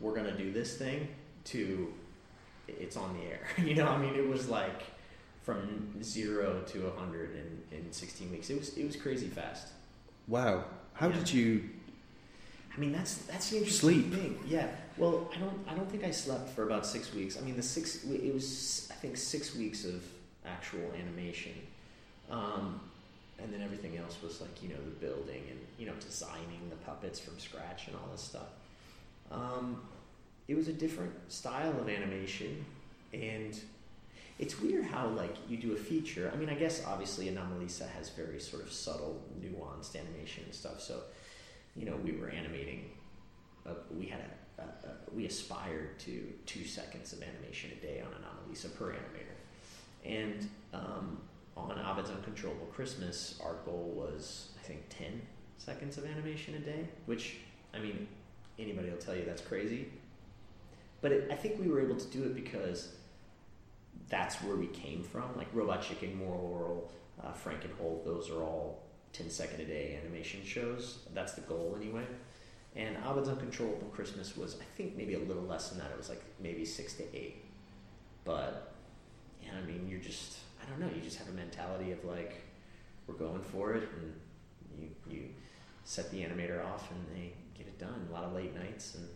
we're 0.00 0.14
gonna 0.14 0.36
do 0.36 0.52
this 0.52 0.76
thing 0.76 1.08
to 1.44 1.92
it's 2.68 2.96
on 2.96 3.16
the 3.18 3.24
air. 3.26 3.40
you 3.64 3.74
know, 3.74 3.88
I 3.88 3.98
mean, 3.98 4.14
it 4.14 4.26
was 4.26 4.48
like 4.48 4.82
from 5.42 6.02
zero 6.02 6.60
to 6.66 6.86
a 6.86 6.90
100 6.90 7.30
in, 7.70 7.78
in 7.78 7.92
16 7.92 8.30
weeks. 8.30 8.50
It 8.50 8.58
was 8.58 8.76
it 8.76 8.84
was 8.84 8.96
crazy 8.96 9.28
fast. 9.28 9.68
Wow. 10.28 10.64
How 10.94 11.08
yeah. 11.08 11.16
did 11.16 11.32
you 11.32 11.70
I 12.74 12.78
mean, 12.78 12.92
that's 12.92 13.16
that's 13.16 13.50
the 13.50 13.58
interesting 13.58 13.90
Sleep. 13.90 14.14
thing. 14.14 14.38
Yeah. 14.46 14.68
Well, 14.96 15.30
I 15.34 15.38
don't 15.38 15.58
I 15.68 15.74
don't 15.74 15.90
think 15.90 16.04
I 16.04 16.10
slept 16.10 16.50
for 16.50 16.62
about 16.64 16.86
six 16.86 17.12
weeks. 17.12 17.36
I 17.36 17.40
mean, 17.40 17.56
the 17.56 17.62
six 17.62 18.04
it 18.04 18.32
was 18.32 18.88
I 18.90 18.94
think 18.94 19.16
six 19.16 19.56
weeks 19.56 19.84
of 19.84 20.02
actual 20.46 20.92
animation. 20.98 21.52
Um, 22.30 22.80
and 23.42 23.52
then 23.52 23.62
everything 23.62 23.96
else 23.96 24.18
was 24.22 24.40
like 24.40 24.62
you 24.62 24.68
know 24.68 24.76
the 24.76 25.06
building 25.06 25.42
and 25.50 25.58
you 25.78 25.86
know 25.86 25.94
designing 26.00 26.68
the 26.68 26.76
puppets 26.76 27.18
from 27.18 27.38
scratch 27.38 27.88
and 27.88 27.96
all 27.96 28.08
this 28.12 28.22
stuff. 28.22 28.48
Um, 29.32 29.82
it 30.50 30.56
was 30.56 30.66
a 30.66 30.72
different 30.72 31.12
style 31.30 31.78
of 31.80 31.88
animation, 31.88 32.64
and 33.14 33.56
it's 34.40 34.60
weird 34.60 34.84
how 34.84 35.06
like 35.10 35.36
you 35.48 35.56
do 35.56 35.74
a 35.74 35.76
feature. 35.76 36.28
I 36.34 36.36
mean, 36.36 36.48
I 36.48 36.54
guess 36.54 36.84
obviously 36.84 37.26
Anomalisa 37.26 37.88
has 37.90 38.10
very 38.10 38.40
sort 38.40 38.64
of 38.64 38.72
subtle, 38.72 39.22
nuanced 39.40 39.94
animation 39.94 40.42
and 40.44 40.52
stuff. 40.52 40.80
So, 40.80 41.02
you 41.76 41.86
know, 41.86 41.94
we 42.02 42.12
were 42.12 42.30
animating. 42.30 42.90
Uh, 43.64 43.74
we 43.96 44.06
had 44.06 44.22
a, 44.58 44.62
a, 44.62 44.64
a, 44.64 45.14
we 45.14 45.24
aspired 45.26 46.00
to 46.00 46.32
two 46.46 46.64
seconds 46.64 47.12
of 47.12 47.22
animation 47.22 47.70
a 47.70 47.86
day 47.86 48.02
on 48.04 48.08
Anomalisa 48.08 48.76
per 48.76 48.86
animator, 48.86 49.38
and 50.04 50.48
um, 50.74 51.20
on 51.56 51.78
Abed's 51.78 52.10
Uncontrollable 52.10 52.66
Christmas, 52.74 53.38
our 53.44 53.54
goal 53.64 53.92
was 53.94 54.48
I 54.58 54.66
think 54.66 54.80
ten 54.88 55.22
seconds 55.58 55.96
of 55.96 56.06
animation 56.06 56.54
a 56.54 56.58
day, 56.58 56.88
which 57.06 57.36
I 57.72 57.78
mean, 57.78 58.08
anybody 58.58 58.90
will 58.90 58.98
tell 58.98 59.14
you 59.14 59.24
that's 59.24 59.42
crazy. 59.42 59.86
But 61.00 61.12
it, 61.12 61.28
I 61.30 61.34
think 61.34 61.58
we 61.58 61.68
were 61.68 61.80
able 61.80 61.96
to 61.96 62.06
do 62.06 62.24
it 62.24 62.34
because 62.34 62.92
that's 64.08 64.36
where 64.36 64.56
we 64.56 64.66
came 64.66 65.02
from. 65.02 65.36
Like 65.36 65.48
Robot 65.52 65.82
Chicken, 65.82 66.16
Moral 66.16 66.90
Orel, 67.20 67.26
uh, 67.26 67.32
Frankenhole, 67.32 68.04
those 68.04 68.30
are 68.30 68.42
all 68.42 68.82
10 69.12 69.30
second 69.30 69.60
a 69.60 69.64
day 69.64 69.98
animation 70.02 70.44
shows. 70.44 70.98
That's 71.14 71.32
the 71.32 71.42
goal 71.42 71.76
anyway. 71.80 72.04
And 72.76 72.96
Abed's 73.08 73.28
Uncontrollable 73.28 73.88
Christmas 73.88 74.36
was, 74.36 74.56
I 74.60 74.64
think, 74.76 74.96
maybe 74.96 75.14
a 75.14 75.18
little 75.18 75.42
less 75.42 75.70
than 75.70 75.78
that. 75.78 75.90
It 75.90 75.96
was 75.96 76.08
like 76.08 76.22
maybe 76.38 76.64
six 76.64 76.94
to 76.94 77.16
eight. 77.16 77.44
But, 78.24 78.72
yeah, 79.42 79.50
I 79.60 79.66
mean, 79.66 79.88
you're 79.88 80.00
just, 80.00 80.38
I 80.62 80.70
don't 80.70 80.78
know, 80.78 80.94
you 80.94 81.00
just 81.00 81.18
have 81.18 81.28
a 81.28 81.32
mentality 81.32 81.90
of 81.90 82.04
like, 82.04 82.42
we're 83.06 83.14
going 83.14 83.40
for 83.40 83.74
it, 83.74 83.88
and 83.98 84.14
you, 84.78 84.88
you 85.10 85.22
set 85.84 86.10
the 86.12 86.18
animator 86.18 86.64
off 86.64 86.88
and 86.92 87.04
they 87.16 87.32
get 87.56 87.66
it 87.66 87.78
done. 87.78 88.06
A 88.08 88.12
lot 88.12 88.24
of 88.24 88.32
late 88.34 88.54
nights 88.54 88.94
and 88.94 89.08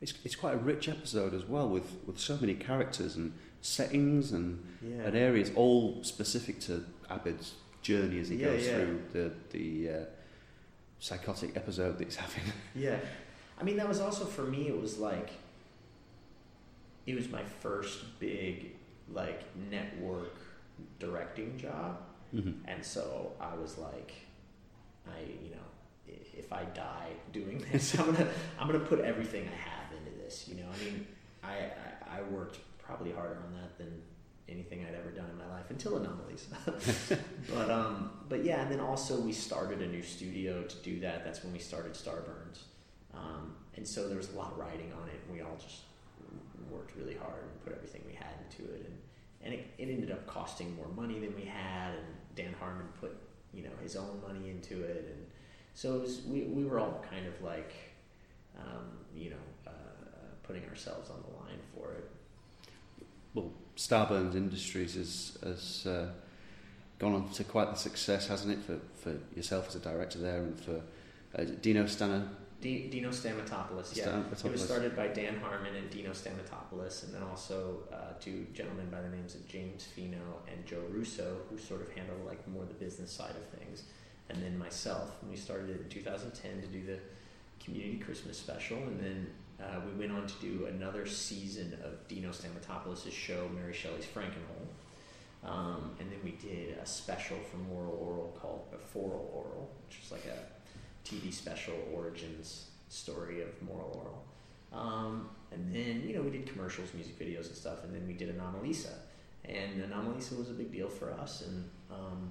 it's, 0.00 0.14
it's 0.24 0.34
quite 0.36 0.54
a 0.54 0.58
rich 0.58 0.88
episode 0.88 1.34
as 1.34 1.44
well 1.44 1.68
with, 1.68 1.96
with 2.06 2.18
so 2.18 2.36
many 2.40 2.54
characters 2.54 3.16
and 3.16 3.32
settings 3.62 4.32
and, 4.32 4.62
yeah. 4.82 5.04
and 5.04 5.16
areas 5.16 5.50
all 5.54 6.02
specific 6.04 6.60
to 6.60 6.84
Abed's 7.10 7.54
journey 7.82 8.20
as 8.20 8.28
he 8.28 8.36
Yeah, 8.36 8.46
goes 8.46 8.66
yeah. 8.66 8.74
through 8.74 9.02
the 9.12 9.32
the 9.50 9.90
uh, 9.90 10.04
psychotic 10.98 11.56
episode 11.56 11.98
that 11.98 12.04
he's 12.04 12.16
having. 12.16 12.42
Yeah. 12.74 12.98
I 13.58 13.64
mean, 13.64 13.76
that 13.78 13.88
was 13.88 14.00
also 14.00 14.24
for 14.26 14.42
me, 14.42 14.68
it 14.68 14.78
was 14.78 14.98
like, 14.98 15.30
it 17.06 17.14
was 17.14 17.28
my 17.30 17.42
first 17.60 18.18
big, 18.18 18.72
like, 19.12 19.44
network 19.70 20.36
directing 20.98 21.56
job. 21.56 21.98
mm-hmm. 22.34 22.50
And 22.68 22.84
so 22.84 23.32
I 23.40 23.54
was 23.54 23.78
like, 23.78 24.12
I, 25.06 25.20
you 25.42 25.50
know, 25.52 26.16
if 26.36 26.52
I 26.52 26.64
die 26.64 27.08
doing 27.32 27.64
this, 27.72 27.98
I'm 27.98 28.12
gonna, 28.12 28.28
I'm 28.58 28.66
gonna 28.66 28.80
put 28.80 29.00
everything 29.00 29.48
I 29.48 29.70
have 29.70 29.75
this. 30.26 30.48
You 30.48 30.56
know, 30.56 30.68
I 30.72 30.84
mean, 30.84 31.06
I, 31.42 31.48
I, 31.48 32.18
I 32.18 32.22
worked 32.30 32.58
probably 32.78 33.12
harder 33.12 33.40
on 33.46 33.52
that 33.54 33.78
than 33.78 34.02
anything 34.48 34.84
I'd 34.84 34.94
ever 34.94 35.10
done 35.10 35.28
in 35.30 35.38
my 35.38 35.48
life 35.48 35.70
until 35.70 35.92
Anomalisa. 35.92 37.18
but 37.54 37.70
um, 37.70 38.10
but 38.28 38.44
yeah, 38.44 38.62
and 38.62 38.70
then 38.70 38.80
also 38.80 39.20
we 39.20 39.32
started 39.32 39.80
a 39.82 39.86
new 39.86 40.02
studio 40.02 40.62
to 40.62 40.76
do 40.76 41.00
that. 41.00 41.24
That's 41.24 41.42
when 41.42 41.52
we 41.52 41.58
started 41.58 41.92
Starburns. 41.92 42.60
Um, 43.14 43.54
and 43.76 43.86
so 43.86 44.08
there 44.08 44.16
was 44.16 44.32
a 44.32 44.36
lot 44.36 44.52
of 44.52 44.58
writing 44.58 44.92
on 44.92 45.08
it, 45.08 45.20
and 45.26 45.36
we 45.36 45.42
all 45.42 45.56
just 45.58 45.82
worked 46.70 46.96
really 46.96 47.14
hard 47.14 47.42
and 47.42 47.64
put 47.64 47.72
everything 47.74 48.02
we 48.06 48.14
had 48.14 48.34
into 48.44 48.70
it, 48.72 48.84
and 48.86 48.98
and 49.42 49.54
it, 49.54 49.66
it 49.78 49.88
ended 49.88 50.10
up 50.10 50.26
costing 50.26 50.74
more 50.76 50.88
money 50.88 51.18
than 51.18 51.34
we 51.34 51.44
had, 51.44 51.92
and 51.94 52.06
Dan 52.34 52.54
Harmon 52.58 52.86
put 53.00 53.16
you 53.54 53.62
know 53.62 53.70
his 53.82 53.96
own 53.96 54.20
money 54.26 54.50
into 54.50 54.82
it, 54.82 55.12
and 55.14 55.26
so 55.74 55.96
it 55.96 56.02
was 56.02 56.22
we 56.26 56.42
we 56.42 56.64
were 56.64 56.78
all 56.78 57.04
kind 57.10 57.26
of 57.26 57.40
like 57.42 57.72
um, 58.58 58.84
you 59.14 59.30
know 59.30 59.36
putting 60.46 60.64
ourselves 60.68 61.10
on 61.10 61.16
the 61.22 61.36
line 61.36 61.60
for 61.74 61.92
it. 61.92 62.10
Well, 63.34 63.52
Starburns 63.76 64.34
Industries 64.34 64.94
has, 64.94 65.38
has 65.42 65.86
uh, 65.86 66.08
gone 66.98 67.14
on 67.14 67.28
to 67.30 67.44
quite 67.44 67.70
the 67.70 67.76
success, 67.76 68.28
hasn't 68.28 68.58
it, 68.58 68.64
for, 68.64 68.78
for 69.00 69.16
yourself 69.34 69.68
as 69.68 69.76
a 69.76 69.80
director 69.80 70.18
there 70.18 70.38
and 70.38 70.58
for 70.58 70.80
uh, 71.38 71.44
Dino 71.60 71.84
Stana? 71.84 72.28
D- 72.60 72.88
Dino 72.88 73.10
Stamatopoulos, 73.10 73.94
yeah. 73.94 74.22
It 74.32 74.50
was 74.50 74.64
started 74.64 74.96
by 74.96 75.08
Dan 75.08 75.38
Harmon 75.40 75.74
and 75.74 75.90
Dino 75.90 76.10
Stamatopoulos, 76.10 77.04
and 77.04 77.14
then 77.14 77.22
also 77.22 77.80
uh, 77.92 78.18
two 78.18 78.46
gentlemen 78.54 78.88
by 78.90 79.02
the 79.02 79.10
names 79.10 79.34
of 79.34 79.46
James 79.46 79.84
Fino 79.84 80.40
and 80.50 80.64
Joe 80.64 80.82
Russo, 80.90 81.36
who 81.50 81.58
sort 81.58 81.82
of 81.82 81.92
handle 81.92 82.16
like 82.26 82.46
more 82.48 82.64
the 82.64 82.74
business 82.74 83.10
side 83.12 83.34
of 83.36 83.58
things, 83.58 83.82
and 84.30 84.42
then 84.42 84.58
myself. 84.58 85.16
And 85.20 85.30
we 85.30 85.36
started 85.36 85.68
it 85.68 85.82
in 85.82 85.88
2010 85.90 86.62
to 86.62 86.66
do 86.68 86.86
the 86.86 86.98
community 87.62 87.98
Christmas 87.98 88.38
special, 88.38 88.78
and 88.78 88.98
then 88.98 89.26
uh, 89.60 89.80
we 89.86 89.98
went 89.98 90.12
on 90.12 90.26
to 90.26 90.34
do 90.40 90.66
another 90.66 91.06
season 91.06 91.76
of 91.82 92.06
Dino 92.08 92.30
Stamatopoulos' 92.30 93.10
show, 93.10 93.48
Mary 93.54 93.72
Shelley's 93.72 94.04
Frankenhole. 94.04 94.66
Um, 95.44 95.92
and 96.00 96.10
then 96.10 96.18
we 96.24 96.32
did 96.32 96.76
a 96.78 96.86
special 96.86 97.36
for 97.50 97.56
Moral 97.58 97.92
Orel 97.92 98.40
called 98.40 98.66
Beforel 98.70 99.30
Orel, 99.32 99.68
which 99.86 100.00
was 100.00 100.12
like 100.12 100.26
a 100.26 101.08
TV 101.08 101.32
special 101.32 101.74
origins 101.94 102.70
story 102.88 103.42
of 103.42 103.62
Moral 103.62 104.22
Orel. 104.72 104.78
Um, 104.78 105.30
and 105.52 105.74
then, 105.74 106.02
you 106.06 106.14
know, 106.14 106.22
we 106.22 106.30
did 106.30 106.46
commercials, 106.46 106.92
music 106.94 107.18
videos, 107.18 107.46
and 107.46 107.56
stuff. 107.56 107.84
And 107.84 107.94
then 107.94 108.06
we 108.06 108.12
did 108.12 108.36
Anomalisa. 108.36 108.92
And 109.44 109.82
Anomalisa 109.82 110.36
was 110.36 110.50
a 110.50 110.54
big 110.54 110.72
deal 110.72 110.88
for 110.88 111.12
us 111.12 111.42
and, 111.46 111.70
um, 111.90 112.30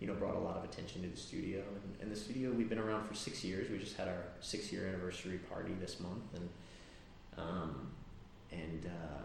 you 0.00 0.06
know, 0.06 0.14
brought 0.14 0.34
a 0.34 0.38
lot 0.38 0.56
of 0.56 0.64
attention 0.64 1.02
to 1.02 1.08
the 1.08 1.16
studio. 1.16 1.60
And, 1.60 2.02
and 2.02 2.12
the 2.12 2.16
studio, 2.16 2.50
we've 2.50 2.68
been 2.68 2.80
around 2.80 3.06
for 3.06 3.14
six 3.14 3.44
years. 3.44 3.70
We 3.70 3.78
just 3.78 3.96
had 3.96 4.08
our 4.08 4.24
six 4.40 4.72
year 4.72 4.88
anniversary 4.88 5.38
party 5.48 5.72
this 5.80 6.00
month. 6.00 6.34
And, 6.34 6.48
um, 7.38 7.90
and, 8.52 8.86
uh, 8.86 9.24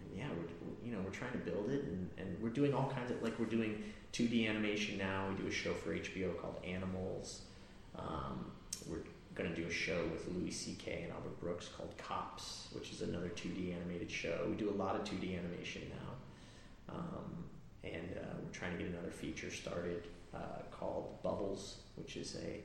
and 0.00 0.16
yeah, 0.16 0.28
we're, 0.36 0.86
you 0.86 0.92
know, 0.92 1.00
we're 1.04 1.10
trying 1.10 1.32
to 1.32 1.38
build 1.38 1.70
it 1.70 1.84
and, 1.84 2.10
and 2.18 2.36
we're 2.40 2.50
doing 2.50 2.74
all 2.74 2.90
kinds 2.94 3.10
of, 3.10 3.22
like, 3.22 3.38
we're 3.38 3.46
doing 3.46 3.82
2D 4.12 4.48
animation 4.48 4.98
now. 4.98 5.26
We 5.30 5.42
do 5.42 5.48
a 5.48 5.52
show 5.52 5.74
for 5.74 5.94
HBO 5.94 6.36
called 6.40 6.56
Animals. 6.64 7.42
Um, 7.98 8.52
we're 8.88 9.02
going 9.34 9.50
to 9.50 9.56
do 9.56 9.66
a 9.66 9.72
show 9.72 10.04
with 10.12 10.26
Louis 10.34 10.50
C.K. 10.50 11.02
and 11.04 11.12
Albert 11.12 11.40
Brooks 11.40 11.68
called 11.68 11.96
Cops, 11.96 12.68
which 12.72 12.90
is 12.90 13.02
another 13.02 13.28
2D 13.28 13.74
animated 13.74 14.10
show. 14.10 14.46
We 14.48 14.56
do 14.56 14.70
a 14.70 14.72
lot 14.72 14.96
of 14.96 15.04
2D 15.04 15.38
animation 15.38 15.82
now. 15.90 16.94
Um, 16.94 17.44
and 17.84 18.16
uh, 18.16 18.34
we're 18.42 18.52
trying 18.52 18.76
to 18.76 18.82
get 18.82 18.92
another 18.92 19.10
feature 19.10 19.50
started 19.50 20.08
uh, 20.34 20.62
called 20.70 21.22
Bubbles, 21.22 21.78
which 21.96 22.16
is 22.16 22.36
a 22.36 22.60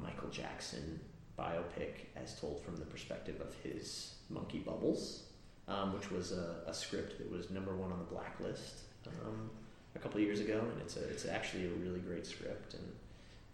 Michael 0.00 0.28
Jackson 0.30 1.00
biopic 1.38 2.06
as 2.16 2.38
told 2.38 2.60
from 2.62 2.76
the 2.76 2.84
perspective 2.84 3.40
of 3.40 3.54
his 3.62 4.14
monkey 4.30 4.58
Bubbles, 4.58 5.24
um, 5.68 5.92
which 5.94 6.10
was 6.10 6.32
a, 6.32 6.56
a 6.66 6.74
script 6.74 7.18
that 7.18 7.30
was 7.30 7.50
number 7.50 7.74
one 7.74 7.92
on 7.92 7.98
the 7.98 8.04
blacklist 8.04 8.80
um, 9.06 9.50
a 9.94 9.98
couple 9.98 10.18
of 10.20 10.24
years 10.26 10.40
ago, 10.40 10.60
and 10.72 10.80
it's 10.80 10.96
a, 10.96 11.08
it's 11.08 11.26
actually 11.26 11.66
a 11.66 11.70
really 11.70 12.00
great 12.00 12.26
script. 12.26 12.74
And 12.74 12.92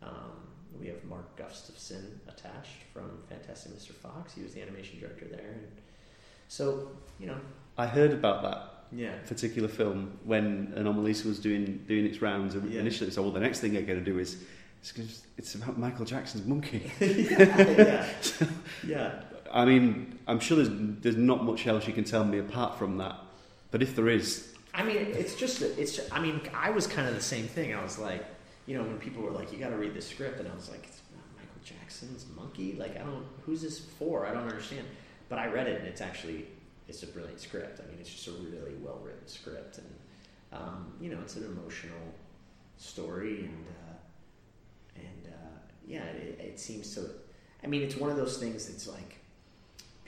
um, 0.02 0.32
we 0.80 0.86
have 0.88 1.02
Mark 1.04 1.36
Gustafson 1.36 2.20
attached 2.28 2.82
from 2.92 3.10
Fantastic 3.28 3.72
Mr. 3.72 3.92
Fox. 3.92 4.34
He 4.34 4.42
was 4.42 4.54
the 4.54 4.62
animation 4.62 5.00
director 5.00 5.26
there, 5.26 5.52
and 5.52 5.68
so 6.48 6.88
you 7.18 7.26
know, 7.26 7.36
I 7.76 7.86
heard 7.86 8.12
about 8.12 8.42
that 8.42 8.74
yeah, 8.90 9.12
particular 9.26 9.68
film 9.68 10.18
when 10.24 10.68
Anomalisa 10.76 11.26
was 11.26 11.38
doing 11.38 11.84
doing 11.86 12.06
its 12.06 12.22
rounds. 12.22 12.54
And 12.54 12.70
Yeah. 12.72 12.80
initially, 12.80 13.10
so 13.10 13.22
well, 13.22 13.30
the 13.30 13.40
next 13.40 13.60
thing 13.60 13.72
they're 13.72 13.82
going 13.82 14.02
to 14.02 14.04
do 14.04 14.18
is 14.18 14.42
it's, 14.80 15.22
it's 15.36 15.54
about 15.54 15.78
Michael 15.78 16.04
Jackson's 16.04 16.46
monkey. 16.46 16.90
yeah, 17.00 17.66
yeah, 17.76 18.06
yeah. 18.86 19.22
I 19.52 19.64
mean, 19.64 20.18
I'm 20.26 20.40
sure 20.40 20.56
there's 20.56 20.70
there's 21.00 21.16
not 21.16 21.44
much 21.44 21.66
else 21.66 21.86
you 21.86 21.92
can 21.92 22.04
tell 22.04 22.24
me 22.24 22.38
apart 22.38 22.78
from 22.78 22.98
that. 22.98 23.16
But 23.70 23.82
if 23.82 23.96
there 23.96 24.08
is, 24.08 24.54
I 24.74 24.82
mean, 24.82 24.96
it's 24.96 25.34
just, 25.34 25.60
it's. 25.60 25.96
Just, 25.96 26.12
I 26.12 26.20
mean, 26.20 26.40
I 26.54 26.70
was 26.70 26.86
kind 26.86 27.08
of 27.08 27.14
the 27.14 27.20
same 27.20 27.46
thing. 27.46 27.74
I 27.74 27.82
was 27.82 27.98
like, 27.98 28.24
you 28.66 28.76
know, 28.76 28.84
when 28.84 28.98
people 28.98 29.22
were 29.22 29.30
like, 29.30 29.52
"You 29.52 29.58
got 29.58 29.70
to 29.70 29.76
read 29.76 29.94
the 29.94 30.02
script," 30.02 30.38
and 30.38 30.48
I 30.48 30.54
was 30.54 30.70
like, 30.70 30.84
it's 30.84 31.00
about 31.10 31.24
"Michael 31.36 31.60
Jackson's 31.64 32.26
monkey." 32.36 32.74
Like, 32.78 32.96
I 32.96 33.00
don't. 33.00 33.26
Who's 33.44 33.62
this 33.62 33.78
for? 33.78 34.26
I 34.26 34.32
don't 34.32 34.44
understand. 34.44 34.86
But 35.28 35.38
I 35.38 35.46
read 35.48 35.66
it, 35.66 35.80
and 35.80 35.88
it's 35.88 36.00
actually, 36.00 36.46
it's 36.86 37.02
a 37.02 37.06
brilliant 37.06 37.40
script. 37.40 37.80
I 37.84 37.90
mean, 37.90 37.98
it's 38.00 38.08
just 38.08 38.28
a 38.28 38.30
really 38.30 38.76
well 38.80 39.00
written 39.02 39.26
script, 39.26 39.78
and 39.78 39.88
um, 40.52 40.92
you 41.00 41.10
know, 41.10 41.18
it's 41.20 41.36
an 41.36 41.44
emotional 41.44 42.14
story, 42.76 43.40
and 43.40 43.66
uh, 43.68 43.94
and 44.98 45.32
uh, 45.32 45.58
yeah, 45.86 46.04
it, 46.04 46.40
it 46.40 46.60
seems 46.60 46.94
to. 46.94 47.08
I 47.62 47.66
mean, 47.66 47.82
it's 47.82 47.96
one 47.96 48.10
of 48.10 48.16
those 48.16 48.38
things 48.38 48.66
that's 48.66 48.86
like 48.88 49.18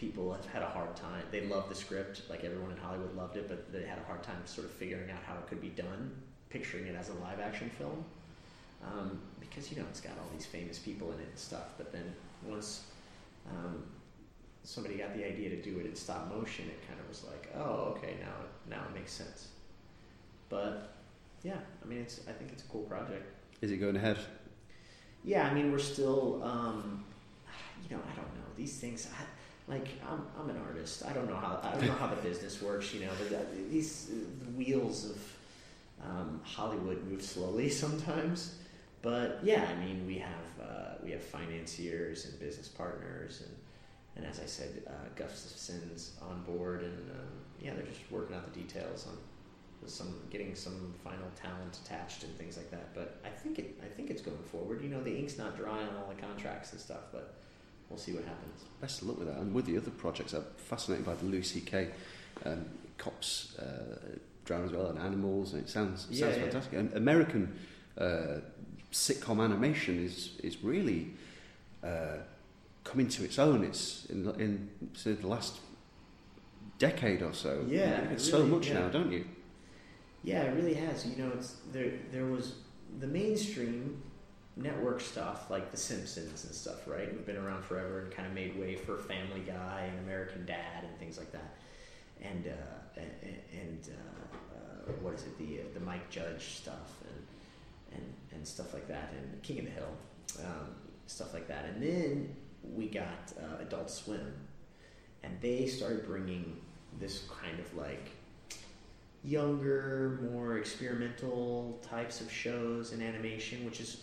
people 0.00 0.32
have 0.32 0.46
had 0.46 0.62
a 0.62 0.66
hard 0.66 0.96
time. 0.96 1.22
They 1.30 1.42
love 1.42 1.68
the 1.68 1.74
script, 1.74 2.22
like 2.30 2.42
everyone 2.42 2.70
in 2.70 2.78
Hollywood 2.78 3.14
loved 3.14 3.36
it, 3.36 3.48
but 3.48 3.70
they 3.70 3.82
had 3.82 3.98
a 3.98 4.04
hard 4.04 4.22
time 4.22 4.40
sort 4.46 4.66
of 4.66 4.72
figuring 4.72 5.10
out 5.10 5.18
how 5.26 5.34
it 5.34 5.46
could 5.46 5.60
be 5.60 5.68
done, 5.68 6.10
picturing 6.48 6.86
it 6.86 6.96
as 6.96 7.10
a 7.10 7.14
live 7.14 7.38
action 7.38 7.70
film, 7.78 8.02
um, 8.82 9.20
because 9.40 9.70
you 9.70 9.76
know 9.76 9.84
it's 9.90 10.00
got 10.00 10.12
all 10.12 10.28
these 10.32 10.46
famous 10.46 10.78
people 10.78 11.12
in 11.12 11.20
it 11.20 11.28
and 11.28 11.38
stuff. 11.38 11.74
But 11.76 11.92
then 11.92 12.14
once 12.48 12.84
um, 13.46 13.84
somebody 14.64 14.96
got 14.96 15.14
the 15.14 15.26
idea 15.26 15.50
to 15.50 15.60
do 15.60 15.78
it 15.80 15.86
in 15.86 15.94
stop 15.94 16.34
motion, 16.34 16.64
it 16.66 16.86
kind 16.88 16.98
of 16.98 17.06
was 17.06 17.24
like, 17.24 17.52
oh, 17.56 17.94
okay, 17.96 18.16
now 18.20 18.76
now 18.76 18.82
it 18.88 18.94
makes 18.98 19.12
sense. 19.12 19.48
But 20.48 20.94
yeah, 21.42 21.58
I 21.84 21.86
mean, 21.86 22.00
it's 22.00 22.20
I 22.26 22.32
think 22.32 22.52
it's 22.52 22.62
a 22.62 22.66
cool 22.68 22.84
project. 22.84 23.30
Is 23.60 23.70
it 23.70 23.76
going 23.76 23.96
ahead? 23.96 24.18
Yeah, 25.24 25.46
I 25.46 25.52
mean, 25.52 25.70
we're 25.70 25.78
still, 25.78 26.42
um, 26.42 27.04
you 27.82 27.96
know, 27.96 28.02
I 28.02 28.14
don't 28.16 28.34
know 28.34 28.48
these 28.56 28.78
things. 28.78 29.08
I, 29.18 29.24
like 29.70 29.88
I'm, 30.10 30.22
I'm 30.38 30.50
an 30.50 30.60
artist. 30.66 31.04
I 31.06 31.12
don't 31.12 31.28
know 31.28 31.36
how 31.36 31.60
I 31.62 31.72
don't 31.72 31.86
know 31.86 31.92
how 31.92 32.08
the 32.08 32.16
business 32.28 32.60
works. 32.60 32.92
You 32.92 33.02
know, 33.02 33.12
but 33.18 33.70
these 33.70 34.06
the 34.06 34.50
wheels 34.52 35.10
of 35.10 35.18
um, 36.04 36.40
Hollywood 36.44 37.04
move 37.04 37.22
slowly 37.22 37.68
sometimes. 37.84 38.56
But 39.02 39.40
yeah, 39.42 39.66
I 39.70 39.84
mean, 39.84 40.06
we 40.06 40.18
have 40.18 40.68
uh, 40.68 40.94
we 41.02 41.10
have 41.12 41.22
financiers 41.22 42.26
and 42.26 42.38
business 42.40 42.68
partners, 42.68 43.42
and 43.46 43.56
and 44.16 44.26
as 44.30 44.40
I 44.40 44.46
said, 44.46 44.82
uh, 44.86 44.92
Gustafson's 45.16 46.12
on 46.20 46.42
board, 46.42 46.82
and 46.82 47.10
um, 47.10 47.28
yeah, 47.60 47.72
they're 47.74 47.84
just 47.84 48.00
working 48.10 48.36
out 48.36 48.52
the 48.52 48.60
details 48.60 49.06
on 49.06 49.16
some 49.88 50.14
getting 50.30 50.54
some 50.54 50.94
final 51.02 51.26
talent 51.40 51.78
attached 51.84 52.24
and 52.24 52.36
things 52.36 52.56
like 52.56 52.70
that. 52.70 52.94
But 52.94 53.20
I 53.24 53.30
think 53.30 53.58
it 53.58 53.80
I 53.82 53.86
think 53.86 54.10
it's 54.10 54.22
going 54.22 54.42
forward. 54.52 54.82
You 54.82 54.88
know, 54.90 55.02
the 55.02 55.16
ink's 55.16 55.38
not 55.38 55.56
dry 55.56 55.78
on 55.82 55.96
all 55.96 56.12
the 56.14 56.20
contracts 56.20 56.72
and 56.72 56.80
stuff, 56.80 57.04
but 57.12 57.34
we'll 57.88 57.98
see 57.98 58.12
what 58.12 58.24
happens. 58.24 58.64
Best 58.80 59.02
of 59.02 59.08
luck 59.08 59.18
with 59.18 59.28
that. 59.28 59.38
And 59.38 59.54
with 59.54 59.66
the 59.66 59.76
other 59.76 59.90
projects, 59.90 60.32
I'm 60.32 60.44
fascinated 60.56 61.06
by 61.06 61.14
the 61.14 61.24
Louis 61.24 61.42
C.K. 61.42 61.88
Um, 62.44 62.64
cops 62.98 63.58
uh, 63.58 64.16
drama 64.44 64.66
as 64.66 64.72
well, 64.72 64.86
and 64.88 64.98
animals, 64.98 65.52
and 65.54 65.62
it 65.62 65.68
sounds 65.68 66.06
Yeah, 66.10 66.26
sounds 66.26 66.36
yeah. 66.36 66.42
fantastic. 66.44 66.72
And 66.74 66.92
American 66.94 67.58
uh, 67.98 68.40
sitcom 68.92 69.42
animation 69.42 70.04
is 70.04 70.32
is 70.42 70.62
really 70.62 71.14
uh, 71.82 72.18
coming 72.84 73.08
to 73.08 73.24
its 73.24 73.38
own. 73.38 73.64
It's 73.64 74.06
in 74.06 74.28
in 74.38 74.70
say, 74.94 75.12
the 75.12 75.26
last 75.26 75.60
decade 76.78 77.22
or 77.22 77.32
so. 77.34 77.64
Yeah, 77.68 77.96
you 77.96 78.02
get 78.08 78.12
it 78.12 78.20
so 78.20 78.44
much 78.44 78.68
yeah. 78.68 78.80
now, 78.80 78.88
don't 78.88 79.12
you? 79.12 79.24
Yeah, 80.22 80.42
it 80.42 80.54
really 80.54 80.74
has. 80.74 81.06
You 81.06 81.16
know, 81.16 81.32
it's 81.34 81.56
there. 81.72 81.92
There 82.12 82.26
was 82.26 82.54
the 82.98 83.06
mainstream 83.06 84.02
network 84.56 85.00
stuff 85.00 85.50
like 85.50 85.70
The 85.70 85.76
Simpsons 85.76 86.44
and 86.44 86.54
stuff, 86.54 86.86
right? 86.86 87.08
Who've 87.08 87.24
been 87.24 87.36
around 87.36 87.64
forever 87.64 88.00
and 88.00 88.10
kind 88.10 88.26
of 88.28 88.34
made 88.34 88.58
way 88.58 88.76
for 88.76 88.98
Family 88.98 89.40
Guy 89.40 89.88
and 89.88 89.98
American 90.00 90.44
Dad 90.44 90.84
and 90.84 90.98
things 90.98 91.16
like 91.16 91.32
that. 91.32 91.54
And 92.20 92.46
uh, 92.46 93.00
and, 93.00 93.36
and 93.52 93.88
uh, 93.88 94.90
uh, 94.90 94.92
what 95.00 95.14
is 95.14 95.22
it? 95.22 95.38
The 95.38 95.60
uh, 95.60 95.64
the 95.74 95.80
Mike 95.80 96.10
Judge 96.10 96.56
stuff 96.56 96.92
and 97.04 97.98
and 97.98 98.14
and 98.32 98.46
stuff 98.46 98.74
like 98.74 98.88
that. 98.88 99.12
And 99.16 99.42
King 99.42 99.60
of 99.60 99.64
the 99.66 99.70
Hill, 99.70 99.96
um, 100.40 100.68
stuff 101.06 101.32
like 101.32 101.48
that. 101.48 101.64
And 101.64 101.82
then 101.82 102.36
we 102.62 102.88
got 102.88 103.32
uh, 103.40 103.62
Adult 103.62 103.90
Swim, 103.90 104.34
and 105.22 105.40
they 105.40 105.66
started 105.66 106.04
bringing 106.06 106.60
this 106.98 107.24
kind 107.42 107.58
of 107.58 107.74
like 107.74 108.10
younger, 109.24 110.18
more 110.32 110.58
experimental 110.58 111.78
types 111.82 112.20
of 112.20 112.30
shows 112.30 112.92
and 112.92 113.02
animation, 113.02 113.64
which 113.64 113.80
is 113.80 114.02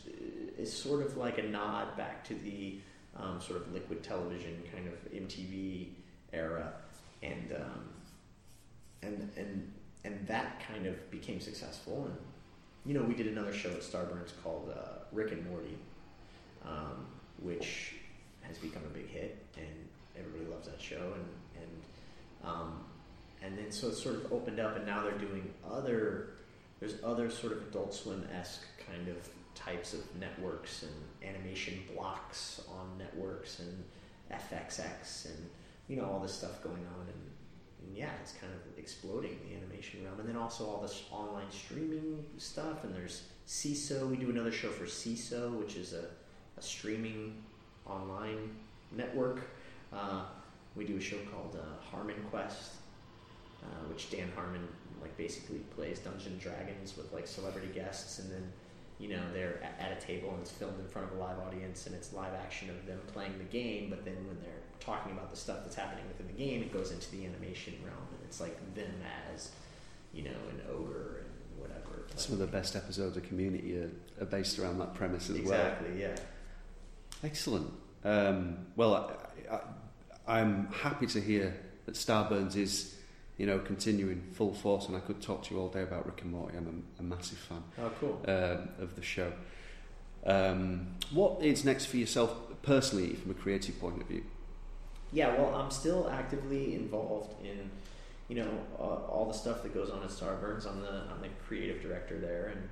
is 0.58 0.72
sort 0.72 1.06
of 1.06 1.18
like 1.18 1.38
a 1.38 1.44
nod 1.44 1.96
back 1.98 2.24
to 2.26 2.36
the 2.36 2.80
um, 3.16 3.40
sort 3.42 3.62
of 3.62 3.74
liquid 3.74 4.04
television 4.04 4.62
kind 4.74 4.88
of 4.88 5.12
MTV 5.12 5.90
era, 6.34 6.74
and 7.24 7.54
um, 7.56 7.90
and 9.02 9.30
and 9.36 9.72
and 10.04 10.28
that 10.28 10.62
kind 10.68 10.86
of 10.86 11.10
became 11.10 11.40
successful. 11.40 12.06
And 12.06 12.18
you 12.86 12.94
know, 12.94 13.06
we 13.06 13.16
did 13.16 13.28
another 13.28 13.54
show 13.54 13.70
at 13.70 13.82
Starburns 13.82 14.32
called 14.44 14.72
uh, 14.76 15.00
Rick 15.12 15.32
and 15.32 15.46
Morty, 15.50 15.78
um, 16.66 17.06
which 17.42 17.96
has 18.42 18.58
become 18.58 18.84
a 18.84 18.90
big 18.90 19.10
hit, 19.10 19.44
and 19.58 19.88
everybody 20.18 20.46
loves 20.46 20.68
that 20.68 20.82
show. 20.82 21.14
And 21.16 21.26
and 21.56 22.50
um, 22.52 22.84
and 23.48 23.58
then 23.58 23.72
so 23.72 23.88
it 23.88 23.96
sort 23.96 24.16
of 24.16 24.34
opened 24.34 24.60
up, 24.60 24.76
and 24.76 24.86
now 24.86 25.04
they're 25.04 25.18
doing 25.18 25.52
other. 25.70 26.30
There's 26.80 26.96
other 27.04 27.32
sort 27.32 27.54
of 27.54 27.64
Adult 27.70 27.94
Swim 27.94 28.28
esque 28.38 28.66
kind 28.86 29.08
of 29.08 29.18
types 29.56 29.94
of 29.94 30.02
networks 30.20 30.84
and 30.84 31.34
animation 31.36 31.80
blocks 31.96 32.62
on 32.70 32.98
networks 33.00 33.60
and 33.60 33.84
FXX 34.32 35.26
and 35.26 35.50
you 35.88 35.96
know 35.96 36.06
all 36.06 36.20
this 36.20 36.34
stuff 36.34 36.62
going 36.62 36.76
on 36.76 37.08
and, 37.08 37.88
and 37.88 37.98
yeah, 37.98 38.12
it's 38.22 38.34
kind 38.34 38.54
of 38.54 38.78
exploding 38.78 39.38
the 39.48 39.56
animation 39.56 40.04
realm. 40.04 40.20
And 40.20 40.30
then 40.30 40.36
also 40.36 40.66
all 40.66 40.82
this 40.82 41.04
online 41.12 41.50
streaming 41.50 42.24
stuff. 42.38 42.84
And 42.84 42.94
there's 42.94 43.24
Seeso. 43.48 44.08
We 44.10 44.18
do 44.18 44.30
another 44.30 44.52
show 44.52 44.70
for 44.70 44.86
Seeso, 44.86 45.58
which 45.58 45.76
is 45.76 45.94
a, 45.94 46.06
a 46.58 46.62
streaming 46.62 47.42
online 47.86 48.56
network. 48.92 49.42
Uh, 49.92 50.24
we 50.76 50.86
do 50.86 50.98
a 50.98 51.02
show 51.02 51.18
called 51.32 51.58
uh, 51.60 51.84
Harmon 51.90 52.16
Quest, 52.30 52.74
uh, 53.72 53.90
which 53.90 54.10
Dan 54.10 54.32
Harmon 54.36 54.68
like 55.02 55.16
basically 55.18 55.60
plays 55.76 56.00
Dungeons 56.00 56.28
and 56.28 56.40
Dragons 56.40 56.98
with 56.98 57.12
like 57.14 57.28
celebrity 57.28 57.70
guests, 57.74 58.20
and 58.20 58.32
then 58.32 58.52
you 59.00 59.10
know 59.10 59.22
they're 59.34 59.62
at 59.80 59.92
a 59.92 60.06
table 60.06 60.30
and 60.32 60.42
it's 60.42 60.52
filmed 60.52 60.80
in 60.80 60.88
front 60.88 61.12
of 61.12 61.18
a 61.18 61.22
live 61.22 61.40
audience, 61.40 61.86
and 61.86 61.96
it's 61.96 62.14
live 62.14 62.34
action 62.34 62.70
of 62.70 62.86
them 62.86 63.00
playing 63.14 63.38
the 63.38 63.46
game. 63.46 63.90
But 63.90 64.06
then 64.06 64.16
when 64.28 64.40
they're 64.42 64.64
talking 64.80 65.12
about 65.12 65.30
the 65.30 65.38
stuff 65.38 65.60
that's 65.64 65.76
happening 65.76 66.06
within 66.08 66.28
the 66.28 66.34
game, 66.34 66.62
it 66.62 66.74
goes 66.74 66.92
into 66.92 67.12
the 67.12 67.26
animation 67.26 67.74
realm, 67.84 68.08
and 68.12 68.20
it's 68.26 68.40
like 68.40 68.58
them 68.76 68.92
as 69.34 69.52
you 70.14 70.24
know 70.24 70.38
an 70.50 70.62
ogre 70.72 71.26
and 71.26 71.62
whatever. 71.62 72.06
Some 72.16 72.34
of 72.34 72.40
the 72.40 72.48
best 72.48 72.76
episodes 72.76 73.18
of 73.18 73.24
Community 73.24 73.78
are, 73.78 73.92
are 74.22 74.26
based 74.26 74.58
around 74.60 74.80
that 74.80 74.94
premise 74.94 75.30
as 75.30 75.40
well. 75.42 75.54
exactly, 75.54 76.02
yeah. 76.02 76.16
Excellent. 77.24 77.72
Um, 78.04 78.68
well, 78.76 78.96
I, 79.50 79.56
I, 79.56 80.40
I'm 80.40 80.68
happy 80.68 81.08
to 81.08 81.22
hear 81.22 81.56
that 81.86 81.96
Starburns 81.96 82.56
is, 82.56 82.96
you 83.38 83.46
know, 83.46 83.60
continuing 83.60 84.22
full 84.34 84.54
force, 84.54 84.88
and 84.88 84.96
I 84.98 85.00
could 85.00 85.22
talk 85.22 85.44
to 85.44 85.54
you 85.54 85.60
all 85.62 85.68
day 85.70 85.84
about 85.84 86.06
Rick 86.06 86.22
and 86.24 86.32
Morty. 86.32 86.58
I'm 86.58 86.84
a, 86.98 87.02
a 87.02 87.04
massive 87.04 87.38
fan 87.38 87.64
Oh, 87.80 87.92
cool. 88.00 88.20
um, 88.28 88.70
of 88.80 88.96
the 88.96 89.02
show. 89.02 89.32
Um, 90.26 90.88
what 91.12 91.42
is 91.44 91.64
next 91.64 91.86
for 91.86 91.98
yourself 91.98 92.34
personally, 92.64 93.14
from 93.14 93.32
a 93.32 93.36
creative 93.36 93.80
point 93.80 94.02
of 94.02 94.08
view? 94.08 94.24
Yeah, 95.14 95.36
well, 95.36 95.56
I'm 95.56 95.72
still 95.72 96.10
actively 96.10 96.76
involved 96.76 97.34
in, 97.46 97.70
you 98.28 98.44
know, 98.44 98.50
uh, 98.78 98.82
all 99.08 99.26
the 99.28 99.34
stuff 99.38 99.64
that 99.64 99.74
goes 99.74 99.90
on 99.90 100.04
at 100.04 100.10
Starburns. 100.10 100.68
I'm 100.68 100.82
the 100.82 101.04
I'm 101.12 101.22
the 101.22 101.30
creative 101.48 101.82
director 101.82 102.20
there, 102.20 102.52
and 102.54 102.70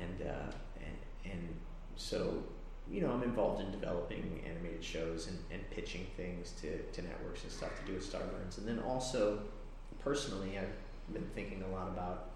and 0.00 0.28
uh, 0.30 0.52
and 0.76 1.32
and 1.32 1.48
so 1.96 2.42
you 2.88 3.00
know 3.00 3.10
I'm 3.10 3.22
involved 3.24 3.62
in 3.64 3.72
developing 3.72 4.42
animated 4.48 4.84
shows 4.84 5.26
and, 5.26 5.38
and 5.50 5.68
pitching 5.70 6.06
things 6.16 6.52
to, 6.60 6.78
to 6.92 7.02
networks 7.02 7.42
and 7.42 7.50
stuff 7.50 7.70
to 7.84 7.90
do 7.90 7.96
at 7.96 8.02
Starburns, 8.04 8.58
and 8.58 8.68
then 8.68 8.78
also 8.80 9.40
personally 10.04 10.58
I've 10.58 11.12
been 11.12 11.26
thinking 11.34 11.62
a 11.62 11.74
lot 11.74 11.88
about 11.88 12.30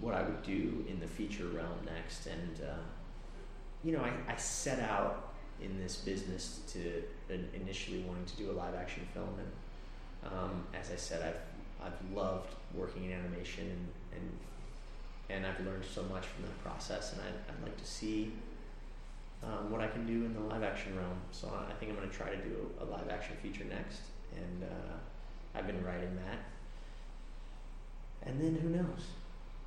what 0.00 0.14
I 0.14 0.22
would 0.22 0.42
do 0.42 0.84
in 0.88 1.00
the 1.00 1.06
feature 1.06 1.46
realm 1.46 1.78
next, 1.86 2.26
and 2.26 2.60
uh, 2.62 2.82
you 3.82 3.92
know 3.92 4.00
I, 4.00 4.12
I 4.32 4.36
set 4.36 4.78
out 4.80 5.32
in 5.60 5.78
this 5.78 5.96
business 5.96 6.60
to 6.72 7.02
initially 7.54 8.00
wanting 8.00 8.26
to 8.26 8.36
do 8.36 8.50
a 8.50 8.52
live 8.52 8.74
action 8.74 9.08
film. 9.14 9.34
And 9.38 10.32
um, 10.32 10.64
as 10.78 10.90
I 10.92 10.96
said 10.96 11.22
I've 11.22 11.86
I've 11.86 12.16
loved 12.16 12.54
working 12.74 13.04
in 13.04 13.12
animation 13.12 13.64
and, 13.64 13.88
and 14.20 14.38
and 15.28 15.46
I've 15.46 15.64
learned 15.66 15.84
so 15.84 16.02
much 16.04 16.26
from 16.26 16.44
that 16.44 16.62
process. 16.62 17.12
And 17.12 17.22
I'd, 17.22 17.52
I'd 17.52 17.62
like 17.62 17.76
to 17.76 17.84
see 17.84 18.32
um, 19.42 19.70
what 19.70 19.80
I 19.80 19.88
can 19.88 20.06
do 20.06 20.24
in 20.24 20.34
the 20.34 20.40
live 20.40 20.62
action 20.62 20.96
realm. 20.96 21.18
So 21.32 21.48
I 21.48 21.72
think 21.74 21.90
I'm 21.90 21.96
going 21.96 22.08
to 22.08 22.16
try 22.16 22.30
to 22.30 22.36
do 22.36 22.70
a 22.80 22.84
live 22.84 23.08
action 23.10 23.36
feature 23.42 23.64
next. 23.64 24.00
And 24.36 24.64
uh, 24.64 24.96
I've 25.56 25.66
been 25.66 25.82
writing 25.84 26.14
that 26.26 26.38
and 28.28 28.40
then 28.40 28.56
who 28.60 28.68
knows 28.68 29.06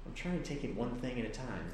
I'm 0.06 0.14
trying 0.14 0.42
to 0.42 0.46
take 0.46 0.64
it 0.64 0.76
one 0.76 0.92
thing 1.00 1.20
at 1.20 1.26
a 1.26 1.30
time 1.30 1.66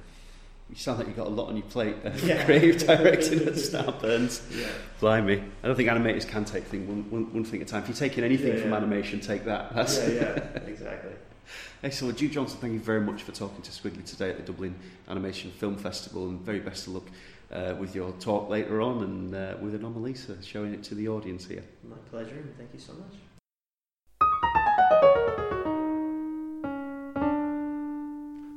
You 0.69 0.75
sound 0.75 0.97
like 0.99 1.07
you've 1.07 1.15
got 1.17 1.27
a 1.27 1.29
lot 1.29 1.49
on 1.49 1.57
your 1.57 1.65
plate. 1.67 1.95
Uh, 2.03 2.11
Yeah. 2.23 2.43
Creative 2.45 2.77
directing 2.87 3.39
at 3.41 3.53
Starburns. 3.53 4.41
yeah 4.57 4.67
Blimey. 4.99 5.43
I 5.63 5.67
don't 5.67 5.75
think 5.75 5.89
animators 5.89 6.27
can 6.27 6.43
take 6.45 6.63
thing 6.65 6.87
one, 6.87 7.09
one, 7.11 7.33
one 7.33 7.43
thing 7.45 7.61
at 7.61 7.67
a 7.67 7.71
time. 7.71 7.83
If 7.83 7.89
you're 7.89 7.97
taking 8.09 8.23
anything 8.23 8.55
Yeah, 8.55 8.61
from 8.61 8.73
animation, 8.73 9.19
take 9.19 9.45
that. 9.45 9.73
That's 9.75 9.97
yeah 9.99 10.07
yeah 10.09 10.33
exactly 10.67 11.11
Excellent. 11.83 12.17
Duke 12.17 12.31
Johnson, 12.31 12.57
thank 12.59 12.73
you 12.73 12.79
very 12.79 13.01
much 13.01 13.21
for 13.21 13.31
talking 13.31 13.61
to 13.61 13.69
Skwigly 13.69 14.03
today 14.05 14.31
at 14.31 14.37
the 14.37 14.43
Dublin 14.51 14.73
Animation 15.07 15.51
Film 15.51 15.75
Festival, 15.77 16.29
and 16.29 16.39
very 16.41 16.59
best 16.59 16.87
of 16.87 16.93
luck 16.93 17.03
uh, 17.51 17.75
with 17.79 17.93
your 17.93 18.11
talk 18.13 18.49
later 18.49 18.81
on 18.81 19.03
and 19.03 19.35
uh, 19.35 19.55
with 19.61 19.79
Anomalisa, 19.79 20.43
showing 20.43 20.73
it 20.73 20.81
to 20.85 20.95
the 20.95 21.07
audience 21.07 21.45
here. 21.45 21.63
my 21.87 21.97
pleasure 22.09 22.37
and 22.37 22.57
thank 22.57 22.71
you 22.73 22.79
so 22.79 22.93
much 22.93 23.13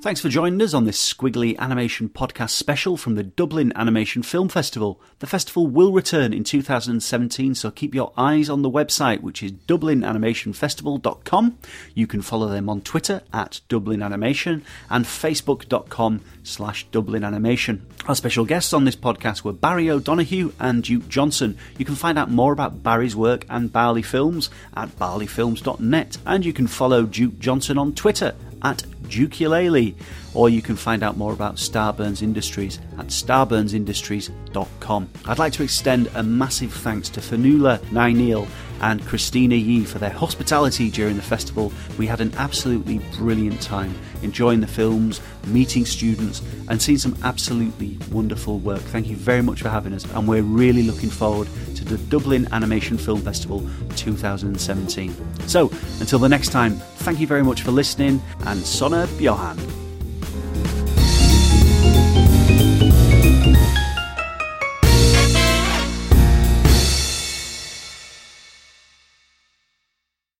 Thanks 0.00 0.20
for 0.20 0.28
joining 0.28 0.62
us 0.62 0.74
on 0.74 0.84
this 0.84 1.12
Skwigly 1.12 1.58
Animation 1.58 2.08
Podcast 2.08 2.50
special 2.50 2.96
from 2.96 3.16
the 3.16 3.24
Dublin 3.24 3.72
Animation 3.74 4.22
Film 4.22 4.48
Festival. 4.48 5.00
The 5.18 5.26
festival 5.26 5.66
will 5.66 5.90
return 5.90 6.32
in 6.32 6.44
2017, 6.44 7.56
so 7.56 7.72
keep 7.72 7.96
your 7.96 8.12
eyes 8.16 8.48
on 8.48 8.62
the 8.62 8.70
website, 8.70 9.22
which 9.22 9.42
is 9.42 9.50
dublinanimationfestival.com. 9.50 11.58
You 11.96 12.06
can 12.06 12.22
follow 12.22 12.46
them 12.46 12.68
on 12.68 12.82
Twitter 12.82 13.22
at 13.32 13.60
Dublin 13.68 14.04
Animation 14.04 14.62
and 14.88 15.04
facebook.com 15.04 16.20
slash 16.44 16.86
Dublin 16.92 17.24
Animation. 17.24 17.84
Our 18.06 18.14
special 18.14 18.44
guests 18.44 18.72
on 18.72 18.84
this 18.84 18.94
podcast 18.94 19.42
were 19.42 19.52
Barry 19.52 19.90
O'Donoghue 19.90 20.52
and 20.60 20.84
Duke 20.84 21.08
Johnson. 21.08 21.58
You 21.76 21.84
can 21.84 21.96
find 21.96 22.16
out 22.16 22.30
more 22.30 22.52
about 22.52 22.84
Barry's 22.84 23.16
work 23.16 23.46
and 23.50 23.72
Barley 23.72 24.02
Films 24.02 24.48
at 24.76 24.90
barleyfilms.net, 24.90 26.18
and 26.24 26.44
you 26.44 26.52
can 26.52 26.68
follow 26.68 27.02
Duke 27.02 27.40
Johnson 27.40 27.78
on 27.78 27.94
Twitter 27.94 28.36
at 28.62 28.84
Dukulele, 29.04 29.94
or 30.34 30.48
you 30.48 30.62
can 30.62 30.76
find 30.76 31.02
out 31.02 31.16
more 31.16 31.32
about 31.32 31.56
Starburns 31.56 32.22
Industries 32.22 32.78
at 32.98 33.06
starburnsindustries.com. 33.06 35.08
I'd 35.26 35.38
like 35.38 35.52
to 35.54 35.62
extend 35.62 36.10
a 36.14 36.22
massive 36.22 36.72
thanks 36.72 37.08
to 37.10 37.20
Fanula 37.20 37.78
Nainil 37.90 38.46
and 38.80 39.04
Christina 39.06 39.54
Yee 39.54 39.84
for 39.84 39.98
their 39.98 40.10
hospitality 40.10 40.90
during 40.90 41.16
the 41.16 41.22
festival. 41.22 41.72
We 41.98 42.06
had 42.06 42.20
an 42.20 42.32
absolutely 42.36 42.98
brilliant 43.16 43.60
time 43.62 43.94
enjoying 44.22 44.60
the 44.60 44.66
films, 44.66 45.20
meeting 45.46 45.84
students, 45.84 46.42
and 46.68 46.80
seeing 46.80 46.98
some 46.98 47.16
absolutely 47.22 47.98
wonderful 48.10 48.58
work. 48.58 48.80
Thank 48.80 49.06
you 49.06 49.16
very 49.16 49.42
much 49.42 49.62
for 49.62 49.68
having 49.68 49.92
us, 49.92 50.04
and 50.14 50.26
we're 50.26 50.42
really 50.42 50.82
looking 50.82 51.10
forward 51.10 51.48
to 51.76 51.84
the 51.84 51.98
Dublin 51.98 52.48
Animation 52.52 52.98
Film 52.98 53.20
Festival 53.20 53.68
2017. 53.96 55.14
So, 55.46 55.70
until 56.00 56.18
the 56.18 56.28
next 56.28 56.50
time, 56.50 56.74
thank 56.98 57.20
you 57.20 57.26
very 57.26 57.44
much 57.44 57.62
for 57.62 57.70
listening, 57.70 58.22
and 58.46 58.60
Sona 58.60 59.06
Bjohan. 59.06 59.87